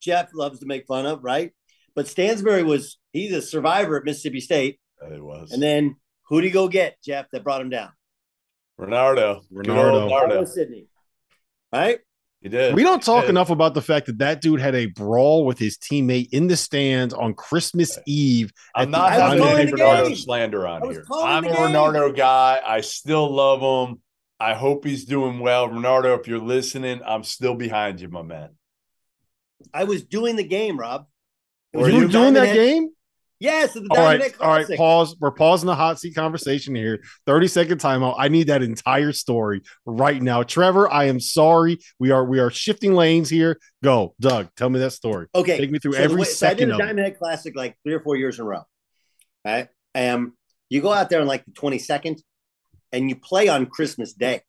[0.00, 1.52] Jeff loves to make fun of, right?
[1.94, 4.78] But Stansbury was he's a survivor at Mississippi State.
[5.00, 5.50] It was.
[5.50, 5.96] And then
[6.28, 7.90] who do you go get, Jeff, that brought him down?
[8.78, 9.40] Renardo.
[9.52, 10.10] Good old Renardo.
[10.10, 10.36] Renardo.
[10.36, 10.88] Oh, Sidney.
[11.72, 12.00] Right?
[12.44, 12.74] He did.
[12.74, 15.78] We don't talk enough about the fact that that dude had a brawl with his
[15.78, 18.52] teammate in the stands on Christmas Eve.
[18.74, 19.76] I'm at the not I was having calling any the
[20.08, 20.16] game.
[20.16, 21.06] slander on here.
[21.10, 21.56] I'm a game.
[21.56, 22.60] Renardo guy.
[22.62, 24.02] I still love him.
[24.38, 25.70] I hope he's doing well.
[25.70, 28.50] Renardo, if you're listening, I'm still behind you, my man.
[29.72, 31.06] I was doing the game, Rob.
[31.72, 32.90] It Were was you doing that game?
[33.44, 34.66] Yes, All right, all right.
[34.74, 35.16] Pause.
[35.20, 37.02] We're pausing the hot seat conversation here.
[37.26, 38.14] 30 second timeout.
[38.18, 40.42] I need that entire story right now.
[40.44, 41.78] Trevor, I am sorry.
[41.98, 43.58] We are we are shifting lanes here.
[43.82, 44.48] Go, Doug.
[44.56, 45.26] Tell me that story.
[45.34, 46.78] Okay, Take me through so every way- so I did second a.
[46.78, 48.62] Diamond Head Classic like three or four years in a row.
[49.44, 50.32] Right, um,
[50.70, 52.22] you go out there on like the twenty second,
[52.92, 54.40] and you play on Christmas Day.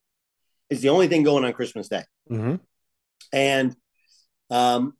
[0.69, 2.61] Is the only thing going on Christmas Day, Mhm.
[3.33, 3.75] and
[4.49, 4.93] um,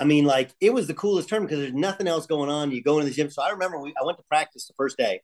[0.00, 2.70] I mean, like it was the coolest tournament because there's nothing else going on.
[2.70, 3.30] You go into the gym.
[3.30, 5.20] So I remember we, I went to practice the first day,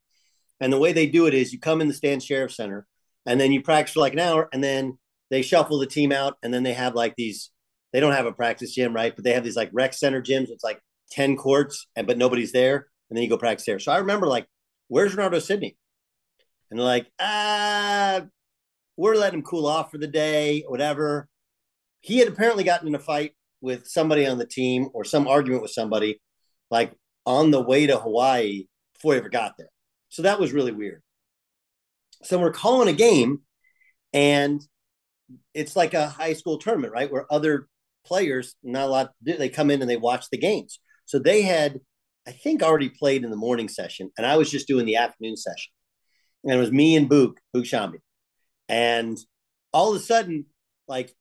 [0.61, 2.87] and the way they do it is you come in the Stan Sheriff Center,
[3.25, 4.99] and then you practice for like an hour, and then
[5.31, 7.51] they shuffle the team out, and then they have like these.
[7.95, 9.17] They don't have a practice gym, right?
[9.17, 10.51] But they have these like rec center gyms.
[10.51, 10.79] It's like
[11.11, 13.79] ten courts, and but nobody's there, and then you go practice there.
[13.79, 14.47] So I remember like,
[14.89, 15.79] where's Renardo Sidney?
[16.71, 18.27] And they're like, ah,
[18.99, 21.29] we're letting him cool off for the day, whatever.
[22.01, 23.33] He had apparently gotten in a fight
[23.67, 26.23] with somebody on the team or some argument with somebody,
[26.71, 26.93] like
[27.27, 29.71] on the way to Hawaii before he ever got there.
[30.09, 31.03] So that was really weird.
[32.23, 33.41] So we're calling a game,
[34.13, 34.63] and
[35.53, 37.11] it's like a high school tournament, right?
[37.11, 37.67] Where other
[38.07, 40.79] players, not a lot, they come in and they watch the games.
[41.05, 41.81] So they had,
[42.25, 45.37] I think, already played in the morning session, and I was just doing the afternoon
[45.37, 45.73] session.
[46.45, 47.99] And it was me and Book, Book Shambi.
[48.69, 49.19] And
[49.73, 50.47] all of a sudden,
[50.87, 51.13] like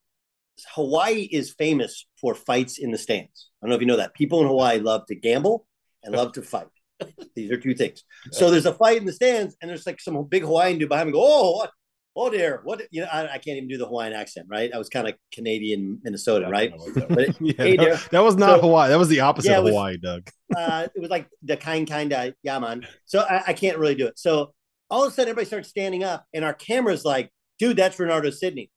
[0.73, 3.49] Hawaii is famous for fights in the stands.
[3.61, 4.14] I don't know if you know that.
[4.14, 5.68] People in Hawaii love to gamble
[6.03, 6.68] and love to fight.
[7.36, 8.03] These are two things.
[8.32, 11.07] So there's a fight in the stands, and there's like some big Hawaiian dude behind
[11.07, 11.14] me.
[11.14, 11.72] Go, oh, what?
[12.18, 14.72] oh dear, what you know, I, I can't even do the Hawaiian accent, right?
[14.73, 16.73] I was kind of Canadian, Minnesota, right?
[17.10, 18.90] But, yeah, hey, that, that was not So- Hawaii.
[18.90, 20.30] That was the opposite Yeah, it of was- Hawaii, Doug.
[20.56, 22.88] uh, it was like the kind, kind of, yeah, man.
[23.03, 24.18] So I, I can't really do it.
[24.18, 24.53] So
[24.90, 27.30] all of a sudden, everybody starts standing up, and our camera's like,
[27.60, 28.72] dude, that's Renardo Sidney.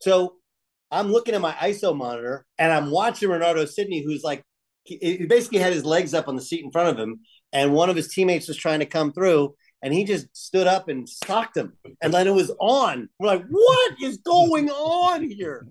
[0.00, 0.34] So
[0.90, 4.42] I'm looking at my ISO monitor, and I'm watching Renardo Sidney, who's like,
[4.84, 7.20] he, basically had his legs up on the seat in front of him,
[7.52, 9.54] and one of his teammates was trying to come through.
[9.82, 13.08] And he just stood up and socked him, and then it was on.
[13.20, 15.66] We're like, "What is going on here?"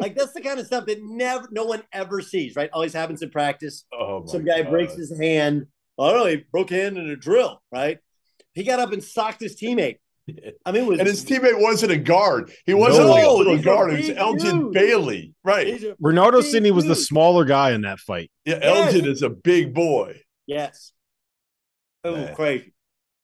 [0.00, 2.56] Like that's the kind of stuff that never, no one ever sees.
[2.56, 2.68] Right?
[2.72, 4.70] Always happens in practice Oh, some guy God.
[4.70, 5.66] breaks his hand.
[5.98, 7.98] I don't know, he broke hand in a drill, right?
[8.52, 9.98] He got up and socked his teammate.
[10.64, 12.50] I mean, was And his teammate wasn't a guard.
[12.64, 13.92] He wasn't No, like a little these guard.
[13.92, 14.74] It was Elgin dudes.
[14.74, 15.34] Bailey.
[15.44, 15.66] Right.
[15.68, 18.30] He's a Sidney was the smaller guy in that fight.
[18.44, 18.94] Yeah, Yes.
[18.94, 20.20] Elgin is a big boy.
[20.46, 20.92] yes.
[22.04, 22.34] Oh, Man.
[22.34, 22.72] crazy.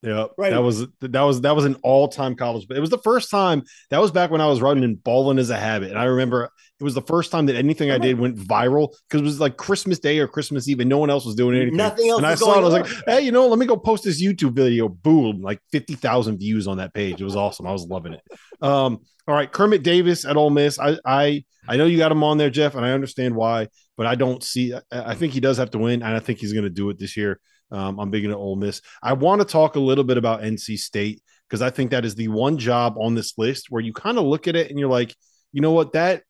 [0.03, 0.51] Yeah, Right.
[0.51, 2.67] that was that was that was an all time college.
[2.67, 5.39] But it was the first time that was back when I was running and balling
[5.39, 5.91] as a habit.
[5.91, 6.51] And I remember
[6.83, 9.57] it was the first time that anything I did went viral because it was like
[9.57, 11.77] Christmas Day or Christmas Eve, and no one else was doing anything.
[11.77, 12.59] Nothing else And I saw it.
[12.59, 14.89] I was like, hey, you know, let me go post this YouTube video.
[14.89, 17.21] Boom, like fifty thousand views on that page.
[17.21, 17.69] It was awesome.
[17.69, 18.23] I was loving it.
[18.61, 18.99] Um,
[19.29, 20.81] all right, Kermit Davis at Ole Miss.
[20.81, 24.07] I I I know you got him on there, Jeff, and I understand why, but
[24.07, 24.75] I don't see.
[24.75, 26.91] I, I think he does have to win, and I think he's going to do
[26.91, 27.39] it this year.
[27.71, 28.83] Um, I'm big into Ole Miss.
[29.03, 32.15] I want to talk a little bit about NC State because I think that is
[32.15, 34.91] the one job on this list where you kind of look at it and you're
[34.91, 35.15] like,
[35.53, 36.23] you know what, that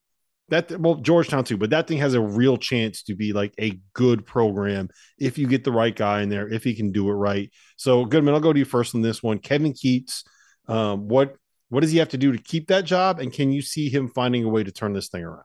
[0.52, 3.80] that well Georgetown too, but that thing has a real chance to be like a
[3.94, 4.88] good program
[5.18, 7.50] if you get the right guy in there, if he can do it right.
[7.76, 9.38] So Goodman, I'll go to you first on this one.
[9.38, 10.24] Kevin Keatts,
[10.68, 11.36] um, what
[11.70, 14.08] what does he have to do to keep that job, and can you see him
[14.08, 15.44] finding a way to turn this thing around?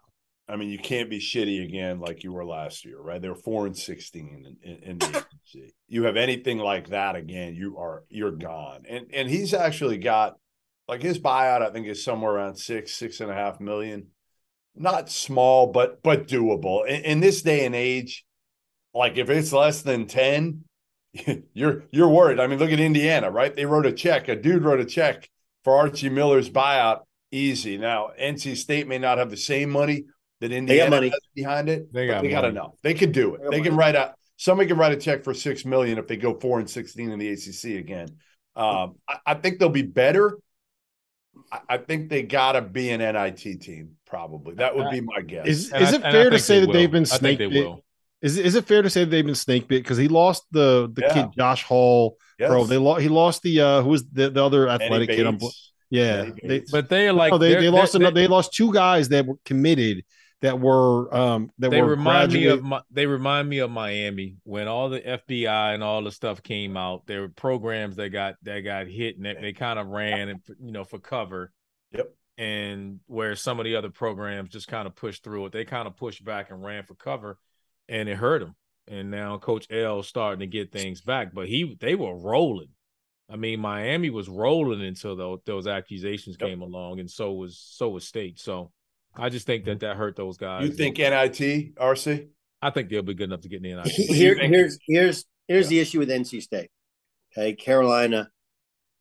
[0.49, 3.21] I mean, you can't be shitty again like you were last year, right?
[3.21, 5.07] They're four and sixteen in, in, in the
[5.55, 5.71] ACC.
[5.87, 8.83] You have anything like that again, you are you're gone.
[8.89, 10.35] And and he's actually got
[10.87, 14.07] like his buyout, I think, is somewhere around six, six and a half million.
[14.79, 16.87] Not small, but but doable.
[16.87, 18.25] In, in this day and age,
[18.93, 20.63] like if it's less than 10,
[21.53, 22.39] you're you're worried.
[22.39, 23.55] I mean, look at Indiana, right?
[23.55, 25.29] They wrote a check, a dude wrote a check
[25.63, 27.01] for Archie Miller's buyout.
[27.31, 27.77] Easy.
[27.77, 30.05] Now, NC State may not have the same money
[30.39, 31.09] that Indiana money.
[31.09, 31.91] has behind it.
[31.91, 32.73] They got they got enough.
[32.83, 33.41] They could do it.
[33.49, 33.75] They They can money.
[33.75, 34.13] write out.
[34.37, 37.19] Somebody can write a check for six million if they go four and sixteen in
[37.19, 38.17] the ACC again.
[38.55, 40.37] Um, I, I think they'll be better.
[41.51, 43.96] I, I think they got to be an NIT team.
[44.07, 45.47] Probably that would be my guess.
[45.47, 46.73] Is And is I- it I fair to say they that will.
[46.73, 47.65] they've been snake they bit?
[47.65, 47.83] will.
[48.21, 50.89] Is is it fair to say that they've been snake bit because he lost the
[50.93, 51.13] the Yeah.
[51.13, 52.49] kid Josh Hall, Yes.
[52.49, 52.63] bro?
[52.65, 53.01] They lost.
[53.01, 55.37] He lost the uh who was the, the other athletic kid on.
[55.37, 55.73] Bates.
[55.89, 58.73] Yeah, they, But they are like no, they, they're- lost they're- another, they lost two
[58.73, 60.03] guys that were committed
[60.41, 64.37] that were um that they were remind me of my, they remind me of Miami
[64.43, 67.05] when all the FBI and all the stuff came out.
[67.07, 70.39] There were programs that got that got hit and they, they kind of ran and
[70.63, 71.51] you know for cover.
[71.91, 72.13] Yep.
[72.37, 75.87] And where some of the other programs just kind of pushed through it, they kind
[75.87, 77.39] of pushed back and ran for cover,
[77.89, 78.55] and it hurt them.
[78.87, 82.69] And now Coach L starting to get things back, but he they were rolling.
[83.29, 86.49] I mean, Miami was rolling until those, those accusations Yep.
[86.49, 88.39] came along, and so was so was State.
[88.39, 88.71] So
[89.15, 89.87] I just think that mm-hmm.
[89.87, 90.63] that hurt those guys.
[90.63, 92.27] You think NIT, RC?
[92.61, 93.91] I think they'll be good enough to get in the NIT.
[94.15, 94.53] Here, think?
[94.53, 96.69] here's here's here's the issue with NC State.
[97.33, 98.29] Okay, Carolina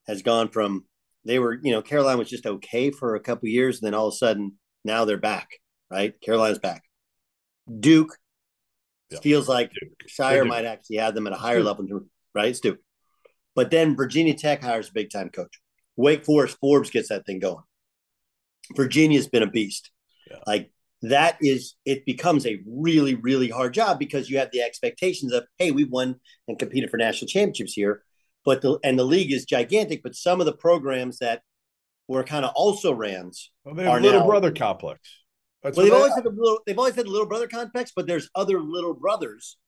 [0.07, 0.85] has gone from
[1.27, 4.09] they were you know Carolina was just okay for a couple years, and then all
[4.09, 4.53] of a sudden
[4.85, 5.49] now they're back.
[5.91, 6.83] Right, Carolina's back.
[7.81, 8.17] Duke
[9.11, 9.21] Yeah.
[9.21, 9.93] feels like Duke.
[10.09, 10.49] Scheyer Duke.
[10.49, 11.67] might actually have them at a higher hmm.
[11.67, 11.87] level,
[12.35, 12.49] right?
[12.49, 12.79] It's Duke.
[13.55, 15.61] But then Virginia Tech hires a big time coach.
[15.97, 17.65] Wake Forest Forbes gets that thing going.
[18.75, 19.91] Virginia's been a beast.
[20.31, 20.39] Yeah.
[20.47, 20.71] Like
[21.03, 25.45] that is it becomes a really, really hard job because you have the expectations of,
[25.59, 26.17] hey, we won
[26.49, 28.03] and competed for national championships here.
[28.47, 31.43] But the and the league is gigantic, but some of the programs that
[32.09, 33.51] were kind of also rans.
[33.65, 35.01] Well, they have Are little now- brother complex.
[35.63, 36.17] That's Well, they've they always are.
[36.17, 39.59] had a little they've always had a little brother complex, but there's other little brothers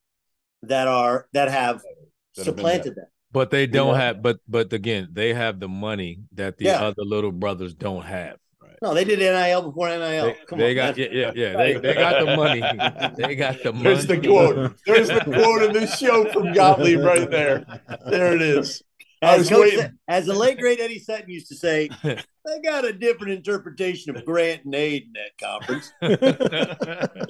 [0.63, 1.97] that are that have That
[2.37, 3.07] have supplanted them.
[3.33, 4.01] But they don't Yeah.
[4.01, 4.23] have.
[4.23, 6.81] But but again, they have the money that the Yeah.
[6.87, 8.37] other little brothers don't have.
[8.83, 10.27] No, they did NIL before NIL.
[10.27, 11.09] They, Come they on, got man.
[11.11, 11.57] yeah yeah yeah.
[11.57, 12.61] They, they got the money.
[13.17, 13.85] They got the money.
[13.85, 14.77] There's the quote.
[14.87, 17.65] There's the quote of this show from Gottlieb right there.
[18.07, 18.83] There it is.
[19.21, 19.73] As, was Coach,
[20.07, 24.25] as the late great Eddie Sutton used to say, they got a different interpretation of
[24.25, 25.93] grant and aid in that conference.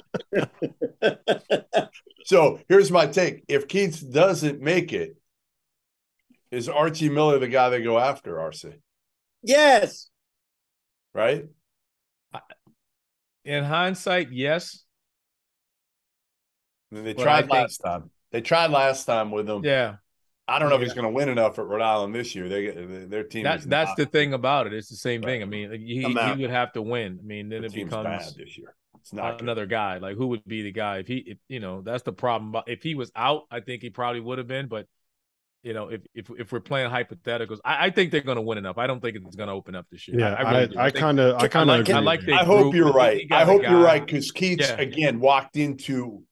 [2.29, 3.43] So here's my take.
[3.47, 5.17] If Keatts doesn't make it,
[6.51, 8.75] is Archie Miller the guy they go after, RC?
[9.41, 10.11] yes.
[11.19, 11.45] Right?
[13.43, 14.85] In hindsight, yes.
[16.91, 18.09] I mean, they But tried think- last time.
[18.31, 19.65] They tried last time with him.
[19.65, 19.95] Yeah.
[20.47, 22.47] I don't know if he's going to win enough at Rhode Island this year.
[22.47, 22.69] They
[23.05, 23.43] their team.
[23.43, 24.73] That's that's the thing about it.
[24.73, 25.41] It's the same thing.
[25.43, 27.19] I mean, he, he would have to win.
[27.21, 28.75] I mean, then the it becomes this year.
[28.99, 29.41] It's not good.
[29.43, 29.97] another guy.
[29.97, 31.17] Like who would be the guy if he?
[31.17, 32.63] If, you know, that's the problem.
[32.65, 34.67] If he was out, I think he probably would have been.
[34.67, 34.87] But
[35.63, 38.57] you know, if if if we're playing hypotheticals, I, I think they're going to win
[38.57, 38.77] enough.
[38.77, 40.19] I don't think it's going to open up this year.
[40.19, 40.85] Yeah, I, really I.
[40.85, 42.29] I kind of, I kind of like- I like with.
[42.29, 42.75] I hope group.
[42.75, 43.21] you're right.
[43.21, 44.77] I got I a hope you're right because Keatts Yeah.
[44.79, 46.23] again walked into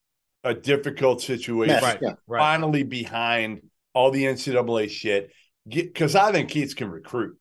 [0.44, 1.82] a difficult situation.
[1.84, 2.14] Right, yeah.
[2.26, 2.40] right.
[2.40, 3.62] Finally behind
[3.94, 5.32] all the NCAA shit.
[5.68, 7.38] Because I think Keatts can recruit.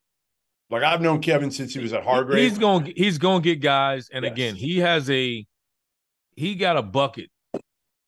[0.70, 2.42] Like I've known Kevin since he was at Hargrave.
[2.50, 2.92] He's going.
[2.96, 4.08] He's going to get guys.
[4.12, 4.32] And Yes.
[4.32, 5.46] again, he has a.
[6.34, 7.30] He got a bucket.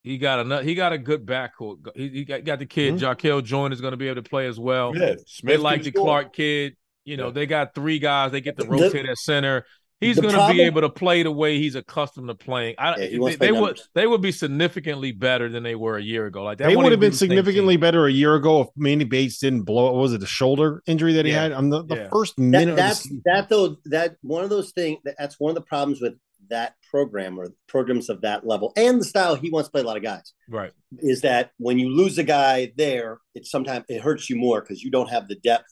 [0.02, 0.62] He got another.
[0.62, 1.78] He got a good backcourt.
[1.94, 2.94] He, he got, got the kid.
[2.94, 2.98] Mhm.
[3.00, 4.92] Jarkel Joiner is going to be able to play as well.
[4.94, 5.22] Smith.
[5.26, 6.04] Smith They like the score.
[6.04, 6.76] Clark kid.
[7.04, 7.32] You know, Yeah.
[7.32, 8.32] they got three guys.
[8.32, 9.64] They get to The- rotate at center.
[10.00, 12.76] He's going to be able to play the way he's accustomed to playing.
[12.78, 16.02] I, Yeah, they, wants they would they would be significantly better than they were a
[16.02, 16.44] year ago.
[16.44, 17.80] Like that They would have even be been significantly team.
[17.80, 19.86] better a year ago if Manny Bates didn't blow.
[19.86, 20.20] What was it?
[20.20, 21.42] the shoulder injury that he Yeah.
[21.42, 22.08] had on the, the Yeah.
[22.12, 22.68] first That, minute.
[22.70, 23.76] of the that's that though.
[23.86, 25.00] That one of those things.
[25.18, 26.14] That's one of the problems with
[26.50, 29.84] that program or programs of that level and the style he wants to play a
[29.84, 30.72] lot of guys Right.
[30.98, 34.82] is that when you lose a guy there, it sometimes it hurts you more because
[34.82, 35.66] you don't have the depth.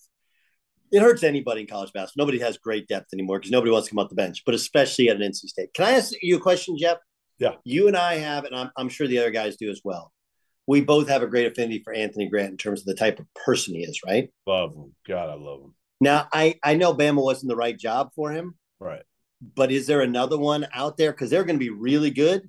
[0.92, 2.26] It hurts anybody in college basketball.
[2.26, 5.08] Nobody has great depth anymore because nobody wants to come off the bench, but especially
[5.08, 5.74] at an NC State.
[5.74, 6.98] Can I ask you a question, Jeff?
[7.38, 7.56] Yeah.
[7.64, 10.12] You and I have, and I'm, I'm sure the other guys do as well.
[10.68, 13.26] We both have a great affinity for Anthony Grant in terms of the type of
[13.34, 14.30] person he is, right?
[14.46, 14.94] Love him.
[15.06, 15.74] God, I love him.
[16.00, 19.02] Now, I, I know Bama wasn't the right job for him, Right.
[19.40, 21.12] But is there another one out there?
[21.12, 22.48] Because they're going to be really good,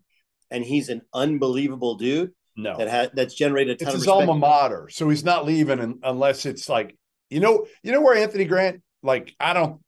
[0.52, 2.78] and he's an unbelievable dude No.
[2.78, 4.30] that has that's generated a ton it's of his respect.
[4.30, 6.98] alma mater, so he's not leaving unless it's like
[7.30, 8.82] you know, you know where Anthony Grant.
[9.04, 9.82] Like I don't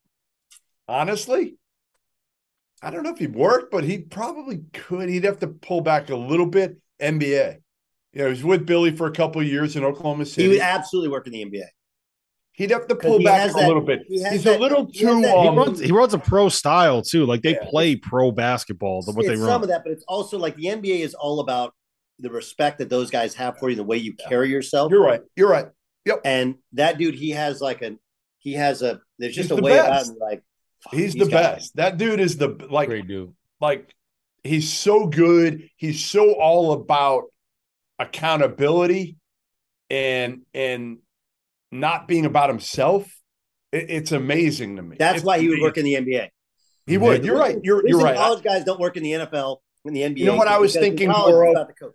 [0.88, 1.58] honestly,
[2.82, 5.10] I don't know if he'd work, but he probably could.
[5.10, 6.78] He'd have to pull back a little bit.
[7.02, 7.58] NBA,
[8.12, 10.44] you know, he was with Billy for a couple of years in Oklahoma City.
[10.44, 11.64] He would absolutely work in the NBA.
[12.60, 14.02] He'd have to 'Cause pull back a that- little bit.
[14.08, 15.22] he He's that- a little he has too.
[15.24, 17.26] that- He Um, runs, he runs a pro style too.
[17.26, 17.64] Like they Yeah.
[17.70, 19.02] play pro basketball.
[19.02, 19.50] The, what they it's run.
[19.50, 21.74] some of that, but it's also like the NBA is all about
[22.20, 24.92] the respect that those guys have for you, the way you carry yourself.
[24.92, 25.22] you're right.
[25.38, 25.68] You're right.
[26.06, 26.22] Yep.
[26.26, 27.98] And that dude, he has like a
[28.40, 30.42] he has a there's just He's a the way about him like
[30.82, 31.76] fuck, He's these the guys- best.
[31.78, 33.34] That dude is the like Great dude.
[33.62, 33.94] like
[34.44, 37.24] he's so good he's so all about
[38.00, 39.18] accountability
[39.90, 40.98] and and
[41.72, 43.06] not being about himself
[43.72, 46.30] It- it's amazing to me That's It's why he would work in the NBA.
[46.88, 49.94] he would you're right you're you're right College guys don't work in the NFL in
[49.94, 50.18] the NBA.
[50.20, 51.52] You know what I was thinking more of?
[51.52, 51.94] about the coach.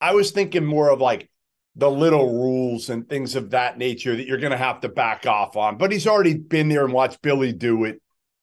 [0.00, 1.28] I was thinking more of like
[1.74, 5.26] the little rules and things of that nature that you're going to have to back
[5.26, 8.00] off on but he's already been there and watched billy do it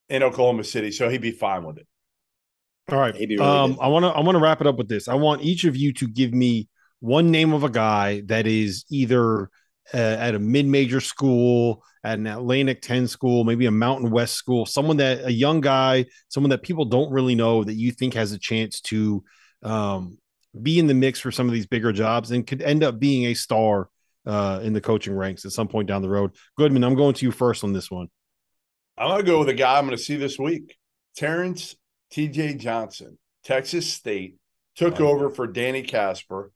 [0.09, 1.87] in oklahoma city so he'd be fine with it
[2.91, 3.13] All right.
[3.15, 3.77] Really um.
[3.81, 5.07] I want to I want to wrap it up with this.
[5.07, 6.67] I want each of you to give me
[6.99, 9.49] one name of a guy that is either
[9.93, 14.65] uh, at a mid-major school, at an Atlantic 10 school, maybe a Mountain West school,
[14.65, 18.31] someone that a young guy, someone that people don't really know that you think has
[18.33, 19.23] a chance to
[19.63, 20.17] um,
[20.61, 23.25] be in the mix for some of these bigger jobs and could end up being
[23.25, 23.89] a star
[24.25, 26.31] uh, in the coaching ranks at some point down the road.
[26.57, 28.07] Goodman, I'm going to you first on this one.
[28.97, 30.77] I'm going to go with a guy I'm going to see this week.
[31.15, 31.75] Terrence
[32.11, 34.37] TJ Johnson, Texas State,
[34.75, 36.51] took over for Danny Kaspar,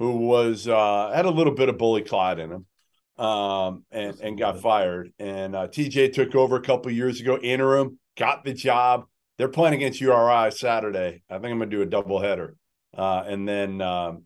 [0.00, 4.38] who was uh, had a little bit of bully Clyde in him, um, and and
[4.38, 5.12] got fired.
[5.18, 9.04] And uh, TJ took over a couple years ago, interim, got the job.
[9.36, 11.22] They're playing against URI Saturday.
[11.30, 12.54] I think I'm going to do a doubleheader,
[12.96, 14.22] uh, and then um,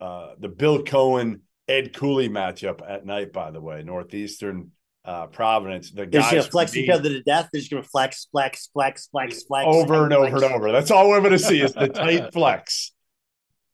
[0.00, 3.30] uh, the Bill Coen Ed Cooley matchup at night.
[3.30, 4.70] By the way, Northeastern
[5.04, 5.90] uh, Providence.
[5.90, 7.50] The They're guys gonna flex each other to death.
[7.52, 10.32] They're just gonna flex, flex, flex, flex, flex over and flex.
[10.32, 10.72] over and over.
[10.72, 12.92] That's all we're going to see is the tight flex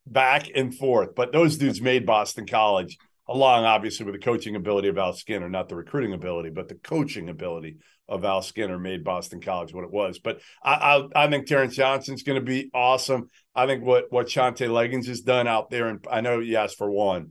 [0.06, 1.14] back and forth.
[1.14, 2.96] But those dudes made Boston College,
[3.28, 6.74] along obviously with the coaching ability of Al Skinner, not the recruiting ability, but the
[6.74, 7.78] coaching ability
[8.08, 10.18] of Al Skinner made Boston College what it was.
[10.18, 10.74] But I
[11.14, 13.30] I, I think Terrence Johnson's going to be awesome.
[13.54, 16.76] I think what what Shantay Legans has done out there, and I know you asked
[16.76, 17.30] for one,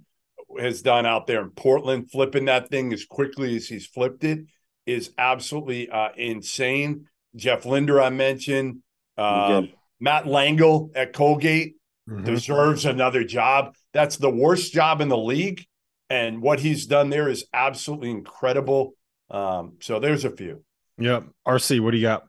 [0.59, 4.45] has done out there in Portland, flipping that thing as quickly as he's flipped it
[4.85, 7.05] is absolutely uh, insane.
[7.35, 8.79] Jeff Linder, I mentioned.
[9.17, 9.63] Uh,
[9.99, 11.75] Matt Langel at Colgate
[12.09, 12.25] Mm-hmm.
[12.25, 13.75] deserves another job.
[13.93, 15.65] That's the worst job in the league.
[16.09, 18.93] And what he's done there is absolutely incredible.
[19.31, 20.63] Um, so there's a few.
[20.97, 21.27] Yep.
[21.47, 22.23] RC, what do you got?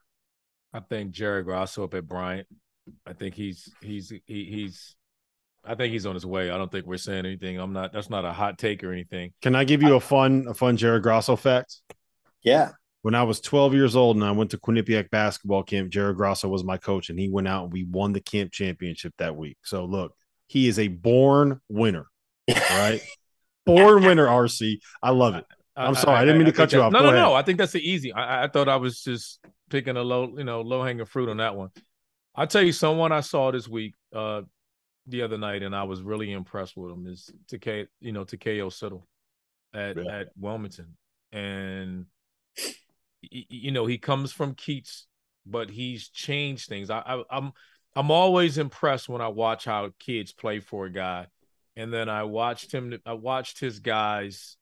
[0.73, 2.47] I think Jerry Grasso up at Bryant.
[3.07, 4.97] I think he's he's he, he's
[5.65, 6.51] I think he's on his way.
[6.51, 7.59] I don't think we're saying anything.
[7.59, 9.33] I'm not that's not a hot take or anything.
[9.43, 11.81] Can I give you a fun, a fun Jared Grasso fact?
[12.43, 12.71] Yeah.
[13.05, 16.49] When I was 12 years old and I went to Quinnipiac basketball camp, Jared Grasso
[16.49, 19.59] was my coach, and he went out and we won the camp championship that week.
[19.63, 20.15] So look,
[20.47, 22.07] he is a born winner.
[22.49, 23.03] Right.
[23.67, 24.79] Born winner, RC.
[25.03, 25.45] I love it.
[25.77, 26.93] I'm sorry, I, didn't mean to cut you off.
[26.93, 27.23] No, Go no, ahead.
[27.23, 27.35] no.
[27.35, 28.11] I think that's the easy.
[28.13, 29.39] I, I thought I was just
[29.71, 31.71] picking a low, you know, low hanging fruit on that one.
[32.35, 34.43] I'll tell you, someone I saw this week, uh,
[35.07, 38.69] the other night, and I was really impressed with him is Takayo, you know, Takayo
[38.71, 39.03] Siddle
[39.75, 40.21] at Yeah.
[40.21, 40.97] at Wilmington,
[41.33, 42.05] and y-
[43.31, 45.05] you know he comes from Keatts,
[45.47, 46.91] but he's changed things.
[46.91, 47.53] I, I I'm
[47.97, 51.27] I'm always impressed when I watch how kids play for a guy,
[51.77, 52.99] and then I watched him.
[53.07, 54.57] I watched his guys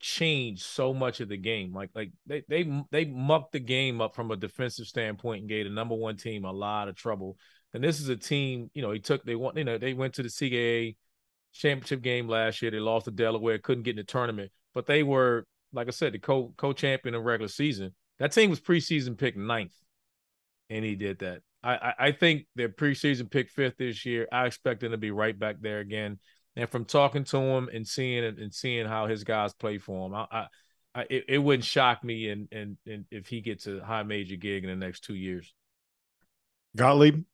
[0.00, 1.72] change so much of the game.
[1.74, 5.64] Like like they they they mucked the game up from a defensive standpoint and gave
[5.64, 7.36] the number one team a lot of trouble.
[7.74, 10.14] And this is a team, you know, he took they want you know, they went
[10.14, 10.96] to the CAA
[11.52, 12.70] championship game last year.
[12.70, 15.46] They lost to Delaware, couldn't get in the tournament, but they were,
[15.76, 17.94] like I said, the co co champion in regular season.
[18.18, 19.76] That team was preseason picked ninth,
[20.70, 21.42] and he did that.
[21.62, 24.26] I, I I think their preseason pick fifth this year.
[24.32, 26.18] I expect them to be right back there again.
[26.56, 30.14] And from talking to him and seeing and seeing how his guys play for him,
[30.14, 30.46] I, I,
[30.94, 34.36] I it, it wouldn't shock me and, and and if he gets a high major
[34.36, 35.54] gig in the next two years.
[36.74, 37.24] Gottlieb.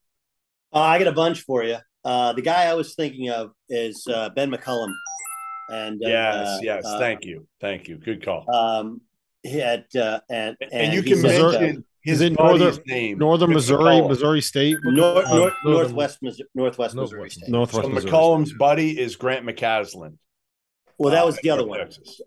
[0.72, 1.76] Uh, I got a bunch for you.
[2.04, 4.92] Uh, the guy I was thinking of is uh, Ben McCollum,
[5.72, 6.84] and uh, Yes, yes.
[6.84, 7.46] uh, Thank you.
[7.60, 7.96] Thank you.
[7.96, 8.44] Good call.
[8.54, 9.00] Um,
[9.42, 12.38] he had uh, and, and, and you he's can at, uh, mention his Is it
[12.38, 13.18] Northern- name.
[13.18, 14.08] Northern Mick Missouri, McCollum.
[14.08, 17.36] Missouri State, North, Uh, north, northwest Missouri, northwest Missouri Northwest.
[17.38, 17.48] State.
[17.50, 18.10] Northwest So Missouri.
[18.12, 20.16] McCollum's buddy is Grant McCasland.
[20.98, 21.78] Well, that uh, was the other one.
[21.80, 22.20] Texas.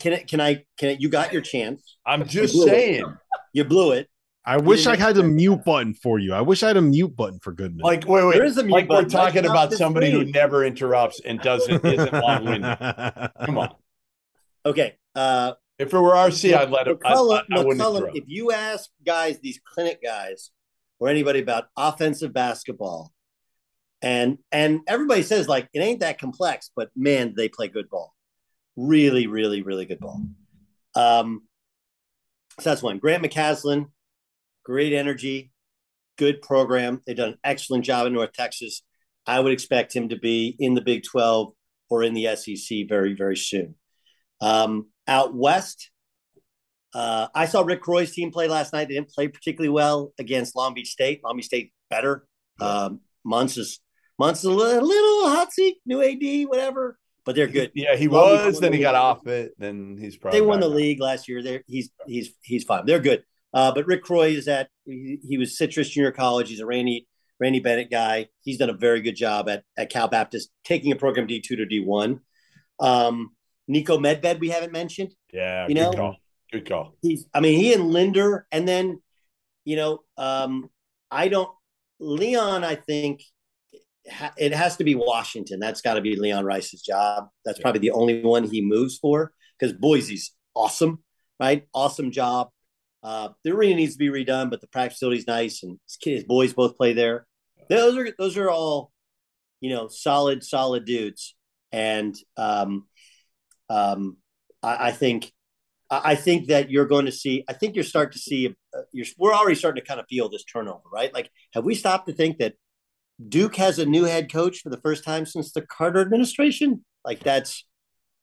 [0.00, 0.26] Can it?
[0.28, 0.64] Can I?
[0.78, 1.00] Can it?
[1.00, 1.96] You got your chance.
[2.06, 2.70] I'm just blew it.
[2.70, 3.04] saying.
[3.52, 4.08] You blew it.
[4.48, 6.32] I wish I had a mute button for you.
[6.32, 7.82] I wish I had a mute button for Goodman.
[7.84, 8.32] Like, wait, wait.
[8.36, 11.38] There is a mute like we're talking Like, about not somebody who never interrupts and
[11.38, 12.78] doesn't isn't long winded.
[13.44, 13.74] Come on.
[14.64, 14.96] Okay.
[15.14, 16.96] Uh, If it were RC, I'd let him.
[17.04, 20.50] I, McCollum, I, I wouldn't McCollum, if you ask guys, these clinic guys,
[20.98, 23.12] or anybody about offensive basketball,
[24.00, 28.14] and and everybody says like it ain't that complex, but man, they play good ball.
[28.76, 30.22] Really, really, really good ball.
[30.94, 31.42] Um,
[32.60, 32.96] so that's one.
[32.98, 33.88] Grant McCasland,
[34.68, 35.50] great energy,
[36.18, 37.00] good program.
[37.06, 38.82] They've done an excellent job in North Texas.
[39.26, 41.54] I would expect him to be in the Big 12
[41.88, 43.76] or in the SEC very, very soon.
[44.42, 45.90] Um, out west,
[46.94, 48.88] uh, I saw Rick Croy's team play last night.
[48.88, 51.22] They didn't play particularly well against Long Beach State.
[51.24, 52.26] Long Beach State better.
[52.60, 53.80] Um, Munts is
[54.20, 57.70] Munts is a little, little hot seat, new AD, whatever, but they're good.
[57.74, 58.60] Yeah, he Long was.
[58.60, 59.52] Then the he got off it.
[59.58, 61.42] Then he's probably They won the league last year.
[61.42, 62.84] They're, he's he's he's fine.
[62.84, 63.22] They're good.
[63.54, 66.48] Uh, but Rick Croy is at he, he was Citrus Junior College.
[66.48, 67.06] He's a Randy
[67.40, 68.28] Randy Bennett guy.
[68.42, 71.56] He's done a very good job at at Cal Baptist, taking a program D two
[71.56, 72.20] to D one.
[72.80, 73.30] Um,
[73.70, 75.14] Niko Medved we haven't mentioned.
[75.32, 75.92] Yeah, You good know?
[75.92, 76.16] call.
[76.52, 76.94] Good call.
[77.02, 79.00] He's I mean he and Linder, and then
[79.64, 80.70] you know um,
[81.10, 81.50] I don't
[82.00, 82.64] Leon.
[82.64, 83.22] I think
[84.36, 85.60] it has to be Washington.
[85.60, 87.28] That's got to be Leon Rice's job.
[87.44, 91.02] That's probably the only one he moves for because Boise's awesome,
[91.38, 91.66] right?
[91.74, 92.48] Awesome job.
[93.02, 95.96] Uh, the arena needs to be redone, but the practice facility is nice, and his
[95.96, 97.26] kids, boys both play there.
[97.68, 98.92] Those are those are all,
[99.60, 101.36] you know, solid, solid dudes,
[101.70, 102.86] and um,
[103.70, 104.16] um,
[104.62, 105.32] I, I think
[105.90, 107.44] I think that you're going to see.
[107.48, 108.54] I think you're starting to see.
[108.76, 111.12] Uh, you're, we're already starting to kind of feel this turnover, right?
[111.14, 112.54] Like, have we stopped to think that
[113.26, 116.84] Duke has a new head coach for the first time since the Carter administration?
[117.04, 117.64] Like, that's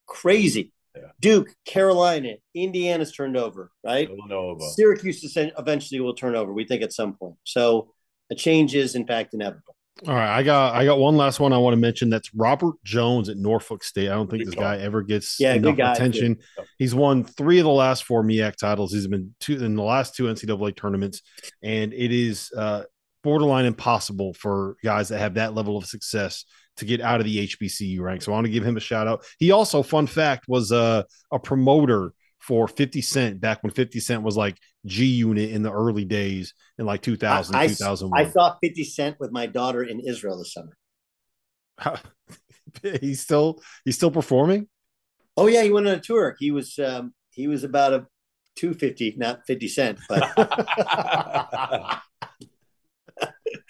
[0.05, 0.73] crazy.
[0.95, 1.09] Yeah.
[1.19, 4.07] Duke, Carolina, Indiana's turned over, right?
[4.07, 4.63] Villanova.
[4.71, 6.53] Syracuse eventually will turn over.
[6.53, 7.35] We think at some point.
[7.43, 7.91] So
[8.31, 9.75] a change is in fact inevitable.
[10.05, 12.09] All right, I got I got one last one I want to mention.
[12.09, 14.09] That's Robert Jones at Norfolk State.
[14.09, 16.37] I don't think this guy ever gets Yeah, enough guy, attention.
[16.77, 18.91] He's won three of the last four MEAC titles.
[18.91, 21.21] He's been two in the last two NCAA tournaments,
[21.63, 22.83] and it is uh,
[23.23, 26.43] borderline impossible for guys that have that level of success
[26.77, 28.21] to get out of the HBCU rank.
[28.21, 29.25] So I want to give him a shout out.
[29.39, 34.23] He also, fun fact, was a, a promoter for 50 Cent back when 50 Cent
[34.23, 38.19] was like G Unit in the early days in like 2000, I, I, 2001.
[38.19, 40.77] I saw 50 Cent with my daughter in Israel this summer.
[43.01, 44.67] he's still he's still performing.
[45.37, 46.35] Oh yeah, he went on a tour.
[46.39, 48.05] He was um, he was about a
[48.55, 50.23] 250, not 50 cent, but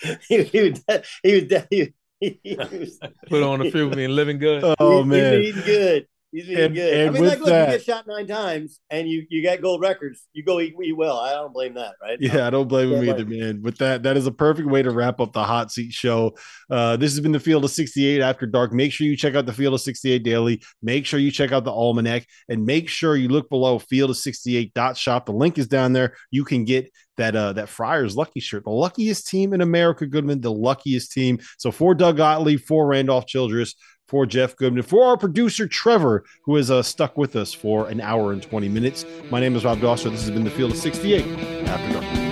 [0.27, 0.83] he, he was
[1.23, 1.89] he was he, he, he was
[3.29, 4.63] Put on the field with me and living good.
[4.79, 6.07] Oh he, man, he's eating good.
[6.35, 7.07] He's eating And- good.
[7.07, 9.61] I mean, with like, look, that- you get shot nine times and you you got
[9.61, 10.27] gold records.
[10.33, 11.17] You go eat, eat well.
[11.17, 12.17] I don't blame that, right?
[12.19, 13.61] Yeah, I don't blame him Yeah, either, man.
[13.61, 16.35] With that, that is a perfect way to wrap up the hot seat show.
[16.69, 18.73] Uh, this has been the Field of 68 After Dark.
[18.73, 20.61] Make sure you check out the Field of 68 Daily.
[20.81, 24.17] Make sure you check out the Almanac and make sure you look below field of
[24.17, 25.25] 68.shop.
[25.25, 26.15] The link is down there.
[26.31, 28.65] You can get that uh that Friars lucky shirt.
[28.65, 31.39] The luckiest team in America, Goodman, the luckiest team.
[31.57, 33.73] So for Doug Gottlieb, for Randolph Childress,
[34.07, 38.01] for Jeff Goodman, for our producer Trevor, who has uh, stuck with us for an
[38.01, 39.05] hour and 20 minutes.
[39.29, 40.11] My name is Rob Dauster.
[40.11, 41.25] This has been the Field of 68
[41.67, 42.24] After Dark.